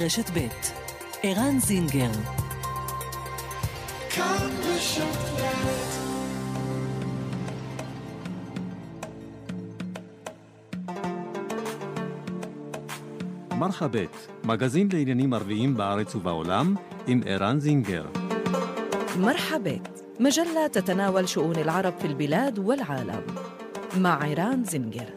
רשת 0.00 0.30
ב' 0.30 0.48
ערן 1.22 1.58
זינגר 1.60 2.10
כאן 4.10 4.50
רשת 4.64 5.30
מרחבת, 13.58 14.16
מגזין 14.44 14.88
לעניינים 14.92 15.32
ערביים 15.32 15.76
בארץ 15.76 16.14
ובעולם, 16.14 16.74
עם 17.06 17.20
ערן 17.26 17.60
זינגר. 17.60 18.06
مرحبت 19.18 20.04
مجلة 20.20 20.66
تتناول 20.72 21.28
شؤون 21.28 21.56
العرب 21.56 21.94
في 21.98 22.06
البلاد 22.06 22.58
والعالم 22.58 23.22
مع 23.96 24.22
عيران 24.22 24.64
زنجر 24.64 25.10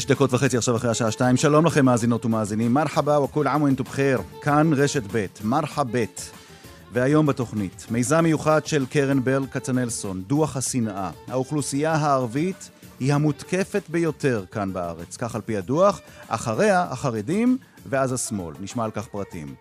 שש 0.00 0.06
דקות 0.06 0.32
וחצי 0.32 0.56
עכשיו 0.56 0.76
אחרי 0.76 0.90
השעה 0.90 1.10
שתיים. 1.10 1.36
שלום 1.36 1.66
לכם 1.66 1.84
מאזינות 1.84 2.24
ומאזינים. 2.24 2.74
מרחבה 2.74 3.20
וכול 3.20 3.48
עמו 3.48 3.66
אינתו 3.66 3.84
בחיר. 3.84 4.18
כאן 4.42 4.70
רשת 4.72 5.02
ב', 5.12 5.26
מרחבת. 5.44 6.30
והיום 6.92 7.26
בתוכנית, 7.26 7.86
מיזם 7.90 8.22
מיוחד 8.22 8.66
של 8.66 8.86
קרן 8.86 9.24
ברל 9.24 9.46
כצנלסון, 9.46 10.22
דוח 10.26 10.56
השנאה. 10.56 11.10
האוכלוסייה 11.28 11.92
הערבית 11.92 12.70
היא 13.00 13.14
המותקפת 13.14 13.82
ביותר 13.88 14.44
כאן 14.52 14.72
בארץ, 14.72 15.16
כך 15.16 15.34
על 15.34 15.40
פי 15.40 15.56
הדוח. 15.56 16.00
אחריה, 16.28 16.86
החרדים, 16.90 17.58
ואז 17.86 18.12
השמאל. 18.12 18.54
נשמע 18.60 18.84
על 18.84 18.90
כך 18.90 19.06
פרטים. 19.06 19.54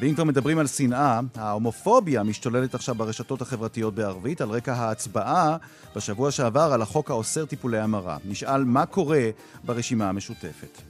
ואם 0.00 0.14
כבר 0.14 0.24
מדברים 0.24 0.58
על 0.58 0.66
שנאה, 0.66 1.20
ההומופוביה 1.34 2.22
משתוללת 2.22 2.74
עכשיו 2.74 2.94
ברשתות 2.94 3.42
החברתיות 3.42 3.94
בערבית 3.94 4.40
על 4.40 4.48
רקע 4.50 4.74
ההצבעה 4.74 5.56
בשבוע 5.96 6.30
שעבר 6.30 6.70
על 6.72 6.82
החוק 6.82 7.10
האוסר 7.10 7.44
טיפולי 7.44 7.78
המרה. 7.78 8.16
נשאל 8.24 8.64
מה 8.64 8.86
קורה 8.86 9.30
ברשימה 9.64 10.08
המשותפת. 10.08 10.89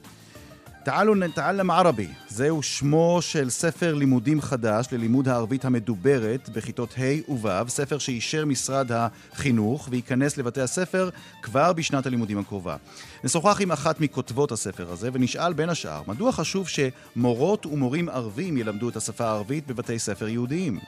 תעלו 0.83 1.15
נתעלם 1.15 1.71
ערבי, 1.71 2.07
זהו 2.27 2.63
שמו 2.63 3.17
של 3.21 3.49
ספר 3.49 3.93
לימודים 3.93 4.41
חדש 4.41 4.87
ללימוד 4.91 5.27
הערבית 5.27 5.65
המדוברת 5.65 6.49
בכיתות 6.49 6.93
ה' 6.97 7.31
וו', 7.31 7.67
ספר 7.67 7.97
שאישר 7.97 8.45
משרד 8.45 8.91
החינוך 8.91 9.87
וייכנס 9.91 10.37
לבתי 10.37 10.61
הספר 10.61 11.09
כבר 11.41 11.73
בשנת 11.73 12.05
הלימודים 12.05 12.37
הקרובה. 12.37 12.75
נשוחח 13.23 13.61
עם 13.61 13.71
אחת 13.71 13.99
מכותבות 13.99 14.51
הספר 14.51 14.91
הזה 14.91 15.09
ונשאל 15.13 15.53
בין 15.53 15.69
השאר 15.69 16.01
מדוע 16.07 16.31
חשוב 16.31 16.67
שמורות 16.67 17.65
ומורים 17.65 18.09
ערבים 18.09 18.57
ילמדו 18.57 18.89
את 18.89 18.95
השפה 18.95 19.25
הערבית 19.25 19.67
בבתי 19.67 19.99
ספר 19.99 20.27
יהודיים. 20.27 20.79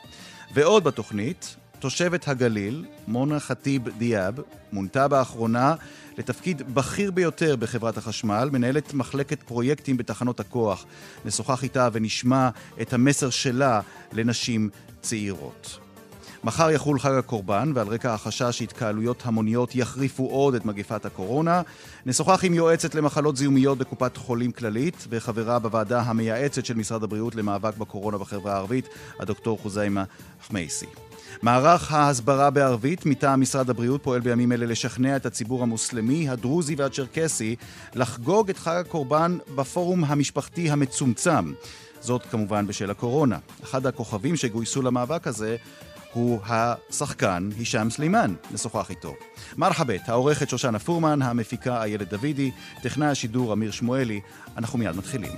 ועוד 0.54 0.84
בתוכנית, 0.84 1.56
תושבת 1.84 2.28
הגליל, 2.28 2.86
מונה 3.08 3.40
ח'טיב 3.40 3.82
דיאב, 3.98 4.34
מונתה 4.74 5.08
באחרונה 5.08 5.76
לתפקיד 6.18 6.76
בכיר 6.76 7.12
ביותר 7.12 7.56
בחברת 7.56 7.98
החשמל, 7.98 8.50
מנהלת 8.52 8.94
מחלקת 8.94 9.44
פרויקטים 9.44 9.98
בתחנות 9.98 10.40
הכוח. 10.40 10.86
נשוחח 11.26 11.64
איתה 11.64 11.90
ונשמע 11.94 12.50
את 12.82 12.94
המסר 12.94 13.30
שלה 13.30 13.82
לנשים 14.14 14.70
צעירות. 15.02 15.80
מחר 16.44 16.72
יחול 16.72 17.00
חג 17.00 17.14
הקורבן, 17.14 17.72
ועל 17.76 17.88
רקע 17.88 18.14
החשש 18.14 18.58
שהתקהלויות 18.58 19.22
המוניות 19.26 19.76
יחריפו 19.76 20.28
עוד 20.28 20.56
את 20.56 20.66
מגפת 20.66 21.06
הקורונה, 21.06 21.62
נשוחח 22.06 22.44
עם 22.44 22.54
יועצת 22.54 22.96
למחלות 22.96 23.38
זיהומיות 23.38 23.78
בקופת 23.78 24.18
חולים 24.18 24.52
כללית, 24.52 25.08
וחברה 25.10 25.60
בוועדה 25.60 26.02
המייעצת 26.02 26.66
של 26.66 26.74
משרד 26.74 27.04
הבריאות 27.04 27.36
למאבק 27.36 27.78
בקורונה 27.78 28.18
בחברה 28.18 28.54
הערבית, 28.54 28.90
הדוקטור 29.20 29.58
חוזיימה 29.58 30.04
חמייסי. 30.48 30.88
מערך 31.42 31.92
ההסברה 31.92 32.50
בערבית 32.50 33.06
מטעם 33.06 33.42
משרד 33.42 33.70
הבריאות 33.70 34.04
פועל 34.04 34.22
בימים 34.22 34.52
אלה 34.52 34.66
לשכנע 34.66 35.16
את 35.16 35.26
הציבור 35.26 35.64
המוסלמי, 35.64 36.30
הדרוזי 36.30 36.76
והצ'רקסי 36.76 37.56
לחגוג 37.96 38.50
את 38.50 38.58
חג 38.58 38.84
הקורבן 38.86 39.38
בפורום 39.56 40.04
המשפחתי 40.04 40.70
המצומצם. 40.70 41.54
זאת 42.02 42.26
כמובן 42.26 42.68
בשל 42.68 42.92
הקורונה. 42.92 43.38
אחד 43.64 43.86
הכוכבים 43.86 44.36
שגויסו 44.36 44.82
למאבק 44.82 45.28
הזה 45.28 45.58
הוא 46.14 46.40
השחקן 46.46 47.50
הישאם 47.58 47.90
סלימאן, 47.90 48.36
נשוחח 48.52 48.90
איתו. 48.90 49.16
מרחבת, 49.58 50.10
העורכת 50.10 50.50
שושנה 50.50 50.80
פורמן, 50.80 51.22
המפיקה 51.22 51.84
איילת 51.84 52.10
דוידי, 52.10 52.52
טכנאי 52.82 53.08
השידור 53.08 53.54
אמיר 53.54 53.72
שמואלי, 53.72 54.22
אנחנו 54.58 54.80
מיד 54.80 54.96
מתחילים. 54.96 55.32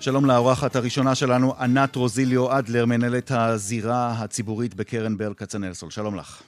שלום 0.00 0.24
לאורחת 0.24 0.76
הראשונה 0.76 1.14
שלנו, 1.14 1.54
ענת 1.58 1.96
רוזיליו 1.96 2.58
אדלר, 2.58 2.86
מנהלת 2.86 3.30
הזירה 3.30 4.12
הציבורית 4.12 4.74
בקרן 4.74 5.16
ברל 5.16 5.34
כצנלסון. 5.34 5.90
שלום 5.90 6.16
לך. 6.16 6.42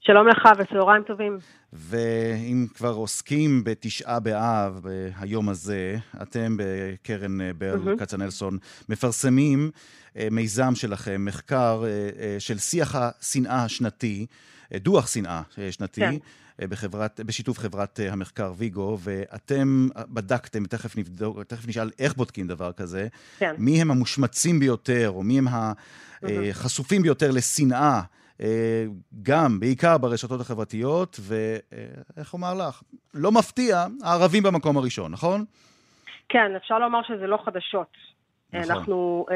שלום 0.00 0.28
לך 0.28 0.48
וצהריים 0.58 1.02
טובים. 1.02 1.38
ואם 1.72 2.66
כבר 2.74 2.92
עוסקים 2.92 3.64
בתשעה 3.64 4.20
באב, 4.20 4.86
היום 5.18 5.48
הזה, 5.48 5.96
אתם 6.22 6.56
בקרן 6.58 7.38
ברל 7.58 7.94
mm-hmm. 7.94 7.98
כצנלסון 7.98 8.58
מפרסמים 8.88 9.70
אה, 10.16 10.28
מיזם 10.30 10.74
שלכם, 10.74 11.24
מחקר 11.24 11.82
אה, 11.84 11.88
אה, 12.20 12.36
של 12.38 12.58
שיח 12.58 12.94
השנאה 12.94 13.64
השנתי, 13.64 14.26
דוח 14.74 15.06
שנאה 15.06 15.42
שנתי. 15.70 16.00
כן. 16.00 16.16
בחברת, 16.60 17.20
בשיתוף 17.20 17.58
חברת 17.58 18.00
המחקר 18.10 18.52
ויגו, 18.56 18.98
ואתם 19.00 19.88
בדקתם, 20.08 20.64
תכף 20.64 20.96
נבדוק, 20.96 21.42
תכף 21.42 21.68
נשאל 21.68 21.90
איך 21.98 22.14
בודקים 22.14 22.46
דבר 22.46 22.72
כזה, 22.72 23.08
כן. 23.38 23.54
מי 23.58 23.80
הם 23.80 23.90
המושמצים 23.90 24.60
ביותר, 24.60 25.10
או 25.14 25.22
מי 25.22 25.38
הם 25.38 25.46
החשופים 26.22 27.02
ביותר 27.02 27.30
לשנאה 27.30 28.00
אה, 28.40 28.84
גם, 29.22 29.60
בעיקר 29.60 29.98
ברשתות 29.98 30.40
החברתיות, 30.40 31.20
ואיך 31.20 32.32
אומר 32.32 32.54
לך, 32.54 32.82
לא 33.14 33.32
מפתיע, 33.32 33.84
הערבים 34.04 34.42
במקום 34.42 34.76
הראשון, 34.76 35.12
נכון? 35.12 35.44
כן, 36.28 36.56
אפשר 36.56 36.78
לומר 36.78 37.02
שזה 37.02 37.26
לא 37.26 37.38
חדשות. 37.44 37.96
נכון. 38.52 38.70
אנחנו, 38.70 39.26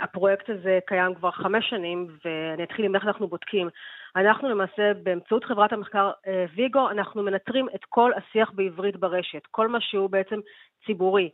הפרויקט 0.00 0.50
הזה 0.50 0.78
קיים 0.86 1.14
כבר 1.14 1.30
חמש 1.30 1.64
שנים, 1.70 2.08
ואני 2.24 2.64
אתחיל 2.64 2.84
עם 2.84 2.94
איך 2.94 3.04
אנחנו 3.04 3.28
בודקים. 3.28 3.68
אנחנו 4.16 4.48
למעשה, 4.48 4.94
באמצעות 5.02 5.44
חברת 5.44 5.72
המחקר 5.72 6.10
uh, 6.10 6.28
ויגו, 6.54 6.90
אנחנו 6.90 7.22
מנטרים 7.22 7.68
את 7.74 7.84
כל 7.88 8.10
השיח 8.16 8.50
בעברית 8.54 8.96
ברשת, 8.96 9.42
כל 9.50 9.68
מה 9.68 9.80
שהוא 9.80 10.10
בעצם 10.10 10.40
ציבורי. 10.86 11.30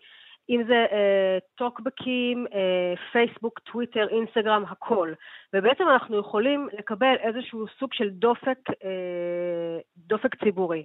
אם 0.50 0.62
זה 0.66 0.86
אה, 0.92 1.38
טוקבקים, 1.54 2.46
אה, 2.54 2.94
פייסבוק, 3.12 3.58
טוויטר, 3.58 4.08
אינסטגרם, 4.08 4.64
הכל. 4.68 5.12
ובעצם 5.54 5.84
אנחנו 5.88 6.18
יכולים 6.18 6.68
לקבל 6.78 7.14
איזשהו 7.20 7.66
סוג 7.78 7.92
של 7.92 8.10
דופק, 8.10 8.58
אה, 8.84 9.78
דופק 9.96 10.44
ציבורי. 10.44 10.84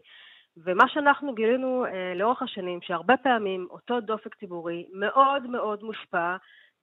ומה 0.57 0.83
שאנחנו 0.87 1.33
גילינו 1.33 1.85
אה, 1.85 2.13
לאורך 2.15 2.41
השנים, 2.41 2.81
שהרבה 2.81 3.17
פעמים 3.17 3.67
אותו 3.71 3.99
דופק 3.99 4.35
ציבורי 4.35 4.85
מאוד 4.93 5.47
מאוד 5.47 5.83
מושפע 5.83 6.35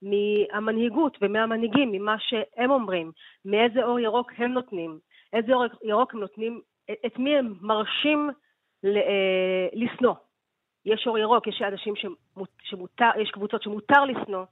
מהמנהיגות 0.02 1.18
ומהמנהיגים, 1.20 1.92
ממה 1.92 2.16
שהם 2.18 2.70
אומרים, 2.70 3.12
מאיזה 3.44 3.82
אור 3.82 4.00
ירוק 4.00 4.32
הם 4.36 4.52
נותנים, 4.52 4.98
איזה 5.32 5.52
אור 5.52 5.64
ירוק 5.82 6.14
הם 6.14 6.20
נותנים, 6.20 6.60
את 7.06 7.18
מי 7.18 7.36
הם 7.36 7.54
מרשים 7.60 8.30
אה, 8.84 9.68
לשנוא. 9.72 10.14
יש 10.84 11.06
אור 11.06 11.18
ירוק, 11.18 11.46
יש 11.46 11.62
אנשים 11.62 11.94
שמותר, 12.62 13.10
יש 13.22 13.30
קבוצות 13.30 13.62
שמותר 13.62 14.04
לשנוא 14.04 14.44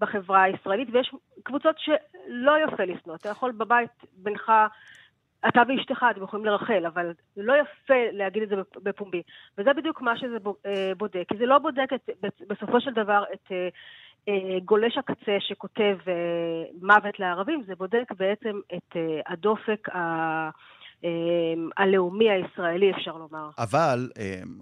בחברה 0.00 0.42
הישראלית, 0.42 0.88
ויש 0.92 1.10
קבוצות 1.42 1.76
שלא 1.78 2.52
יפה 2.64 2.84
לשנוא. 2.84 3.14
אתה 3.14 3.28
יכול 3.28 3.52
בבית 3.52 3.90
בינך, 4.12 4.52
אתה 5.48 5.62
ואשתך, 5.68 6.06
אתם 6.10 6.22
יכולים 6.22 6.46
לרחל, 6.46 6.86
אבל 6.86 7.12
זה 7.34 7.42
לא 7.42 7.54
יפה 7.56 7.94
להגיד 8.12 8.42
את 8.42 8.48
זה 8.48 8.56
בפומבי. 8.82 9.22
וזה 9.58 9.72
בדיוק 9.72 10.00
מה 10.00 10.18
שזה 10.18 10.36
אה, 10.66 10.92
בודק, 10.96 11.24
כי 11.28 11.36
זה 11.36 11.46
לא 11.46 11.58
בודק 11.58 11.88
את, 11.94 12.10
בסופו 12.48 12.80
של 12.80 12.90
דבר 12.92 13.24
את 13.32 13.52
אה, 13.52 13.68
גולש 14.64 14.98
הקצה 14.98 15.36
שכותב 15.40 15.96
מוות 16.82 17.18
לערבים, 17.18 17.62
זה 17.66 17.74
בודק 17.74 18.12
בעצם 18.18 18.60
את 18.76 18.96
הדופק 19.26 19.88
ה... 19.94 20.50
הלאומי 21.76 22.30
הישראלי, 22.30 22.90
אפשר 22.90 23.12
לומר. 23.16 23.50
אבל, 23.58 24.10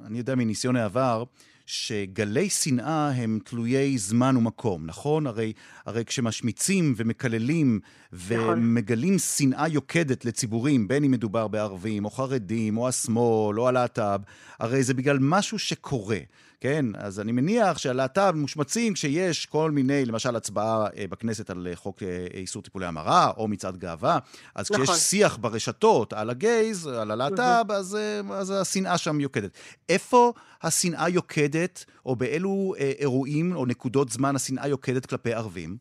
אני 0.07 0.19
יודע 0.19 0.35
מניסיון 0.35 0.77
העבר, 0.77 1.25
שגלי 1.67 2.51
שנאה 2.51 3.09
הם 3.09 3.39
תלויי 3.45 3.99
זמן 3.99 4.37
ומקום, 4.37 4.87
נכון? 4.87 5.27
הרי, 5.27 5.53
הרי 5.87 6.05
כשמשמיצים 6.05 6.95
ומקללים 6.97 7.81
נכון. 8.13 8.59
ומגלים 8.59 9.19
שנאה 9.19 9.69
יוקדת 9.69 10.25
לציבורים, 10.25 10.89
בין 10.89 11.05
אם 11.05 11.11
מדובר 11.11 11.49
בערבים, 11.49 12.05
או 12.05 12.11
חרדים, 12.11 12.77
או 12.77 12.89
השמאל, 12.89 13.61
או 13.61 13.69
הלהט"ב, 13.69 14.21
הרי 14.61 14.83
זה 14.83 14.95
בגלל 14.95 15.19
משהו 15.21 15.59
שקורה. 15.59 16.19
כן? 16.67 16.85
אז 16.99 17.21
אני 17.21 17.33
מניח 17.33 17.79
שהלהט"ב 17.79 18.33
מושמצים 18.35 18.95
כשיש 18.95 19.47
כל 19.47 19.71
מיני, 19.71 20.05
למשל 20.05 20.37
הצבעה 20.37 20.87
אה, 20.97 21.05
בכנסת 21.11 21.51
על 21.51 21.67
אה, 21.71 21.77
חוק 21.77 22.03
איסור 22.35 22.63
טיפולי 22.63 22.87
המרה, 22.87 23.31
או 23.37 23.49
מצעד 23.49 23.77
גאווה, 23.77 24.19
אז 24.55 24.73
נכון. 24.73 24.85
כשיש 24.85 24.97
שיח 24.97 25.37
ברשתות 25.37 26.13
על 26.13 26.31
הגייז, 26.31 26.87
על 26.87 27.11
הלהט"ב, 27.11 27.73
אז, 27.73 27.99
אז 28.33 28.51
השנאה 28.51 28.99
שם 28.99 29.21
יוקדת. 29.21 29.59
איפה 29.89 30.33
השנאה 30.63 31.09
יוקדת, 31.09 31.85
או 32.07 32.17
באילו 32.17 32.75
אירועים 33.01 33.57
או 33.57 33.67
נקודות 33.67 34.09
זמן 34.09 34.37
השנאה 34.37 34.69
יוקדת 34.69 35.07
כלפי 35.07 35.33
ערבים? 35.35 35.77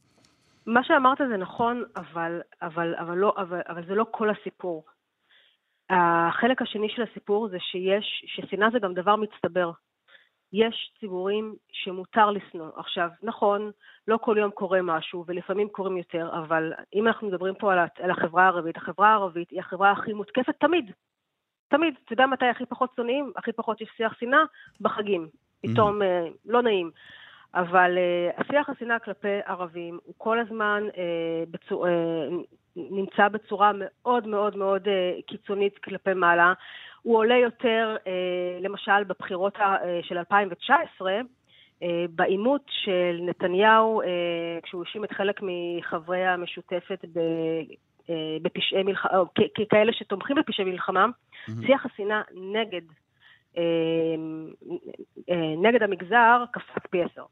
מה 0.65 0.83
שאמרת 0.83 1.17
זה 1.17 1.37
נכון, 1.37 1.83
אבל, 1.95 2.41
אבל, 2.61 2.95
אבל, 2.99 3.15
לא, 3.15 3.33
אבל, 3.37 3.61
אבל 3.69 3.85
זה 3.87 3.95
לא 3.95 4.05
כל 4.11 4.29
הסיפור. 4.29 4.85
החלק 5.89 6.61
השני 6.61 6.87
של 6.89 7.01
הסיפור 7.11 7.49
זה 7.49 7.57
שיש, 7.59 8.05
ששנאה 8.25 8.67
זה 8.73 8.79
גם 8.79 8.93
דבר 8.93 9.15
מצטבר. 9.15 9.71
יש 10.53 10.91
ציבורים 10.99 11.55
שמותר 11.71 12.31
לשנוא. 12.31 12.69
עכשיו, 12.75 13.09
נכון, 13.23 13.71
לא 14.07 14.17
כל 14.17 14.35
יום 14.39 14.51
קורה 14.51 14.81
משהו, 14.81 15.23
ולפעמים 15.27 15.69
קורים 15.69 15.97
יותר, 15.97 16.29
אבל 16.33 16.73
אם 16.95 17.07
אנחנו 17.07 17.27
מדברים 17.27 17.55
פה 17.55 17.73
על 17.99 18.11
החברה 18.11 18.43
הערבית, 18.43 18.77
החברה 18.77 19.09
הערבית 19.09 19.49
היא 19.49 19.59
החברה 19.59 19.91
הכי 19.91 20.13
מותקפת 20.13 20.55
תמיד. 20.59 20.91
תמיד. 21.67 21.93
אתה 22.05 22.13
יודע 22.13 22.25
מתי 22.25 22.45
הכי 22.45 22.65
פחות 22.65 22.89
שונאים? 22.95 23.31
הכי 23.35 23.51
פחות 23.51 23.81
יש 23.81 23.89
שיח 23.97 24.13
שנאה? 24.19 24.43
בחגים. 24.81 25.27
פתאום 25.61 26.01
mm. 26.01 26.05
hmm 26.05 26.37
לא 26.45 26.61
נעים. 26.61 26.91
אבל 27.53 27.97
uh, 27.97 28.41
השיח 28.41 28.69
השנאה 28.69 28.99
כלפי 28.99 29.39
ערבים 29.45 29.99
הוא 30.03 30.13
כל 30.17 30.39
הזמן 30.39 30.83
uh, 30.91 30.95
בצור, 31.51 31.87
uh, 31.87 31.89
נמצא 32.75 33.27
בצורה 33.27 33.71
מאוד 33.75 34.27
מאוד 34.27 34.57
מאוד 34.57 34.87
uh, 34.87 35.21
קיצונית 35.27 35.77
כלפי 35.77 36.13
מעלה. 36.13 36.53
הוא 37.05 37.17
עולה 37.17 37.37
יותר, 37.37 37.95
uh, 37.99 38.63
למשל, 38.63 39.03
בבחירות 39.03 39.57
uh, 39.57 39.61
של 40.01 40.17
2019, 40.17 41.21
uh, 41.21 41.85
בעימות 42.09 42.61
של 42.67 43.19
נתניהו, 43.21 44.01
כשהוא 44.63 44.83
האשים 44.87 45.03
את 45.03 45.11
חלק 45.11 45.39
מחברי 45.41 46.25
המשותפת 46.25 47.05
ב... 47.13 47.19
בפשעי 48.41 48.83
מלחמה, 48.83 49.11
כאלה 49.69 49.93
שתומכים 49.93 50.35
בפשעי 50.35 50.65
מלחמה, 50.65 51.05
mm-hmm. 51.05 51.65
שיח 51.65 51.85
השנאה 51.85 52.21
נגד 52.53 52.81
אה, 52.81 52.87
אה, 52.87 53.04
נגד 55.57 55.83
המגזר 55.83 56.43
קפץ 56.51 56.85
פי 56.89 57.03
עשר. 57.03 57.23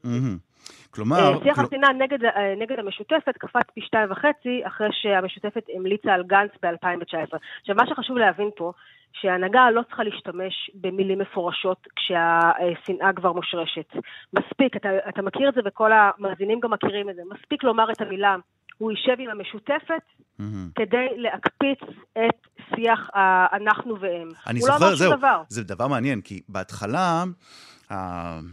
כלומר... 0.90 1.16
אה, 1.16 1.38
שיח 1.42 1.58
השנאה 1.58 1.92
נגד, 1.92 2.18
נגד 2.58 2.78
המשותפת 2.78 3.38
קפץ 3.38 3.70
פי 3.74 3.80
שתיים 3.80 4.10
וחצי 4.10 4.66
אחרי 4.66 4.88
שהמשותפת 4.92 5.62
המליצה 5.76 6.12
על 6.12 6.22
גנץ 6.22 6.50
ב-2019. 6.62 7.36
עכשיו, 7.60 7.76
מה 7.76 7.86
שחשוב 7.86 8.18
להבין 8.18 8.50
פה, 8.56 8.72
שההנהגה 9.12 9.70
לא 9.70 9.82
צריכה 9.82 10.02
להשתמש 10.02 10.70
במילים 10.74 11.18
מפורשות 11.18 11.86
כשהשנאה 11.96 13.12
כבר 13.12 13.32
מושרשת. 13.32 13.92
מספיק, 14.32 14.76
אתה, 14.76 14.88
אתה 15.08 15.22
מכיר 15.22 15.48
את 15.48 15.54
זה 15.54 15.60
וכל 15.64 15.90
המאזינים 15.92 16.60
גם 16.60 16.70
מכירים 16.70 17.10
את 17.10 17.16
זה, 17.16 17.22
מספיק 17.30 17.64
לומר 17.64 17.92
את 17.92 18.00
המילה 18.00 18.36
הוא 18.78 18.90
יישב 18.90 19.16
עם 19.18 19.30
המשותפת 19.30 20.02
mm-hmm. 20.40 20.44
כדי 20.74 21.06
להקפיץ 21.16 21.78
את 22.12 22.46
שיח 22.74 23.10
ה"אנחנו 23.14 24.00
והם". 24.00 24.28
אני 24.46 24.60
לא 24.60 24.66
זוכר, 24.66 24.90
לא 24.90 24.96
זהו, 24.96 25.16
דבר. 25.16 25.42
זה 25.48 25.64
דבר 25.64 25.88
מעניין, 25.88 26.20
כי 26.20 26.40
בהתחלה... 26.48 27.24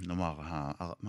נאמר, 0.08 0.34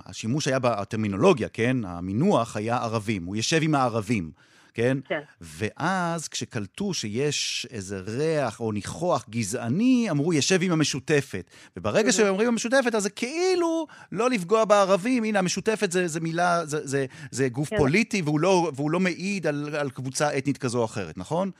השימוש 0.07 0.49
היה 0.49 0.59
בטרמינולוגיה, 0.59 1.49
כן? 1.49 1.77
המינוח 1.85 2.57
היה 2.57 2.77
ערבים, 2.77 3.25
הוא 3.25 3.37
יושב 3.37 3.59
עם 3.63 3.75
הערבים. 3.75 4.31
כן? 4.75 4.99
כן. 5.09 5.21
ואז 5.41 6.29
כשקלטו 6.29 6.95
שיש 6.95 7.67
איזה 7.71 8.01
ריח 8.01 8.61
או 8.61 8.73
ניחוח 8.73 9.27
גזעני, 9.31 10.11
אמרו, 10.11 10.33
ישב 10.33 10.63
עם 10.63 10.73
המשותפת. 10.73 11.51
וברגע. 11.77 12.13
שהם 12.13 12.27
אומרים 12.27 12.49
המשותפת, 12.49 12.95
אז 12.95 13.03
זה 13.03 13.11
כאילו 13.11 13.87
לא 14.13 14.31
לפגוע 14.31 14.65
בערבים. 14.65 15.25
הנה, 15.25 15.39
המשותפת 15.39 15.93
זה, 15.93 16.09
זה 16.09 16.21
מילה, 16.21 16.67
זה, 16.67 16.87
זה, 16.87 17.07
זה 17.31 17.49
גוף 17.49 17.69
כן. 17.69 17.77
פוליטי, 17.77 18.23
והוא 18.23 18.41
לא, 18.41 18.71
והוא 18.75 18.91
לא 18.91 19.01
מעיד 19.01 19.47
על, 19.47 19.75
על 19.75 19.91
קבוצה 19.91 20.39
אתנית 20.39 20.59
כזו 20.59 20.79
או 20.79 20.85
אחרת, 20.85 21.19
נכון? 21.19 21.51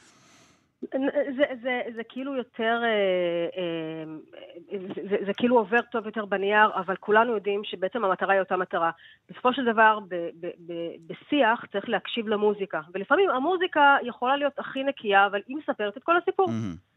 זה, 1.37 1.45
זה, 1.63 1.81
זה 1.95 2.03
כאילו 2.09 2.37
יותר, 2.37 2.81
אה, 2.85 2.89
אה, 3.57 4.05
זה, 4.95 5.03
זה, 5.11 5.17
זה 5.27 5.33
כאילו 5.37 5.59
עובר 5.59 5.81
טוב 5.93 6.07
יותר 6.07 6.25
בנייר, 6.25 6.71
אבל 6.75 6.97
כולנו 6.97 7.35
יודעים 7.35 7.65
שבעצם 7.65 8.05
המטרה 8.05 8.33
היא 8.33 8.41
אותה 8.41 8.57
מטרה. 8.57 8.91
בסופו 9.31 9.53
של 9.53 9.65
דבר, 9.65 9.99
ב, 10.09 10.15
ב, 10.15 10.47
ב, 10.67 10.73
בשיח 11.07 11.65
צריך 11.73 11.89
להקשיב 11.89 12.29
למוזיקה, 12.29 12.81
ולפעמים 12.95 13.31
המוזיקה 13.31 13.97
יכולה 14.03 14.37
להיות 14.37 14.59
הכי 14.59 14.85
נקייה, 14.85 15.27
אבל 15.27 15.41
היא 15.49 15.57
מספרת 15.57 15.97
את 15.97 16.03
כל 16.03 16.17
הסיפור. 16.17 16.49
Mm-hmm. 16.49 16.93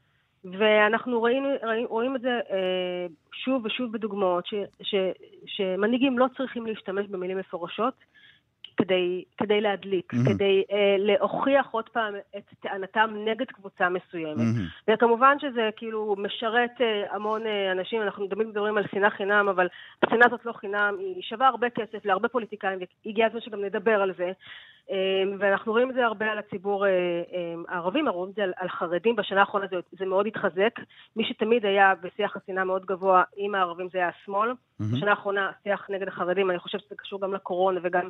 ואנחנו 0.60 1.24
ראינו, 1.24 1.50
ראינו, 1.64 1.88
רואים 1.88 2.16
את 2.16 2.22
זה 2.22 2.40
אה, 2.52 3.06
שוב 3.34 3.66
ושוב 3.66 3.92
בדוגמאות, 3.92 4.46
ש, 4.46 4.54
ש, 4.82 4.96
שמנהיגים 5.46 6.20
לא 6.20 6.26
צריכים 6.38 6.66
להשתמש 6.66 7.08
במילים 7.08 7.38
מפורשות, 7.38 7.94
כדי, 8.78 9.24
כדי 9.38 9.62
להדליק, 9.62 10.14
mm-hmm. 10.14 10.30
כדי 10.30 10.64
uh, 10.70 10.74
להוכיח 10.98 11.68
עוד 11.72 11.90
פעם 11.90 12.14
את 12.38 12.44
טענתם 12.60 13.16
נגד 13.26 13.46
קבוצה 13.46 13.90
מסוימת. 13.90 14.38
Mm-hmm. 14.38 14.92
וכמובן 14.94 15.38
שזה 15.40 15.70
כאילו 15.76 16.16
משרת 16.18 16.72
uh, 16.78 17.16
המון 17.16 17.42
uh, 17.42 17.72
אנשים, 17.72 18.02
אנחנו 18.02 18.28
תמיד 18.28 18.48
מדברים 18.48 18.78
על 18.78 18.84
שנאה 18.92 19.10
חינם, 19.10 19.50
אבל 19.50 19.68
השנאה 20.04 20.28
הזאת 20.28 20.46
לא 20.46 20.54
חינם, 20.54 20.96
היא 21.00 21.24
שווה 21.24 21.48
הרבה 21.48 21.70
כסף 21.70 22.06
להרבה 22.06 22.28
פוליטיקאים, 22.28 22.80
והגיע 23.06 23.26
הזמן 23.26 23.42
שגם 23.42 23.66
נדבר 23.66 24.02
על 24.02 24.14
זה. 24.18 24.32
אמ, 24.90 25.38
ואנחנו 25.40 25.72
רואים 25.72 25.90
את 25.90 25.96
זה 25.96 26.06
הרבה 26.06 26.32
על 26.32 26.38
הציבור 26.38 26.88
אה, 26.88 26.92
אמ, 27.34 27.64
הערבי, 27.68 28.00
אנחנו 28.00 28.14
רואים 28.14 28.32
את 28.32 28.36
זה 28.36 28.44
על, 28.44 28.54
על 28.58 28.70
חרדים, 28.70 29.16
בשנה 29.16 29.40
האחרונה 29.40 29.66
זה, 29.68 29.76
זה 29.92 30.06
מאוד 30.06 30.28
התחזק. 30.28 30.80
מי 31.16 31.26
שתמיד 31.26 31.66
היה 31.66 31.94
בשיח 32.02 32.38
השנאה 32.38 32.64
מאוד 32.64 32.86
גבוה 32.86 33.24
עם 33.38 33.56
הערבים 33.56 33.88
זה 33.94 33.98
היה 33.98 34.10
השמאל. 34.10 34.50
Mm-hmm. 34.52 34.84
בשנה 34.96 35.10
האחרונה 35.10 35.50
השיח 35.50 35.90
נגד 35.90 36.08
החרדים, 36.08 36.52
אני 36.52 36.60
חושבת 36.60 36.82
שזה 36.82 36.96
קשור 36.96 37.22
גם 37.22 37.34
לקורונה 37.34 37.80
וגם 37.84 38.10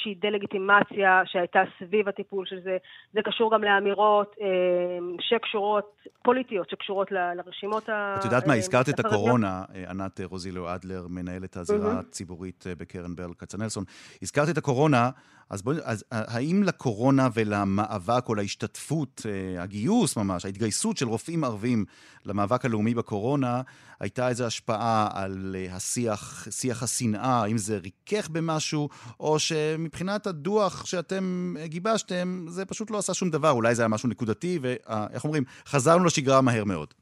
לאיזושהי 0.00 0.30
דה-לגיטימציה 0.30 1.22
שהייתה 1.24 1.62
סביב 1.78 2.08
הטיפול 2.08 2.46
של 2.46 2.60
זה. 2.64 2.76
זה 3.12 3.20
קשור 3.24 3.54
גם 3.54 3.64
לאמירות 3.64 4.36
אמ, 4.40 5.16
שקשורות, 5.20 6.06
פוליטיות, 6.22 6.70
שקשורות 6.70 7.12
ל, 7.12 7.34
לרשימות 7.34 7.88
ה... 7.88 8.14
את 8.18 8.24
יודעת 8.24 8.46
מה, 8.46 8.54
הזכרת 8.54 8.88
את 8.88 9.00
הקורונה, 9.00 9.62
אה, 9.74 9.90
ענת 9.90 10.20
רוזילו 10.20 10.74
אדלר, 10.74 11.06
מנהלת 11.08 11.56
הזירה. 11.56 11.98
הציבורית 11.98 12.64
אה, 12.66 12.74
בקרן 12.74 13.16
ברל 13.16 13.34
כצנלסון. 13.38 13.84
הזכרת 14.22 14.48
את 14.48 14.58
הקורונה, 14.58 15.10
אז, 15.50 15.62
בוא, 15.62 15.74
אז 15.84 16.04
האם 16.10 16.62
לקורונה 16.62 17.28
ולמאבק 17.34 18.28
או 18.28 18.34
להשתתפות, 18.34 19.22
אה, 19.28 19.62
הגיוס 19.62 20.16
ממש, 20.16 20.44
ההתגייסות 20.44 20.96
של 20.96 21.08
רופאים 21.08 21.44
ערבים 21.44 21.84
למאבק 22.26 22.64
הלאומי 22.64 22.94
בקורונה, 22.94 23.60
הייתה 24.00 24.28
איזו 24.28 24.44
השפעה 24.46 25.08
על 25.14 25.56
אה, 25.58 25.76
השיח, 25.76 26.46
שיח 26.50 26.82
השנאה, 26.82 27.42
האם 27.42 27.58
זה 27.58 27.78
ריכך 27.78 28.28
במשהו, 28.28 28.88
או 29.20 29.38
שמבחינת 29.38 30.26
הדוח 30.26 30.86
שאתם 30.86 31.54
גיבשתם, 31.64 32.44
זה 32.48 32.64
פשוט 32.64 32.90
לא 32.90 32.98
עשה 32.98 33.14
שום 33.14 33.30
דבר, 33.30 33.50
אולי 33.50 33.74
זה 33.74 33.82
היה 33.82 33.88
משהו 33.88 34.08
נקודתי, 34.08 34.58
ואיך 34.62 35.24
אומרים, 35.24 35.44
חזרנו 35.66 36.04
לשגרה 36.04 36.40
מהר 36.40 36.64
מאוד. 36.64 36.94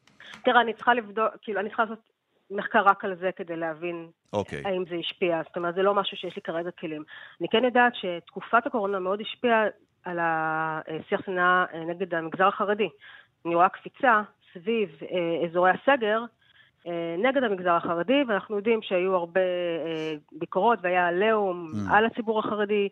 תראה, 0.45 0.61
אני 0.61 0.75
צריכה 0.75 0.95
לבדוק, 0.95 1.29
כאילו, 1.43 1.61
אני 1.61 1.69
צריכה 1.69 1.83
לעשות 1.83 2.18
מחקר 2.51 2.83
רק 2.85 3.05
על 3.05 3.15
זה 3.17 3.31
כדי 3.37 3.57
להבין 3.57 4.09
okay. 4.09 4.39
אוקיי. 4.39 4.63
האם 4.65 4.85
זה 4.91 4.95
השפיע. 4.95 5.43
זאת 5.47 5.57
אומרת, 5.57 5.75
זה 5.75 5.83
לא 5.83 5.95
משהו 5.95 6.17
שיש 6.17 6.37
לי 6.37 6.43
כרגע 6.43 6.71
כלים. 6.71 7.03
אני 7.41 7.49
כן 7.49 7.65
יודעת 7.65 7.93
שתקופת 7.95 8.67
הקורונה 8.67 8.99
מאוד 8.99 9.21
השפיעה 9.21 9.65
על 10.05 10.19
השיח 10.21 11.21
שנאה 11.27 11.65
נגד 11.87 12.15
המגזר 12.15 12.47
החרדי. 12.47 12.89
אני 13.47 13.55
רואה 13.55 13.69
קפיצה 13.69 14.23
סביב 14.55 14.89
אה, 15.03 15.47
אזורי 15.49 15.71
הסגר 15.71 16.21
אה, 16.87 17.17
נגד 17.19 17.43
המגזר 17.43 17.73
החרדי, 17.73 18.23
ואנחנו 18.29 18.57
יודעים 18.57 18.83
שהיו 18.83 19.15
הרבה 19.15 19.41
אה, 19.87 20.15
ביקורות 20.33 20.79
והיה 20.83 21.07
עליהום 21.07 21.73
mm. 21.75 21.93
על 21.93 22.07
הציבור 22.07 22.39
החרדי. 22.39 22.89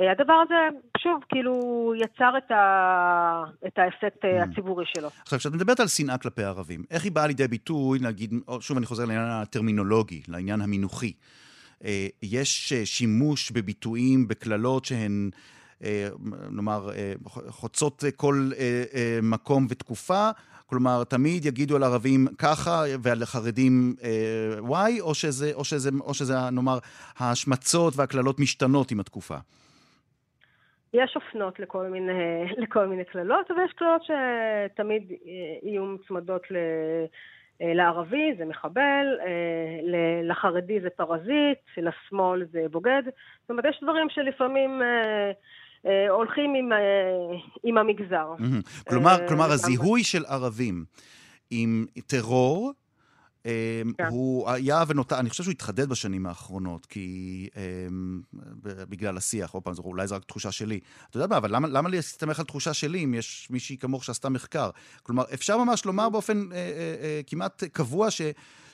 אה, 0.00 0.12
הדבר 0.12 0.32
הזה, 0.32 0.54
שוב, 0.98 1.22
כאילו, 1.28 1.92
יצר 1.96 2.38
את, 2.38 2.50
ה... 2.50 3.44
את 3.66 3.78
האפקט 3.78 4.24
mm. 4.24 4.28
הציבורי 4.42 4.84
שלו. 4.94 5.08
עכשיו, 5.22 5.38
כשאת 5.38 5.52
מדברת 5.52 5.80
על 5.80 5.88
שנאה 5.88 6.18
כלפי 6.18 6.42
ערבים, 6.44 6.84
איך 6.90 7.04
היא 7.04 7.12
באה 7.12 7.26
לידי 7.26 7.48
ביטוי, 7.48 7.98
נגיד, 8.02 8.34
שוב 8.60 8.76
אני 8.76 8.86
חוזר 8.86 9.04
לעניין 9.04 9.28
הטרמינולוגי, 9.28 10.22
לעניין 10.28 10.60
המינוחי. 10.60 11.12
אה, 11.84 12.06
יש 12.22 12.72
אה, 12.72 12.86
שימוש 12.86 13.50
בביטויים, 13.50 14.28
בקללות 14.28 14.84
שהן... 14.84 15.30
נאמר, 16.50 16.90
חוצות 17.48 18.04
כל 18.16 18.50
מקום 19.22 19.66
ותקופה, 19.70 20.30
כלומר, 20.66 21.04
תמיד 21.04 21.44
יגידו 21.44 21.76
על 21.76 21.82
ערבים 21.82 22.28
ככה 22.38 22.82
ועל 23.02 23.24
חרדים 23.24 23.94
וואי, 24.58 25.00
או 25.00 25.14
שזה, 25.14 25.50
או 25.54 25.64
שזה, 25.64 25.90
או 26.00 26.14
שזה, 26.14 26.50
נאמר, 26.50 26.78
ההשמצות 27.18 27.96
והקללות 27.96 28.40
משתנות 28.40 28.90
עם 28.90 29.00
התקופה. 29.00 29.36
יש 30.92 31.16
אופנות 31.16 31.60
לכל 31.60 31.86
מיני, 31.86 32.12
לכל 32.62 32.86
מיני 32.86 33.04
קללות, 33.04 33.50
אבל 33.50 33.60
יש 33.64 33.72
קללות 33.72 34.02
שתמיד 34.02 35.12
יהיו 35.62 35.84
מוצמדות 35.84 36.50
ל... 36.50 36.56
לערבי 37.60 38.34
זה 38.38 38.44
מחבל, 38.44 39.06
לחרדי 40.22 40.80
זה 40.80 40.90
פרזיט, 40.90 41.58
לשמאל 41.76 42.44
זה 42.52 42.60
בוגד. 42.70 43.02
זאת 43.40 43.50
אומרת, 43.50 43.64
יש 43.68 43.80
דברים 43.82 44.06
שלפעמים 44.10 44.82
הולכים 46.08 46.54
עם, 46.54 46.72
עם 47.62 47.78
המגזר. 47.78 48.34
כלומר, 48.88 49.28
כלומר, 49.28 49.44
הזיהוי 49.44 50.04
של 50.04 50.24
ערבים 50.24 50.84
עם 51.50 51.86
טרור. 52.06 52.72
הוא 54.10 54.50
היה 54.50 54.82
ונותר, 54.88 55.18
אני 55.18 55.30
חושב 55.30 55.42
שהוא 55.42 55.52
התחדד 55.52 55.88
בשנים 55.88 56.26
האחרונות, 56.26 56.86
כי 56.86 57.48
בגלל 58.62 59.16
השיח, 59.16 59.50
עוד 59.50 59.62
פעם, 59.62 59.74
אולי 59.84 60.06
זו 60.06 60.16
רק 60.16 60.24
תחושה 60.24 60.52
שלי. 60.52 60.80
אתה 61.10 61.16
יודע 61.16 61.26
מה, 61.26 61.36
אבל 61.36 61.56
למה, 61.56 61.68
למה 61.68 61.88
להסתמך 61.88 62.38
על 62.38 62.44
תחושה 62.44 62.74
שלי 62.74 63.04
אם 63.04 63.14
יש 63.14 63.50
מישהי 63.50 63.78
כמוך 63.78 64.04
שעשתה 64.04 64.28
מחקר? 64.28 64.70
כלומר, 65.02 65.24
אפשר 65.34 65.58
ממש 65.58 65.84
לומר 65.84 66.08
באופן 66.08 66.52
אה, 66.52 66.56
אה, 66.56 66.96
אה, 67.02 67.20
כמעט 67.26 67.64
קבוע 67.64 68.10
ש... 68.10 68.22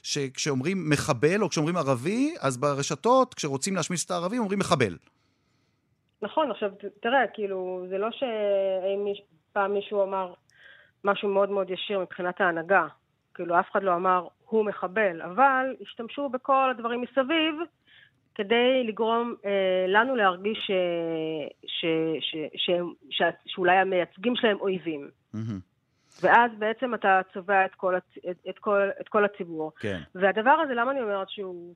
שכשאומרים 0.04 0.90
מחבל 0.90 1.43
או 1.43 1.49
כשאומרים 1.49 1.76
ערבי, 1.76 2.35
אז 2.40 2.57
ברשתות, 2.57 3.35
כשרוצים 3.35 3.76
להשמיץ 3.76 4.04
את 4.04 4.11
הערבים, 4.11 4.40
אומרים 4.40 4.59
מחבל. 4.59 4.97
נכון, 6.23 6.50
עכשיו 6.50 6.71
תראה, 7.02 7.26
כאילו, 7.35 7.87
זה 7.88 7.99
לא 7.99 8.09
שאם 8.11 9.12
פעם 9.52 9.75
מישהו 9.75 10.02
אמר 10.02 10.35
משהו 11.04 11.28
מאוד 11.28 11.50
מאוד 11.50 11.71
ישיר 11.71 12.00
מבחינת 12.00 12.40
ההנהגה, 12.40 12.87
כאילו 13.35 13.61
אף 13.61 13.66
אחד 13.73 13.83
לא 13.83 13.95
אמר 13.95 14.26
הוא 14.57 14.65
מחבל, 14.65 15.23
אבל 15.23 15.75
השתמשו 15.81 16.29
בכל 16.29 16.71
הדברים 16.71 17.01
מסביב 17.01 17.55
כדי 18.35 18.85
לגרום 18.85 19.35
אה, 19.45 19.85
לנו 19.89 20.17
להרגיש 20.17 20.59
ש, 20.59 20.71
ש, 21.67 21.85
ש, 22.21 22.37
ש, 22.57 22.71
ש, 23.11 23.23
שאולי 23.47 23.77
המייצגים 23.77 24.37
שלהם 24.37 24.61
אויבים. 24.61 25.11
Mm-hmm. 25.35 25.39
ואז 26.23 26.51
בעצם 26.59 26.95
אתה 26.95 27.21
צובע 27.33 27.65
את 27.65 27.75
כל, 27.75 27.97
את, 27.97 28.03
את, 28.49 28.59
כל, 28.59 28.89
את 29.01 29.09
כל 29.09 29.25
הציבור. 29.25 29.73
כן. 29.79 30.01
והדבר 30.15 30.51
הזה, 30.51 30.75
למה 30.75 30.91
אני 30.91 31.03
אומרת 31.03 31.29
שהוא, 31.31 31.75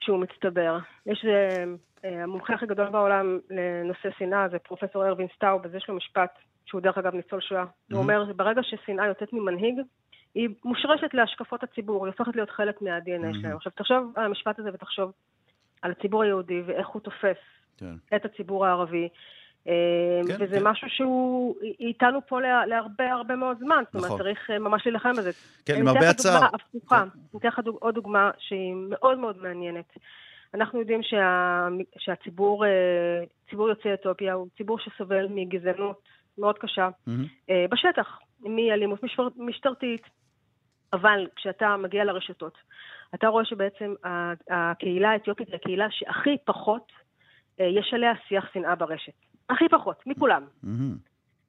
שהוא 0.00 0.18
מצטבר? 0.18 0.78
יש 1.06 1.24
אה, 1.24 1.64
אה, 2.04 2.22
המומחה 2.22 2.54
הכי 2.54 2.66
גדול 2.66 2.88
בעולם 2.90 3.38
לנושא 3.50 4.08
שנאה 4.18 4.48
זה 4.48 4.58
פרופסור 4.58 5.06
ארווין 5.06 5.28
סטאוב, 5.36 5.64
אז 5.64 5.74
יש 5.74 5.88
לו 5.88 5.94
משפט 5.94 6.30
שהוא 6.66 6.80
דרך 6.80 6.98
אגב 6.98 7.14
ניצול 7.14 7.40
שואה. 7.40 7.62
Mm-hmm. 7.62 7.94
הוא 7.94 8.02
אומר, 8.02 8.32
ברגע 8.36 8.62
ששנאה 8.62 9.06
יוצאת 9.06 9.32
ממנהיג, 9.32 9.74
היא 10.36 10.48
מושרשת 10.64 11.14
להשקפות 11.14 11.62
הציבור, 11.62 12.06
היא 12.06 12.12
הופכת 12.18 12.36
להיות 12.36 12.50
חלק 12.50 12.82
מה-DNA 12.82 13.34
mm-hmm. 13.34 13.40
שלהם. 13.40 13.56
עכשיו, 13.56 13.72
תחשוב 13.76 14.12
על 14.16 14.24
המשפט 14.24 14.58
הזה 14.58 14.70
ותחשוב 14.74 15.12
על 15.82 15.90
הציבור 15.90 16.22
היהודי 16.22 16.62
ואיך 16.66 16.88
הוא 16.88 17.02
תופס 17.02 17.36
כן. 17.76 17.94
את 18.16 18.24
הציבור 18.24 18.66
הערבי. 18.66 19.08
אה, 19.68 19.72
כן, 20.28 20.44
וזה 20.44 20.56
כן. 20.56 20.62
משהו 20.62 20.88
שהוא 20.90 21.56
איתנו 21.80 22.20
פה 22.28 22.40
להרבה 22.66 23.12
הרבה 23.12 23.36
מאוד 23.36 23.58
זמן. 23.58 23.82
נכון. 23.82 23.84
זאת 23.84 23.94
אומרת, 23.94 24.06
נכון. 24.06 24.18
צריך 24.18 24.50
אה, 24.50 24.58
ממש 24.58 24.86
להילחם 24.86 25.12
בזה. 25.12 25.30
כן, 25.66 25.80
למרבה 25.80 26.10
הצער. 26.10 26.38
אני 26.38 26.46
אתן 26.46 26.56
לך 26.56 26.60
דוגמה 26.72 26.72
הפוכה. 26.74 26.96
כן. 26.96 27.18
אני 27.32 27.40
אתן 27.40 27.48
לך 27.48 27.60
עוד 27.80 27.94
דוגמה 27.94 28.30
שהיא 28.38 28.74
מאוד 28.88 29.18
מאוד 29.18 29.42
מעניינת. 29.42 29.92
אנחנו 30.54 30.80
יודעים 30.80 31.02
שה, 31.02 31.68
שהציבור, 31.98 32.66
אה, 32.66 32.70
ציבור 33.50 33.68
יוצאי 33.68 33.94
אתיופיה 33.94 34.34
הוא 34.34 34.46
ציבור 34.56 34.78
שסובל 34.78 35.26
מגזענות 35.30 36.02
מאוד 36.38 36.58
קשה 36.58 36.88
mm-hmm. 36.88 37.52
בשטח, 37.70 38.18
מאלימות 38.40 39.00
משטרתית, 39.36 40.02
אבל 40.96 41.26
כשאתה 41.36 41.76
מגיע 41.76 42.04
לרשתות, 42.04 42.58
אתה 43.14 43.28
רואה 43.28 43.44
שבעצם 43.44 43.94
הקהילה 44.50 45.10
האתיופית 45.10 45.48
היא 45.48 45.56
הקהילה 45.56 45.86
שהכי 45.90 46.36
פחות 46.44 46.92
יש 47.58 47.94
עליה 47.94 48.12
שיח 48.28 48.52
שנאה 48.52 48.74
ברשת. 48.74 49.12
הכי 49.50 49.68
פחות, 49.68 50.06
מכולם. 50.06 50.44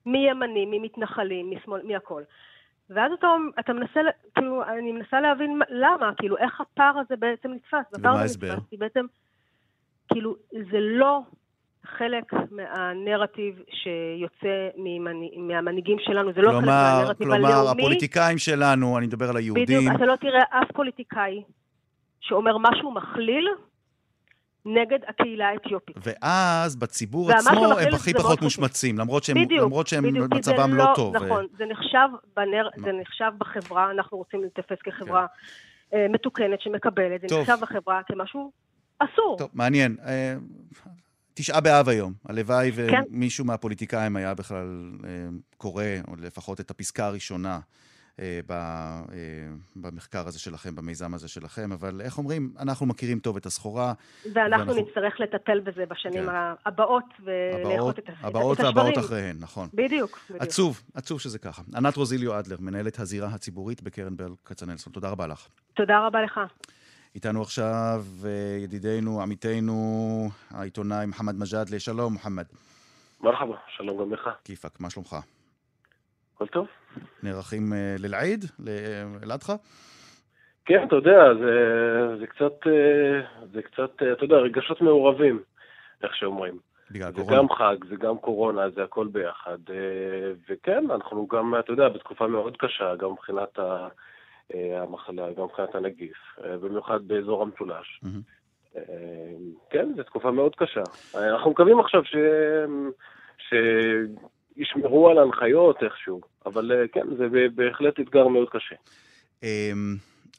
מימנים, 0.06 0.72
ממתנחלים, 0.72 1.52
משמאל, 1.52 1.82
מהכל. 1.84 2.24
ואז 2.90 3.12
אתה, 3.12 3.28
אתה 3.60 3.74
מנסה, 3.74 4.00
כאילו, 4.36 4.64
אני 4.64 4.92
מנסה 4.92 5.22
להבין 5.22 5.60
למה, 5.70 6.12
כאילו, 6.18 6.38
איך 6.38 6.62
הפער 6.62 7.00
הזה 7.00 7.16
בעצם 7.16 7.52
נתפס. 7.52 7.94
ומה 7.94 8.10
ההסבר? 8.10 8.56
בעצם, 8.80 9.06
כאילו, 10.08 10.36
זה 10.72 10.80
לא 10.80 11.22
חלק 11.98 12.34
מהנרטיב 12.52 13.62
שיוצא 13.70 14.68
ממנ... 14.78 15.48
מהמנהיגים 15.48 15.98
שלנו, 16.00 16.34
זה 16.34 16.42
לא 16.42 16.50
כלומר, 16.50 16.62
חלק 16.62 16.68
מהנרטיב 16.68 17.28
כלומר, 17.28 17.36
הלאומי. 17.36 17.54
כלומר, 17.54 17.72
הפוליטיקאים 17.72 18.38
שלנו, 18.38 18.98
אני 18.98 19.08
מדבר 19.08 19.30
על 19.30 19.38
היהודים. 19.38 19.64
בדיוק, 19.66 19.96
אתה 19.96 20.06
לא 20.06 20.16
תראה 20.16 20.44
אף 20.50 20.72
פוליטיקאי 20.74 21.44
שאומר 22.20 22.58
משהו 22.58 22.92
מכליל 22.92 23.48
נגד 24.66 25.00
הקהילה 25.08 25.50
האתיופית. 25.50 25.98
ואז 26.04 26.76
בציבור 26.76 27.32
עצמו 27.32 27.66
הם 27.80 27.94
הכי 27.94 28.14
פחות 28.14 28.42
מושמצים, 28.42 28.98
למרות 28.98 29.24
שהם, 29.24 29.44
בדיוק, 29.44 29.62
למרות 29.62 29.88
שהם 29.88 30.04
בדיוק, 30.04 30.34
מצבם 30.34 30.74
לא, 30.74 30.86
לא 30.86 30.94
טוב. 30.96 31.16
נכון, 31.16 31.46
זה 31.58 31.66
נחשב, 31.66 32.08
בנר, 32.36 32.70
זה 32.76 32.92
נחשב 33.02 33.32
בחברה, 33.38 33.92
אנחנו 33.92 34.18
רוצים 34.18 34.44
להתאפס 34.44 34.78
כחברה 34.84 35.26
כן. 35.92 35.98
מתוקנת 36.12 36.62
שמקבלת, 36.62 37.22
זה 37.22 37.28
טוב. 37.28 37.42
נחשב 37.42 37.58
בחברה 37.62 38.02
כמשהו 38.08 38.52
אסור. 39.00 39.38
טוב, 39.38 39.50
מעניין. 39.54 39.98
תשעה 41.38 41.62
באב 41.62 41.90
היום. 41.90 42.14
הלוואי 42.26 42.72
כן. 42.72 43.02
ומישהו 43.12 43.46
מהפוליטיקאים 43.46 44.16
היה 44.16 44.34
בכלל 44.34 44.92
קורא, 45.58 45.84
או 46.08 46.16
לפחות 46.16 46.60
את 46.60 46.72
הפסקה 46.72 47.06
הראשונה. 47.06 47.60
אה, 48.20 48.40
אה, 48.52 48.58
במחקר 49.76 50.28
הזה 50.28 50.40
שלכם, 50.40 50.76
במיזם 50.76 51.14
הזה 51.14 51.28
שלכם, 51.28 51.72
אבל 51.72 52.02
איך 52.02 52.18
אומרים, 52.18 52.54
אנחנו 52.60 52.86
מכירים 52.86 53.20
טוב 53.20 53.38
את 53.38 53.46
הסחורה. 53.46 53.94
ואנחנו, 54.34 54.68
ואנחנו... 54.68 54.74
נצטרך 54.74 55.20
לטפל 55.20 55.60
בזה 55.60 55.86
בשנים 55.86 56.26
כן. 56.26 56.32
הבאות 56.66 57.06
ולאכות 57.24 58.00
את, 58.00 58.04
את 58.04 58.10
השברים. 58.10 58.36
הבאות 58.36 58.60
והבאות 58.60 58.98
אחריהן, 58.98 59.38
נכון. 59.40 59.70
בדיוק, 59.74 60.20
בדיוק. 60.30 60.42
עצוב, 60.44 60.82
עצוב 60.94 61.22
שזה 61.22 61.40
ככה. 61.40 61.62
ענת 61.76 61.96
רוזיליו 61.96 62.40
אדלר, 62.40 62.58
מנהלת 62.60 63.00
הזירה 63.00 63.28
הציבורית 63.28 63.84
בקרן 63.84 64.18
ברל 64.18 64.34
כצנלסון, 64.46 64.94
תודה 64.94 65.10
רבה 65.10 65.28
לך. 65.28 65.48
תודה 65.74 66.08
רבה 66.08 66.22
לך. 66.22 66.40
איתנו 67.18 67.42
עכשיו 67.42 68.02
אה, 68.26 68.58
ידידנו, 68.64 69.22
עמיתנו, 69.22 69.74
העיתונאי 70.52 71.06
מוחמד 71.06 71.36
מג'אדלה. 71.36 71.80
שלום, 71.80 72.14
מוחמד. 72.14 72.46
מרחבה, 73.22 73.56
שלום 73.68 73.98
גם 73.98 74.14
לך. 74.14 74.30
כיפאק, 74.44 74.80
מה 74.80 74.90
שלומך? 74.90 75.16
הכל 76.36 76.48
טוב. 76.48 76.68
נערכים 77.24 77.74
אה, 77.74 77.96
ללעיד, 78.00 78.46
לאלעדך? 78.60 79.54
כן, 80.66 80.84
אתה 80.88 80.96
יודע, 80.96 81.34
זה, 81.40 81.54
זה 82.20 82.28
קצת, 82.28 82.68
אה, 82.68 83.46
זה 83.54 83.62
קצת, 83.62 83.92
אתה 83.96 84.26
יודע, 84.26 84.36
רגשות 84.36 84.82
מעורבים, 84.82 85.42
איך 86.04 86.16
שאומרים. 86.16 86.58
בגלל 86.92 87.12
זה 87.12 87.22
קורונה. 87.22 87.38
גם 87.38 87.50
חג, 87.50 87.76
זה 87.90 87.96
גם 87.96 88.18
קורונה, 88.18 88.70
זה 88.70 88.84
הכל 88.84 89.08
ביחד. 89.08 89.58
וכן, 90.50 90.92
אנחנו 90.92 91.28
גם, 91.28 91.56
אתה 91.60 91.72
יודע, 91.72 91.90
בתקופה 91.90 92.28
מאוד 92.28 92.58
קשה, 92.58 92.96
גם 92.96 93.12
מבחינת 93.12 93.60
המחלה, 94.54 95.34
גם 95.34 95.44
מבחינת 95.44 95.76
הנגיף, 95.76 96.18
במיוחד 96.62 97.08
באזור 97.08 97.42
המשולש. 97.42 98.02
Mm-hmm. 98.04 98.80
כן, 99.70 99.90
זו 99.96 100.04
תקופה 100.04 100.32
מאוד 100.32 100.56
קשה. 100.56 100.84
אנחנו 101.16 101.52
מקווים 101.52 101.80
עכשיו 101.80 102.04
ש... 102.06 102.16
ש... 103.38 103.54
ישמרו 104.58 105.10
על 105.10 105.18
ההנחיות 105.18 105.84
איכשהו, 105.84 106.22
אבל 106.46 106.72
אה, 106.72 106.88
כן, 106.88 107.08
זה 107.18 107.26
בהחלט 107.56 108.00
אתגר 108.00 108.28
מאוד 108.28 108.48
קשה. 108.50 108.76
אמ, 109.44 109.96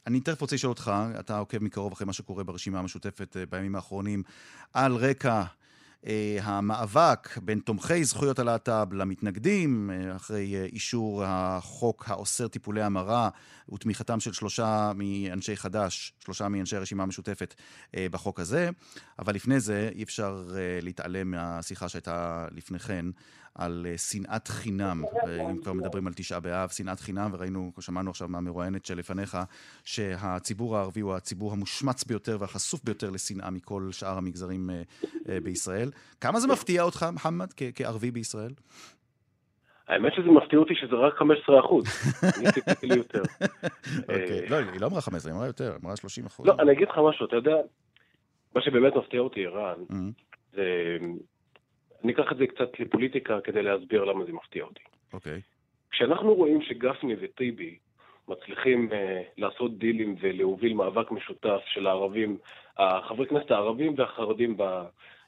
אני 0.07 0.19
תכף 0.19 0.41
רוצה 0.41 0.55
לשאול 0.55 0.69
אותך, 0.69 0.91
אתה 1.19 1.37
עוקב 1.37 1.63
מקרוב 1.63 1.91
אחרי 1.91 2.07
מה 2.07 2.13
שקורה 2.13 2.43
ברשימה 2.43 2.79
המשותפת 2.79 3.37
אה, 3.37 3.43
בימים 3.49 3.75
האחרונים, 3.75 4.23
על 4.73 4.95
רקע 4.95 5.29
אה, 5.29 5.43
המאבק 6.41 7.37
בין 7.37 7.59
תומכי 7.59 8.03
זכויות 8.03 8.39
הלהט"ב 8.39 8.93
למתנגדים, 8.93 9.91
אה, 9.93 10.15
אחרי 10.15 10.55
אה, 10.55 10.65
אישור 10.65 11.23
החוק 11.25 12.09
האוסר 12.09 12.47
טיפולי 12.47 12.81
המרה 12.81 13.29
ותמיכתם 13.73 14.19
של 14.19 14.33
שלושה 14.33 14.91
מאנשי 14.95 15.57
חד"ש, 15.57 16.13
שלושה 16.19 16.47
מאנשי 16.47 16.75
הרשימה 16.75 17.03
המשותפת 17.03 17.55
בחוק 17.95 18.39
הזה. 18.39 18.69
אבל 19.19 19.35
לפני 19.35 19.59
זה 19.59 19.89
אי 19.95 20.03
אפשר 20.03 20.47
להתעלם 20.81 21.31
מהשיחה 21.31 21.89
שהייתה 21.89 22.47
לפני 22.51 22.79
כן 22.79 23.05
על 23.55 23.85
שנאת 23.97 24.47
חינם, 24.47 25.03
אם 25.49 25.57
כבר 25.61 25.73
מדברים 25.73 26.07
על 26.07 26.13
תשעה 26.13 26.39
באב, 26.39 26.69
שנאת 26.69 26.99
חינם, 26.99 27.31
וראינו, 27.33 27.71
שמענו 27.79 28.09
עכשיו 28.09 28.27
מהמרואיינת 28.27 28.85
שלפניך, 28.85 29.37
שהציבור 29.83 30.77
הערבי 30.77 31.01
הוא 31.01 31.13
הציבור 31.13 31.51
המושמץ 31.51 32.03
ביותר 32.03 32.37
והחשוף 32.39 32.83
ביותר 32.83 33.09
לשנאה 33.09 33.49
מכל 33.49 33.91
שאר 33.91 34.17
המגזרים 34.17 34.69
בישראל. 35.43 35.59
בישראל. 35.59 35.91
כמה 36.21 36.39
זה 36.39 36.47
מפתיע 36.47 36.83
אותך, 36.83 37.05
מוחמד, 37.13 37.47
כערבי 37.75 38.11
בישראל? 38.11 38.51
האמת 39.87 40.13
שזה 40.13 40.27
מפתיע 40.27 40.59
אותי 40.59 40.73
שזה 40.75 40.95
רק 40.95 41.13
15 41.17 41.59
אחוז. 41.59 41.85
אני 42.37 42.51
ציפיתי 42.51 42.87
לי 42.87 42.95
יותר. 42.95 43.21
אוקיי, 44.09 44.49
לא, 44.49 44.55
היא 44.55 44.81
לא 44.81 44.87
אמרה 44.87 45.01
15, 45.01 45.31
היא 45.31 45.37
אמרה 45.37 45.47
יותר, 45.47 45.75
אמרה 45.83 45.95
30 45.95 46.25
אחוז. 46.25 46.47
לא, 46.47 46.53
אני 46.59 46.71
אגיד 46.71 46.87
לך 46.89 46.97
משהו, 47.09 47.25
אתה 47.25 47.35
יודע, 47.35 47.55
מה 48.55 48.61
שבאמת 48.61 48.95
מפתיע 48.95 49.19
אותי, 49.19 49.45
ערן, 49.45 49.79
mm-hmm. 49.89 50.23
זה... 50.53 50.97
אני 52.03 52.13
אקח 52.13 52.31
את 52.31 52.37
זה 52.37 52.47
קצת 52.47 52.79
לפוליטיקה 52.79 53.41
כדי 53.41 53.63
להסביר 53.63 54.03
למה 54.03 54.25
זה 54.25 54.31
מפתיע 54.31 54.63
אותי. 54.63 54.83
אוקיי. 55.13 55.41
כשאנחנו 55.91 56.33
רואים 56.33 56.61
שגפני 56.61 57.15
וטיבי 57.21 57.77
מצליחים 58.27 58.89
uh, 58.89 58.93
לעשות 59.37 59.77
דילים 59.77 60.15
ולהוביל 60.19 60.73
מאבק 60.73 61.11
משותף 61.11 61.61
של 61.65 61.87
הערבים, 61.87 62.37
החברי 62.77 63.27
כנסת 63.27 63.51
הערבים 63.51 63.93
והחרדים 63.97 64.57
ב, 64.57 64.63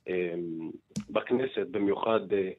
אמ, 0.08 0.72
בכנסת, 1.10 1.68
במיוחד 1.72 2.20
אה, 2.34 2.50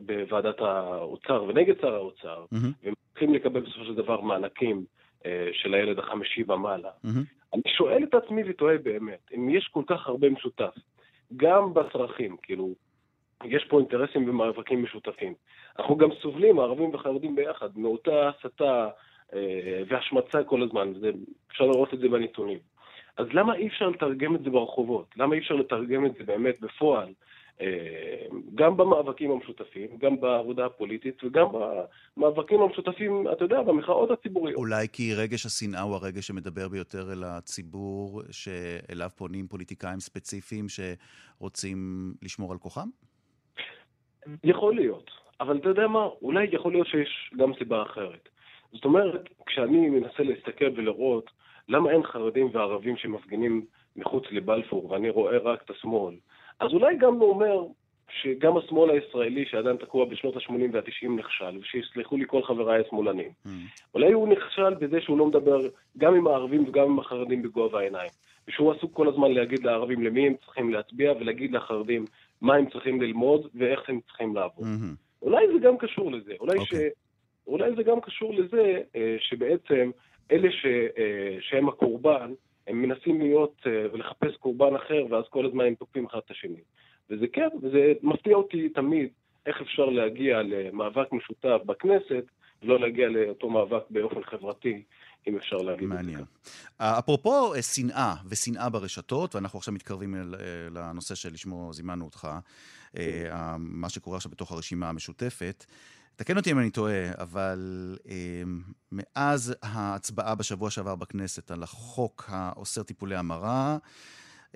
בוועדת 0.00 0.60
האוצר 0.60 1.44
ונגד 1.44 1.80
שר 1.80 1.94
האוצר, 1.94 2.44
mm-hmm. 2.44 2.66
והם 2.82 2.94
צריכים 3.10 3.34
לקבל 3.34 3.60
בסופו 3.60 3.84
של 3.84 3.94
דבר 3.94 4.20
מענקים 4.20 4.84
אה, 5.26 5.48
של 5.52 5.74
הילד 5.74 5.98
החמישי 5.98 6.42
ומעלה. 6.48 6.90
Mm-hmm. 7.04 7.54
אני 7.54 7.62
שואל 7.76 8.04
את 8.04 8.14
עצמי 8.14 8.42
ותוהה 8.46 8.78
באמת, 8.78 9.30
אם 9.34 9.50
יש 9.50 9.68
כל 9.72 9.82
כך 9.86 10.06
הרבה 10.06 10.30
משותף, 10.30 10.74
גם 11.36 11.74
בצרכים, 11.74 12.36
כאילו, 12.42 12.74
יש 13.44 13.64
פה 13.64 13.78
אינטרסים 13.78 14.28
ומאבקים 14.28 14.82
משותפים. 14.82 15.34
אנחנו 15.78 15.96
גם 15.96 16.08
סובלים, 16.22 16.58
הערבים 16.58 16.90
והחרדים 16.90 17.36
ביחד, 17.36 17.78
מאותה 17.78 18.28
הסתה 18.28 18.88
והשמצה 19.88 20.44
כל 20.44 20.62
הזמן, 20.62 20.92
זה, 21.00 21.10
אפשר 21.50 21.64
לראות 21.64 21.94
את 21.94 21.98
זה 21.98 22.08
בנתונים. 22.08 22.58
אז 23.16 23.26
למה 23.32 23.54
אי 23.54 23.66
אפשר 23.66 23.88
לתרגם 23.88 24.34
את 24.34 24.42
זה 24.44 24.50
ברחובות? 24.50 25.06
למה 25.16 25.34
אי 25.34 25.40
אפשר 25.40 25.54
לתרגם 25.54 26.06
את 26.06 26.14
זה 26.18 26.24
באמת 26.24 26.60
בפועל? 26.60 27.12
אה, 27.60 28.26
גם 28.54 28.76
במאבקים 28.76 29.30
המשותפים, 29.30 29.88
גם 29.98 30.20
בעבודה 30.20 30.66
הפוליטית 30.66 31.24
וגם 31.24 31.46
במאבקים 32.16 32.60
המשותפים, 32.60 33.26
אתה 33.32 33.44
יודע, 33.44 33.62
במחאות 33.62 34.10
הציבוריות. 34.10 34.58
אולי 34.58 34.88
כי 34.92 35.14
רגש 35.14 35.46
השנאה 35.46 35.80
הוא 35.80 35.94
הרגש 35.94 36.26
שמדבר 36.26 36.68
ביותר 36.68 37.12
אל 37.12 37.24
הציבור, 37.24 38.22
שאליו 38.30 39.10
פונים 39.16 39.48
פוליטיקאים 39.48 40.00
ספציפיים 40.00 40.66
שרוצים 40.68 42.12
לשמור 42.22 42.52
על 42.52 42.58
כוחם? 42.58 42.88
יכול 44.44 44.74
להיות, 44.74 45.10
אבל 45.40 45.56
אתה 45.56 45.68
יודע 45.68 45.86
מה, 45.86 46.08
אולי 46.22 46.46
יכול 46.52 46.72
להיות 46.72 46.86
שיש 46.86 47.30
גם 47.36 47.52
סיבה 47.58 47.82
אחרת. 47.82 48.28
זאת 48.72 48.84
אומרת, 48.84 49.28
כשאני 49.46 49.90
מנסה 49.90 50.22
להסתכל 50.22 50.70
ולראות 50.76 51.30
למה 51.68 51.90
אין 51.90 52.02
חרדים 52.02 52.50
וערבים 52.52 52.96
שמפגינים 52.96 53.64
מחוץ 53.96 54.24
לבלפור 54.30 54.90
ואני 54.90 55.10
רואה 55.10 55.38
רק 55.38 55.62
את 55.62 55.70
השמאל, 55.70 56.14
אז 56.60 56.72
אולי 56.72 56.96
גם 56.96 57.14
הוא 57.14 57.30
אומר 57.30 57.64
שגם 58.22 58.56
השמאל 58.56 58.90
הישראלי 58.90 59.44
שעדיין 59.46 59.76
תקוע 59.76 60.04
בשנות 60.04 60.36
ה-80 60.36 60.52
וה-90 60.72 61.08
נכשל, 61.08 61.58
ושיסלחו 61.60 62.16
לי 62.16 62.24
כל 62.26 62.42
חבריי 62.42 62.82
השמאלנים. 62.86 63.30
Mm. 63.46 63.48
אולי 63.94 64.12
הוא 64.12 64.28
נכשל 64.28 64.74
בזה 64.74 65.00
שהוא 65.00 65.18
לא 65.18 65.26
מדבר 65.26 65.58
גם 65.98 66.14
עם 66.14 66.26
הערבים 66.26 66.68
וגם 66.68 66.84
עם 66.84 66.98
החרדים 66.98 67.42
בגובה 67.42 67.78
העיניים. 67.80 68.10
ושהוא 68.48 68.72
עסוק 68.72 68.92
כל 68.92 69.08
הזמן 69.08 69.32
להגיד 69.32 69.64
לערבים 69.64 70.02
למי 70.02 70.26
הם 70.26 70.34
צריכים 70.44 70.72
להצביע, 70.72 71.12
ולהגיד 71.12 71.52
לחרדים 71.52 72.04
מה 72.40 72.54
הם 72.54 72.70
צריכים 72.70 73.00
ללמוד 73.00 73.48
ואיך 73.54 73.88
הם 73.88 74.00
צריכים 74.06 74.36
לעבוד. 74.36 74.64
Mm-hmm. 74.66 75.22
אולי 75.22 75.46
זה 75.52 75.58
גם 75.58 75.78
קשור 75.78 76.12
לזה. 76.12 76.32
אולי, 76.40 76.58
okay. 76.58 76.60
אוקיי. 76.60 76.90
ש... 76.90 76.92
אולי 77.46 77.74
זה 77.76 77.82
גם 77.82 78.00
קשור 78.00 78.34
לזה 78.34 78.80
אה, 78.96 79.16
שבעצם 79.18 79.90
אלה 80.32 80.52
ש... 80.52 80.66
אה, 80.98 81.36
שהם 81.40 81.68
הקורבן, 81.68 82.32
הם 82.66 82.82
מנסים 82.82 83.20
להיות 83.20 83.54
אה, 83.66 83.86
ולחפש 83.92 84.36
קורבן 84.36 84.74
אחר, 84.74 85.06
ואז 85.10 85.24
כל 85.30 85.46
הזמן 85.46 85.64
הם 85.64 85.74
תוקפים 85.74 86.06
אחד 86.06 86.18
את 86.24 86.30
השני. 86.30 86.60
וזה 87.10 87.26
כן, 87.32 87.48
וזה 87.62 87.92
מפתיע 88.02 88.36
אותי 88.36 88.68
תמיד 88.68 89.08
איך 89.46 89.60
אפשר 89.60 89.84
להגיע 89.84 90.42
למאבק 90.42 91.12
משותף 91.12 91.58
בכנסת, 91.66 92.24
ולא 92.62 92.80
להגיע 92.80 93.08
לאותו 93.08 93.50
מאבק 93.50 93.82
באופן 93.90 94.22
חברתי. 94.22 94.82
אם 95.28 95.36
אפשר 95.36 95.56
להגיד 95.56 95.88
מעניין. 95.88 96.20
את 96.20 96.24
זה. 96.24 96.24
מעניין. 96.80 96.98
אפרופו 96.98 97.54
אה, 97.54 97.62
שנאה 97.62 98.14
ושנאה 98.26 98.68
ברשתות, 98.68 99.34
ואנחנו 99.34 99.58
עכשיו 99.58 99.74
מתקרבים 99.74 100.14
לנושא 100.70 101.14
שלשמו 101.14 101.72
זימנו 101.72 102.04
אותך, 102.04 102.28
מה 103.58 103.88
שקורה 103.88 104.16
עכשיו 104.16 104.30
בתוך 104.30 104.52
הרשימה 104.52 104.88
המשותפת. 104.88 105.64
תקן 106.16 106.36
אותי 106.36 106.50
אם 106.50 106.58
אני 106.58 106.70
טועה, 106.70 107.10
אבל 107.18 107.96
אה, 108.08 108.42
מאז 108.92 109.54
ההצבעה 109.62 110.34
בשבוע 110.34 110.70
שעבר 110.70 110.94
בכנסת 110.94 111.50
על 111.50 111.62
החוק 111.62 112.24
האוסר 112.28 112.82
טיפולי 112.82 113.16
המרה, 113.16 113.78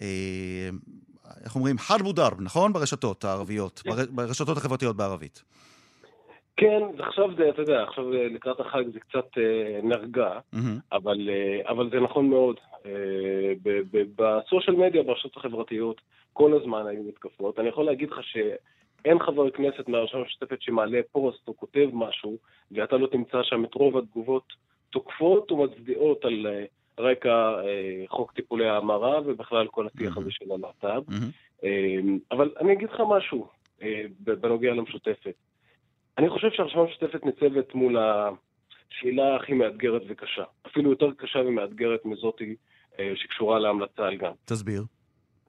אה, 0.02 0.70
איך 1.44 1.54
אומרים? 1.54 1.78
חד 1.78 2.02
מודר, 2.02 2.28
נכון? 2.38 2.72
ברשתות 2.72 3.24
הערביות, 3.24 3.82
כן. 3.84 3.90
ברשתות 4.14 4.56
החברתיות 4.56 4.96
בערבית. 4.96 5.42
כן, 6.60 6.82
עכשיו 6.98 7.34
זה, 7.36 7.48
אתה 7.48 7.62
יודע, 7.62 7.82
עכשיו 7.82 8.10
לקראת 8.10 8.60
החג 8.60 8.84
זה 8.92 9.00
קצת 9.00 9.38
אה, 9.38 9.80
נרגע, 9.82 10.38
mm-hmm. 10.54 10.58
אבל, 10.92 11.30
אה, 11.30 11.70
אבל 11.70 11.90
זה 11.90 12.00
נכון 12.00 12.30
מאוד. 12.30 12.56
אה, 12.86 13.52
בסושיאל 14.16 14.76
מדיה, 14.76 15.02
ברשתות 15.02 15.36
החברתיות, 15.36 16.00
כל 16.32 16.60
הזמן 16.60 16.86
היו 16.86 17.02
מתקפות. 17.02 17.58
אני 17.58 17.68
יכול 17.68 17.84
להגיד 17.84 18.10
לך 18.10 18.22
ש... 18.22 18.36
אין 19.04 19.18
חבר 19.18 19.50
כנסת 19.50 19.88
מהרשימה 19.88 20.22
המשותפת 20.22 20.62
שמעלה 20.62 21.00
פוסט 21.12 21.48
או 21.48 21.56
כותב 21.56 21.88
משהו, 21.92 22.36
ואתה 22.72 22.96
לא 22.96 23.06
תמצא 23.06 23.42
שם 23.42 23.64
את 23.64 23.74
רוב 23.74 23.96
התגובות 23.96 24.52
תוקפות 24.90 25.52
ומצדיעות 25.52 26.24
על 26.24 26.46
אה, 26.46 26.64
רקע 26.98 27.60
אה, 27.64 28.04
חוק 28.08 28.32
טיפולי 28.32 28.68
ההמרה, 28.68 29.20
ובכלל 29.26 29.66
כל 29.66 29.86
השיח 29.86 30.18
הזה 30.18 30.30
של 30.30 30.52
הלהט"ב. 30.52 31.12
אה, 31.64 31.98
אבל 32.30 32.50
אני 32.60 32.72
אגיד 32.72 32.88
לך 32.90 33.02
משהו 33.08 33.48
בנוגע 34.20 34.74
למשותפת. 34.74 35.34
אני 36.18 36.30
חושב 36.30 36.48
שהרשימה 36.52 36.82
המשותפת 36.82 37.24
ניצבת 37.24 37.74
מול 37.74 37.96
השאלה 37.98 39.36
הכי 39.36 39.52
מאתגרת 39.52 40.02
וקשה. 40.08 40.44
אפילו 40.66 40.90
יותר 40.90 41.10
קשה 41.16 41.38
ומאתגרת 41.38 42.04
מזאתי 42.04 42.56
שקשורה 43.14 43.58
להמלצה 43.58 44.06
על 44.06 44.16
גן. 44.16 44.32
תסביר. 44.44 44.84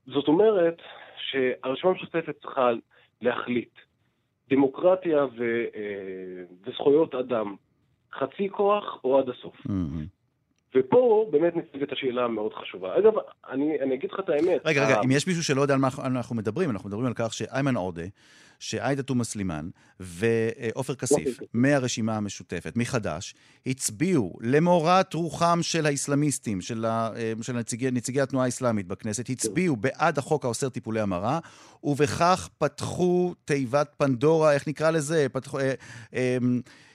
זאת 0.08 0.28
אומרת 0.28 0.82
שהרשימה 1.18 1.92
המשותפת 1.92 2.36
צריכה 2.42 2.70
להחליט. 3.22 3.74
דמוקרטיה 4.50 5.26
ו, 5.26 5.44
אה, 5.76 6.44
וזכויות 6.66 7.16
אדם, 7.16 7.56
חצי 8.14 8.50
כוח 8.50 9.00
או 9.04 9.20
עד 9.20 9.30
הסוף. 9.30 9.56
Mm-hmm. 9.56 10.20
ופה 10.76 11.30
באמת 11.32 11.56
ניצבת 11.56 11.92
השאלה 11.92 12.26
המאוד 12.26 12.54
חשובה. 12.54 12.98
אגב, 12.98 13.14
אני, 13.50 13.82
אני 13.82 13.96
אגיד 13.96 14.12
לך 14.12 14.20
את 14.20 14.30
האמת. 14.30 14.62
רגע, 14.66 14.86
רגע, 14.86 15.02
אם 15.06 15.12
יש 15.12 15.28
מישהו 15.28 15.44
שלא 15.44 15.62
יודע 15.62 15.74
על 15.74 15.80
מה 15.80 15.88
אנחנו 16.06 16.36
מדברים, 16.36 16.70
אנחנו 16.70 16.90
מדברים 16.90 17.06
על 17.06 17.14
כך 17.16 17.34
שאיימן 17.34 17.76
עודה, 17.76 18.04
שעאידה 18.60 19.04
תומא 19.04 19.24
סלימאן 19.24 19.69
ועופר 20.00 20.95
כסיף 20.95 21.39
מהרשימה 21.54 22.17
המשותפת, 22.17 22.74
מחד"ש, 22.76 23.34
הצביעו 23.65 24.34
למורת 24.41 25.13
רוחם 25.13 25.60
של 25.62 25.86
האסלאמיסטים, 25.86 26.62
של, 26.62 26.86
ה, 26.86 27.10
אה, 27.15 27.34
של 27.41 27.54
נציגי, 27.54 27.91
נציגי 27.91 28.22
התנועה 28.22 28.45
האסלאמית 28.45 28.88
בכנסת, 28.88 29.30
הצביעו 29.30 29.76
בעד 29.76 30.17
החוק 30.17 30.45
האוסר 30.45 30.69
טיפולי 30.69 31.00
המרה, 31.00 31.39
ובכך 31.84 32.50
פתחו 32.58 33.34
תיבת 33.45 33.95
פנדורה, 33.98 34.54
איך 34.54 34.67
נקרא 34.67 34.91
לזה? 34.91 35.30
פתחו... 35.30 35.60
אה, 35.60 35.74
אה, 36.13 36.38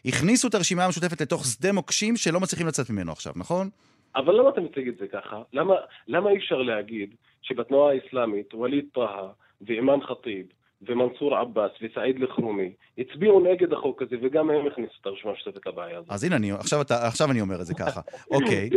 הכניסו 0.04 0.48
את 0.48 0.54
הרשימה 0.54 0.84
המשותפת 0.84 1.20
לתוך 1.20 1.44
שדה 1.44 1.72
מוקשים 1.72 2.16
שלא 2.16 2.40
מצליחים 2.40 2.66
לצאת 2.66 2.90
ממנו 2.90 3.12
עכשיו, 3.12 3.32
נכון? 3.36 3.68
אבל 4.16 4.34
למה 4.34 4.48
אתה 4.48 4.60
מציג 4.60 4.88
את 4.88 4.94
זה 4.98 5.06
ככה? 5.06 5.42
למה, 5.52 5.74
למה 6.08 6.30
אי 6.30 6.36
אפשר 6.36 6.62
להגיד 6.62 7.14
שבתנועה 7.42 7.92
האסלאמית, 7.92 8.54
ווליד 8.54 8.84
טאהא 8.94 9.28
ואימאן 9.60 10.00
ח'טיב 10.00 10.46
ומנסור 10.86 11.36
עבאס 11.36 11.70
וסעיד 11.82 12.22
אלחרומי 12.22 12.72
הצביעו 12.98 13.40
נגד 13.40 13.72
החוק 13.72 14.02
הזה 14.02 14.16
וגם 14.22 14.50
הם 14.50 14.66
הכניסו 14.66 14.92
את 15.00 15.06
הרשימה 15.06 15.30
המשותפת 15.32 15.66
לבעיה 15.66 15.98
הזאת. 15.98 16.10
אז 16.10 16.24
הנה, 16.24 16.36
אני, 16.36 16.52
עכשיו, 16.52 16.80
אתה, 16.80 17.06
עכשיו 17.06 17.30
אני 17.30 17.40
אומר 17.40 17.60
את 17.60 17.66
זה 17.66 17.74
ככה. 17.74 18.00
אוקיי. 18.34 18.70